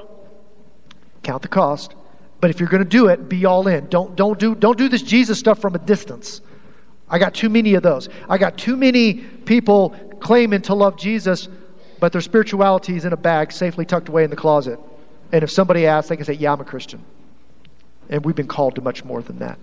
count 1.23 1.43
the 1.43 1.49
cost, 1.49 1.95
but 2.41 2.51
if 2.51 2.61
you're 2.61 2.69
going 2.69 2.85
to 2.85 2.89
do 2.89 3.09
it, 3.09 3.29
be 3.29 3.45
all 3.45 3.67
in. 3.67 3.89
Don't, 3.89 4.15
don't, 4.15 4.39
do, 4.39 4.55
don't 4.55 4.79
do 4.79 4.89
this 4.89 5.03
Jesus 5.03 5.39
stuff 5.39 5.61
from 5.61 5.75
a 5.75 5.79
distance. 5.79 6.41
I 7.11 7.19
got 7.19 7.35
too 7.35 7.49
many 7.49 7.75
of 7.75 7.83
those. 7.83 8.09
I 8.29 8.39
got 8.39 8.57
too 8.57 8.77
many 8.77 9.15
people 9.15 9.91
claiming 10.21 10.63
to 10.63 10.75
love 10.75 10.97
Jesus, 10.97 11.49
but 12.01 12.13
their 12.13 12.21
spirituality 12.21 12.97
is 12.97 13.05
in 13.05 13.13
a 13.13 13.17
bag 13.17 13.51
safely 13.51 13.85
tucked 13.85 14.09
away 14.09 14.25
in 14.25 14.31
the 14.31 14.37
closet. 14.37 14.79
And 15.33 15.43
if 15.43 15.51
somebody 15.51 15.87
asks, 15.87 16.09
they 16.09 16.17
can 16.17 16.25
say, 16.25 16.35
Yeah, 16.35 16.53
I'm 16.53 16.61
a 16.61 16.65
Christian. 16.65 17.03
And 18.09 18.25
we've 18.25 18.37
been 18.37 18.49
called 18.49 18.77
to 18.77 18.81
much 18.81 19.05
more 19.05 19.23
than 19.23 19.41
that. 19.41 19.59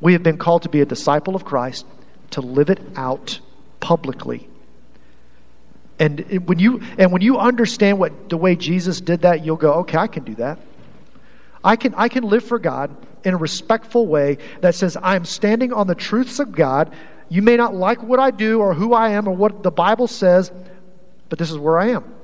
We 0.00 0.12
have 0.14 0.22
been 0.22 0.38
called 0.38 0.62
to 0.62 0.68
be 0.68 0.80
a 0.80 0.86
disciple 0.86 1.34
of 1.34 1.44
Christ, 1.44 1.86
to 2.30 2.40
live 2.40 2.70
it 2.70 2.80
out 2.96 3.40
publicly. 3.80 4.48
And 5.98 6.48
when 6.48 6.58
you, 6.58 6.80
and 6.98 7.12
when 7.12 7.22
you 7.22 7.38
understand 7.38 7.98
what, 7.98 8.30
the 8.30 8.36
way 8.36 8.56
Jesus 8.56 9.00
did 9.00 9.22
that, 9.22 9.44
you'll 9.44 9.56
go, 9.56 9.74
Okay, 9.80 9.98
I 9.98 10.06
can 10.06 10.24
do 10.24 10.34
that. 10.36 10.58
I 11.62 11.76
can, 11.76 11.94
I 11.94 12.08
can 12.08 12.24
live 12.24 12.44
for 12.44 12.58
God 12.58 12.94
in 13.24 13.34
a 13.34 13.36
respectful 13.36 14.06
way 14.06 14.38
that 14.60 14.74
says, 14.74 14.96
I'm 15.00 15.24
standing 15.24 15.72
on 15.72 15.86
the 15.86 15.94
truths 15.94 16.38
of 16.38 16.52
God. 16.52 16.94
You 17.28 17.42
may 17.42 17.56
not 17.56 17.74
like 17.74 18.02
what 18.02 18.18
I 18.18 18.30
do 18.30 18.60
or 18.60 18.74
who 18.74 18.94
I 18.94 19.10
am 19.10 19.28
or 19.28 19.34
what 19.34 19.62
the 19.62 19.70
Bible 19.70 20.06
says, 20.06 20.50
but 21.28 21.38
this 21.38 21.50
is 21.50 21.58
where 21.58 21.78
I 21.78 21.90
am. 21.90 22.14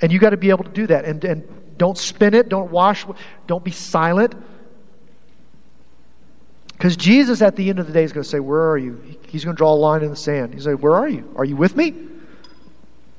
And 0.00 0.12
you 0.12 0.18
got 0.18 0.30
to 0.30 0.36
be 0.36 0.50
able 0.50 0.64
to 0.64 0.70
do 0.70 0.86
that. 0.86 1.04
And, 1.04 1.24
and 1.24 1.76
don't 1.76 1.98
spin 1.98 2.34
it, 2.34 2.48
don't 2.48 2.70
wash, 2.70 3.04
don't 3.46 3.64
be 3.64 3.70
silent. 3.70 4.34
Because 6.72 6.96
Jesus, 6.96 7.42
at 7.42 7.56
the 7.56 7.68
end 7.70 7.80
of 7.80 7.88
the 7.88 7.92
day, 7.92 8.04
is 8.04 8.12
going 8.12 8.22
to 8.22 8.28
say, 8.28 8.38
Where 8.38 8.70
are 8.70 8.78
you? 8.78 9.00
He's 9.26 9.44
going 9.44 9.56
to 9.56 9.58
draw 9.58 9.72
a 9.72 9.74
line 9.74 10.02
in 10.02 10.10
the 10.10 10.16
sand. 10.16 10.54
He's 10.54 10.66
like, 10.66 10.78
Where 10.78 10.94
are 10.94 11.08
you? 11.08 11.32
Are 11.36 11.44
you 11.44 11.56
with 11.56 11.76
me? 11.76 11.92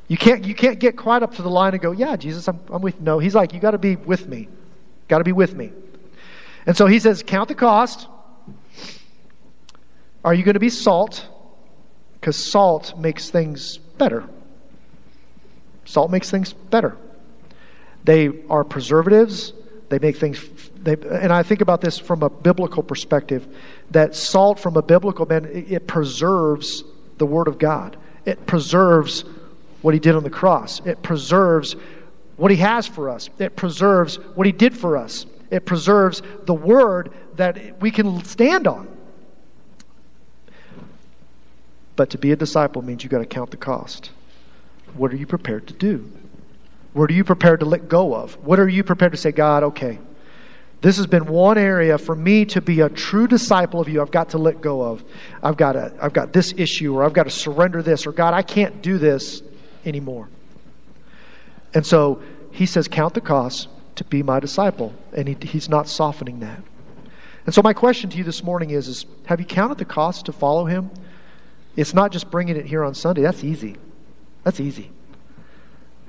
You 0.07 0.17
can't, 0.17 0.45
you 0.45 0.55
can't 0.55 0.79
get 0.79 0.97
quite 0.97 1.23
up 1.23 1.35
to 1.35 1.41
the 1.41 1.49
line 1.49 1.73
and 1.73 1.81
go, 1.81 1.91
Yeah, 1.91 2.15
Jesus, 2.15 2.47
I'm, 2.47 2.59
I'm 2.69 2.81
with 2.81 2.95
you. 2.95 3.01
No, 3.01 3.19
he's 3.19 3.35
like, 3.35 3.53
You 3.53 3.59
got 3.59 3.71
to 3.71 3.77
be 3.77 3.97
with 3.97 4.27
me. 4.27 4.47
Got 5.09 5.17
to 5.17 5.23
be 5.25 5.33
with 5.33 5.55
me. 5.55 5.73
And 6.65 6.77
so 6.77 6.85
he 6.85 6.99
says, 6.99 7.23
Count 7.25 7.49
the 7.49 7.55
cost. 7.55 8.07
Are 10.23 10.33
you 10.33 10.43
going 10.43 10.53
to 10.53 10.59
be 10.59 10.69
salt? 10.69 11.27
Because 12.13 12.37
salt 12.37 12.97
makes 12.97 13.29
things 13.29 13.77
better. 13.77 14.25
Salt 15.85 16.11
makes 16.11 16.29
things 16.29 16.53
better. 16.53 16.95
They 18.03 18.29
are 18.49 18.63
preservatives. 18.63 19.53
They 19.89 19.97
make 19.97 20.17
things, 20.17 20.39
they, 20.75 20.93
and 20.93 21.33
I 21.33 21.41
think 21.41 21.61
about 21.61 21.81
this 21.81 21.97
from 21.97 22.21
a 22.21 22.29
biblical 22.29 22.83
perspective 22.83 23.47
that 23.89 24.15
salt, 24.15 24.59
from 24.59 24.77
a 24.77 24.83
biblical 24.83 25.25
man, 25.25 25.45
it, 25.45 25.71
it 25.71 25.87
preserves 25.87 26.83
the 27.17 27.25
Word 27.25 27.47
of 27.47 27.57
God. 27.57 27.97
It 28.25 28.45
preserves 28.45 29.25
what 29.81 29.95
He 29.95 29.99
did 29.99 30.13
on 30.13 30.21
the 30.21 30.29
cross. 30.29 30.79
It 30.85 31.01
preserves 31.01 31.75
what 32.39 32.51
He 32.51 32.57
has 32.57 32.87
for 32.87 33.09
us. 33.09 33.29
It 33.37 33.55
preserves 33.55 34.15
what 34.35 34.47
He 34.47 34.53
did 34.53 34.75
for 34.75 34.97
us. 34.97 35.25
It 35.51 35.65
preserves 35.65 36.21
the 36.45 36.53
Word 36.53 37.11
that 37.35 37.81
we 37.81 37.91
can 37.91 38.23
stand 38.23 38.67
on. 38.67 38.87
But 41.95 42.11
to 42.11 42.17
be 42.17 42.31
a 42.31 42.35
disciple 42.35 42.81
means 42.81 43.03
you've 43.03 43.11
got 43.11 43.19
to 43.19 43.25
count 43.25 43.51
the 43.51 43.57
cost. 43.57 44.11
What 44.93 45.11
are 45.11 45.17
you 45.17 45.27
prepared 45.27 45.67
to 45.67 45.73
do? 45.73 46.09
What 46.93 47.11
are 47.11 47.13
you 47.13 47.23
prepared 47.23 47.59
to 47.59 47.65
let 47.65 47.89
go 47.89 48.15
of? 48.15 48.35
What 48.45 48.59
are 48.59 48.69
you 48.69 48.83
prepared 48.83 49.11
to 49.11 49.17
say, 49.17 49.31
God, 49.31 49.63
okay, 49.63 49.99
this 50.81 50.95
has 50.95 51.07
been 51.07 51.25
one 51.25 51.57
area 51.57 51.97
for 51.97 52.15
me 52.15 52.45
to 52.45 52.61
be 52.61 52.79
a 52.79 52.89
true 52.89 53.27
disciple 53.27 53.81
of 53.81 53.89
you. 53.89 54.01
I've 54.01 54.11
got 54.11 54.29
to 54.29 54.37
let 54.37 54.61
go 54.61 54.81
of. 54.81 55.03
I've 55.43 55.57
got, 55.57 55.73
to, 55.73 55.93
I've 56.01 56.13
got 56.13 56.31
this 56.31 56.53
issue, 56.55 56.95
or 56.95 57.03
I've 57.03 57.13
got 57.13 57.23
to 57.23 57.29
surrender 57.29 57.83
this, 57.83 58.07
or 58.07 58.13
God, 58.13 58.33
I 58.33 58.43
can't 58.43 58.81
do 58.81 58.97
this 58.97 59.43
anymore. 59.85 60.29
And 61.73 61.85
so 61.85 62.21
he 62.51 62.65
says, 62.65 62.87
Count 62.87 63.13
the 63.13 63.21
cost 63.21 63.67
to 63.95 64.03
be 64.03 64.23
my 64.23 64.39
disciple. 64.39 64.93
And 65.13 65.27
he, 65.27 65.37
he's 65.41 65.69
not 65.69 65.87
softening 65.87 66.39
that. 66.39 66.61
And 67.45 67.53
so, 67.53 67.61
my 67.61 67.73
question 67.73 68.09
to 68.11 68.17
you 68.17 68.23
this 68.23 68.43
morning 68.43 68.71
is, 68.71 68.87
is 68.87 69.05
Have 69.25 69.39
you 69.39 69.45
counted 69.45 69.77
the 69.77 69.85
cost 69.85 70.25
to 70.25 70.33
follow 70.33 70.65
him? 70.65 70.89
It's 71.75 71.93
not 71.93 72.11
just 72.11 72.29
bringing 72.29 72.57
it 72.57 72.65
here 72.65 72.83
on 72.83 72.93
Sunday. 72.93 73.21
That's 73.21 73.43
easy. 73.43 73.77
That's 74.43 74.59
easy. 74.59 74.91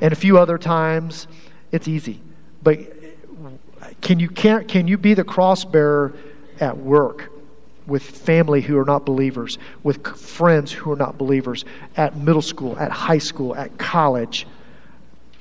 And 0.00 0.12
a 0.12 0.16
few 0.16 0.38
other 0.38 0.58
times, 0.58 1.26
it's 1.72 1.86
easy. 1.86 2.20
But 2.62 2.80
can 4.00 4.18
you, 4.18 4.28
can, 4.28 4.66
can 4.66 4.88
you 4.88 4.98
be 4.98 5.14
the 5.14 5.24
cross 5.24 5.64
bearer 5.64 6.14
at 6.58 6.76
work? 6.76 7.30
with 7.86 8.02
family 8.04 8.60
who 8.60 8.78
are 8.78 8.84
not 8.84 9.04
believers, 9.04 9.58
with 9.82 10.06
friends 10.06 10.70
who 10.70 10.92
are 10.92 10.96
not 10.96 11.18
believers, 11.18 11.64
at 11.96 12.16
middle 12.16 12.40
school, 12.40 12.78
at 12.78 12.92
high 12.92 13.18
school, 13.18 13.56
at 13.56 13.76
college, 13.78 14.46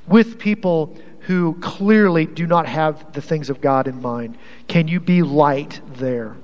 with 0.10 0.40
people 0.40 0.98
who 1.22 1.54
clearly 1.62 2.26
do 2.26 2.48
not 2.48 2.66
have 2.66 3.14
the 3.14 3.22
things 3.22 3.50
of 3.50 3.62
God 3.62 3.88
in 3.88 4.02
mind? 4.02 4.38
Can 4.68 4.88
you 4.88 5.00
be 5.00 5.22
light 5.22 5.80
there? 5.94 6.36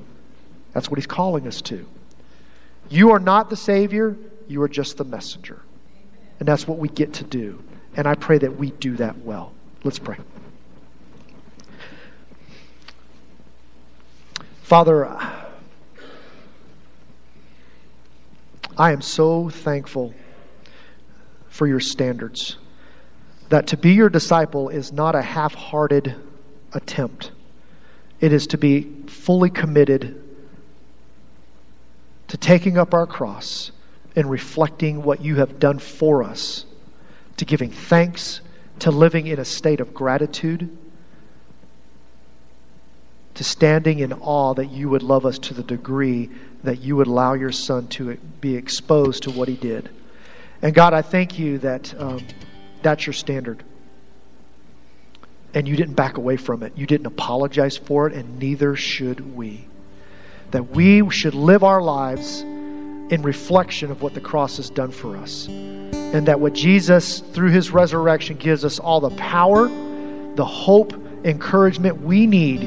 That's 0.74 0.90
what 0.90 0.98
he's 0.98 1.08
calling 1.08 1.48
us 1.48 1.62
to. 1.64 1.86
You 2.90 3.12
are 3.12 3.20
not 3.20 3.50
the 3.50 3.56
Savior, 3.56 4.16
you 4.48 4.62
are 4.62 4.70
just 4.70 4.98
the 4.98 5.04
messenger. 5.04 5.62
And 6.40 6.48
that's 6.48 6.68
what 6.68 6.78
we 6.78 6.88
get 6.90 7.14
to 7.14 7.24
do. 7.24 7.64
And 7.96 8.08
I 8.08 8.14
pray 8.16 8.38
that 8.38 8.56
we 8.56 8.72
do 8.72 8.96
that 8.98 9.18
well. 9.20 9.54
Let's 9.84 10.00
pray. 10.00 10.18
Father, 14.62 15.06
I 18.78 18.92
am 18.92 19.02
so 19.02 19.50
thankful 19.50 20.14
for 21.48 21.68
your 21.68 21.80
standards. 21.80 22.58
That 23.50 23.68
to 23.68 23.78
be 23.78 23.94
your 23.94 24.10
disciple 24.10 24.70
is 24.70 24.92
not 24.92 25.16
a 25.16 25.22
half 25.22 25.54
hearted 25.54 26.16
attempt, 26.74 27.32
it 28.20 28.34
is 28.34 28.48
to 28.48 28.58
be 28.58 28.84
fully 29.08 29.50
committed 29.50 30.22
to 32.28 32.38
taking 32.38 32.78
up 32.78 32.94
our 32.94 33.06
cross 33.06 33.72
and 34.16 34.30
reflecting 34.30 35.04
what 35.04 35.22
you 35.22 35.36
have 35.36 35.60
done 35.60 35.80
for 35.80 36.24
us, 36.24 36.66
to 37.38 37.46
giving 37.46 37.70
thanks, 37.70 38.42
to 38.80 38.92
living 38.92 39.28
in 39.28 39.40
a 39.40 39.46
state 39.46 39.80
of 39.80 39.94
gratitude, 39.94 40.76
to 43.36 43.44
standing 43.44 44.00
in 44.00 44.14
awe 44.14 44.54
that 44.54 44.72
you 44.72 44.90
would 44.90 45.04
love 45.04 45.26
us 45.26 45.38
to 45.38 45.54
the 45.54 45.64
degree 45.64 46.30
that 46.64 46.82
you 46.82 46.96
would 46.96 47.08
allow 47.08 47.34
your 47.34 47.52
son 47.52 47.88
to 47.88 48.16
be 48.42 48.56
exposed 48.56 49.24
to 49.24 49.32
what 49.32 49.48
he 49.48 49.56
did. 49.56 49.90
And 50.62 50.74
God, 50.74 50.94
I 50.94 51.02
thank 51.02 51.38
you 51.38 51.58
that 51.60 51.94
um, 52.00 52.26
that's 52.86 53.08
your 53.08 53.14
standard. 53.14 53.64
And 55.56 55.68
you 55.68 55.76
didn't 55.76 55.96
back 55.96 56.18
away 56.18 56.38
from 56.38 56.62
it. 56.62 56.74
You 56.76 56.86
didn't 56.86 57.08
apologize 57.08 57.78
for 57.78 58.08
it, 58.08 58.14
and 58.14 58.38
neither 58.38 58.76
should 58.76 59.36
we. 59.36 59.66
That 60.52 60.70
we 60.70 61.10
should 61.10 61.34
live 61.34 61.64
our 61.64 61.82
lives 61.82 62.42
in 62.42 63.24
reflection 63.24 63.90
of 63.90 64.04
what 64.04 64.14
the 64.14 64.22
cross 64.22 64.58
has 64.58 64.70
done 64.70 64.92
for 64.92 65.18
us. 65.18 65.48
And 65.48 66.28
that 66.28 66.40
what 66.40 66.54
Jesus, 66.54 67.22
through 67.22 67.50
his 67.50 67.72
resurrection, 67.72 68.38
gives 68.38 68.64
us 68.64 68.78
all 68.78 69.00
the 69.00 69.16
power, 69.16 69.68
the 70.36 70.46
hope, 70.46 70.94
encouragement 71.26 72.02
we 72.02 72.28
need 72.28 72.62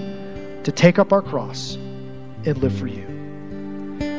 to 0.64 0.72
take 0.72 0.98
up 0.98 1.12
our 1.12 1.22
cross 1.22 1.74
and 2.44 2.58
live 2.58 2.76
for 2.76 2.88
you. 2.88 3.07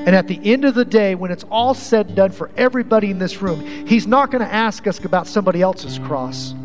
And 0.09 0.15
at 0.15 0.27
the 0.27 0.39
end 0.43 0.65
of 0.65 0.73
the 0.73 0.85
day, 0.85 1.13
when 1.13 1.29
it's 1.29 1.45
all 1.51 1.75
said 1.75 2.07
and 2.07 2.15
done 2.15 2.31
for 2.31 2.49
everybody 2.57 3.11
in 3.11 3.19
this 3.19 3.43
room, 3.43 3.85
He's 3.85 4.07
not 4.07 4.31
going 4.31 4.43
to 4.43 4.51
ask 4.51 4.87
us 4.87 4.97
about 5.05 5.27
somebody 5.27 5.61
else's 5.61 5.99
cross. 5.99 6.55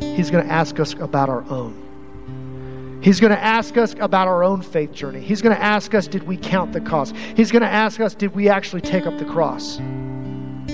He's 0.00 0.30
going 0.30 0.46
to 0.46 0.50
ask 0.50 0.80
us 0.80 0.94
about 0.94 1.28
our 1.28 1.44
own. 1.50 2.98
He's 3.02 3.20
going 3.20 3.32
to 3.32 3.38
ask 3.38 3.76
us 3.76 3.94
about 4.00 4.28
our 4.28 4.42
own 4.42 4.62
faith 4.62 4.92
journey. 4.92 5.20
He's 5.20 5.42
going 5.42 5.54
to 5.54 5.62
ask 5.62 5.92
us, 5.92 6.08
did 6.08 6.22
we 6.22 6.38
count 6.38 6.72
the 6.72 6.80
cost? 6.80 7.14
He's 7.36 7.52
going 7.52 7.60
to 7.60 7.68
ask 7.68 8.00
us, 8.00 8.14
did 8.14 8.34
we 8.34 8.48
actually 8.48 8.80
take 8.80 9.04
up 9.04 9.18
the 9.18 9.26
cross? 9.26 9.76
And 9.76 10.70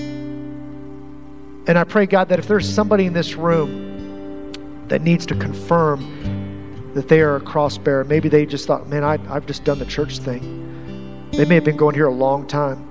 I 1.77 1.83
pray, 1.83 2.05
God, 2.05 2.29
that 2.29 2.39
if 2.39 2.47
there's 2.47 2.73
somebody 2.73 3.05
in 3.05 3.11
this 3.11 3.35
room 3.35 4.53
that 4.87 5.01
needs 5.01 5.25
to 5.25 5.35
confirm 5.35 6.93
that 6.93 7.09
they 7.09 7.19
are 7.19 7.35
a 7.35 7.41
cross 7.41 7.77
bearer, 7.77 8.05
maybe 8.05 8.29
they 8.29 8.45
just 8.45 8.65
thought, 8.65 8.87
man, 8.87 9.03
I, 9.03 9.19
I've 9.29 9.45
just 9.45 9.65
done 9.65 9.77
the 9.77 9.85
church 9.85 10.19
thing. 10.19 10.63
They 11.33 11.45
may 11.45 11.55
have 11.55 11.63
been 11.63 11.77
going 11.77 11.95
here 11.95 12.05
a 12.05 12.13
long 12.13 12.45
time. 12.45 12.87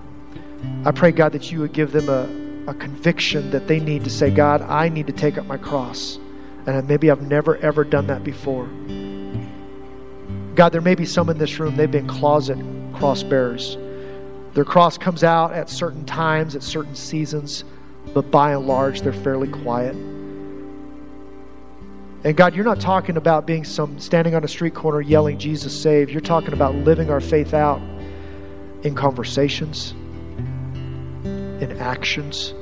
I 0.85 0.91
pray, 0.91 1.13
God, 1.13 1.31
that 1.31 1.53
you 1.53 1.61
would 1.61 1.73
give 1.73 1.93
them 1.93 2.09
a, 2.09 2.71
a 2.73 2.75
conviction 2.75 3.53
that 3.53 3.69
they 3.69 3.79
need 3.79 4.03
to 4.03 4.11
say, 4.11 4.31
God, 4.31 4.63
I 4.63 4.89
need 4.89 5.07
to 5.07 5.13
take 5.13 5.39
up 5.39 5.47
my 5.47 5.57
cross. 5.57 6.19
And 6.67 6.89
maybe 6.89 7.09
I've 7.09 7.23
never, 7.23 7.57
ever 7.59 7.85
done 7.85 8.09
that 8.09 8.25
before. 8.25 8.67
God, 10.57 10.71
there 10.71 10.81
may 10.81 10.97
be 10.97 11.07
some 11.07 11.31
in 11.31 11.39
this 11.39 11.61
room, 11.61 11.77
they've 11.77 11.89
been 11.89 12.09
closet 12.09 12.59
cross 12.95 13.23
bearers. 13.23 13.79
Their 14.55 14.65
cross 14.65 14.99
comes 14.99 15.23
out 15.23 15.53
at 15.53 15.71
certain 15.71 16.05
times, 16.05 16.57
at 16.57 16.65
certain 16.65 16.97
seasons, 16.97 17.63
but 18.13 18.33
by 18.33 18.55
and 18.55 18.67
large, 18.67 19.03
they're 19.03 19.13
fairly 19.13 19.49
quiet. 19.49 19.95
And 22.25 22.37
God, 22.37 22.57
you're 22.57 22.65
not 22.65 22.81
talking 22.81 23.17
about 23.17 23.47
being 23.47 23.63
some 23.63 24.01
standing 24.01 24.35
on 24.35 24.43
a 24.43 24.49
street 24.49 24.75
corner 24.75 25.01
yelling, 25.01 25.39
Jesus 25.39 25.81
save. 25.81 26.11
You're 26.11 26.21
talking 26.21 26.55
about 26.55 26.75
living 26.75 27.09
our 27.09 27.21
faith 27.21 27.55
out 27.55 27.81
in 28.83 28.95
conversations, 28.95 29.93
in 31.63 31.77
actions, 31.79 32.53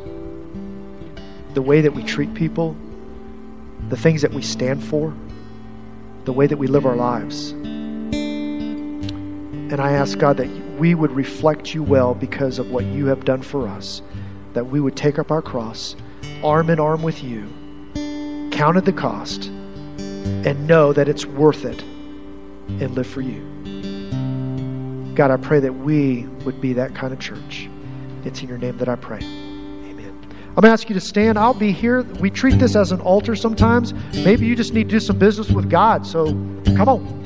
the 1.54 1.62
way 1.62 1.80
that 1.80 1.92
we 1.92 2.02
treat 2.02 2.34
people, 2.34 2.76
the 3.88 3.96
things 3.96 4.22
that 4.22 4.32
we 4.32 4.42
stand 4.42 4.84
for, 4.84 5.14
the 6.24 6.32
way 6.32 6.46
that 6.46 6.58
we 6.58 6.66
live 6.66 6.86
our 6.86 6.96
lives. 6.96 7.52
And 9.72 9.80
I 9.80 9.92
ask 9.92 10.18
God 10.18 10.36
that 10.36 10.48
we 10.78 10.94
would 10.94 11.12
reflect 11.12 11.74
you 11.74 11.82
well 11.82 12.14
because 12.14 12.58
of 12.58 12.70
what 12.70 12.84
you 12.84 13.06
have 13.06 13.24
done 13.24 13.42
for 13.42 13.66
us, 13.66 14.02
that 14.52 14.66
we 14.66 14.80
would 14.80 14.96
take 14.96 15.18
up 15.18 15.30
our 15.30 15.42
cross, 15.42 15.96
arm 16.42 16.70
in 16.70 16.78
arm 16.80 17.02
with 17.02 17.22
you, 17.22 17.48
counted 18.52 18.84
the 18.84 18.92
cost, 18.92 19.46
and 19.46 20.66
know 20.66 20.92
that 20.92 21.08
it's 21.08 21.24
worth 21.24 21.64
it 21.64 21.82
and 21.82 22.94
live 22.94 23.06
for 23.06 23.22
you. 23.22 23.49
God, 25.14 25.30
I 25.30 25.36
pray 25.36 25.60
that 25.60 25.72
we 25.72 26.26
would 26.44 26.60
be 26.60 26.72
that 26.74 26.94
kind 26.94 27.12
of 27.12 27.18
church. 27.18 27.68
It's 28.24 28.42
in 28.42 28.48
your 28.48 28.58
name 28.58 28.76
that 28.78 28.88
I 28.88 28.96
pray. 28.96 29.18
Amen. 29.18 30.18
I'm 30.48 30.54
going 30.54 30.64
to 30.64 30.70
ask 30.70 30.88
you 30.88 30.94
to 30.94 31.00
stand. 31.00 31.38
I'll 31.38 31.54
be 31.54 31.72
here. 31.72 32.02
We 32.20 32.30
treat 32.30 32.58
this 32.58 32.76
as 32.76 32.92
an 32.92 33.00
altar 33.00 33.34
sometimes. 33.34 33.92
Maybe 34.14 34.46
you 34.46 34.54
just 34.54 34.72
need 34.72 34.84
to 34.84 34.96
do 34.96 35.00
some 35.00 35.18
business 35.18 35.50
with 35.50 35.68
God. 35.70 36.06
So 36.06 36.26
come 36.76 36.88
on. 36.88 37.20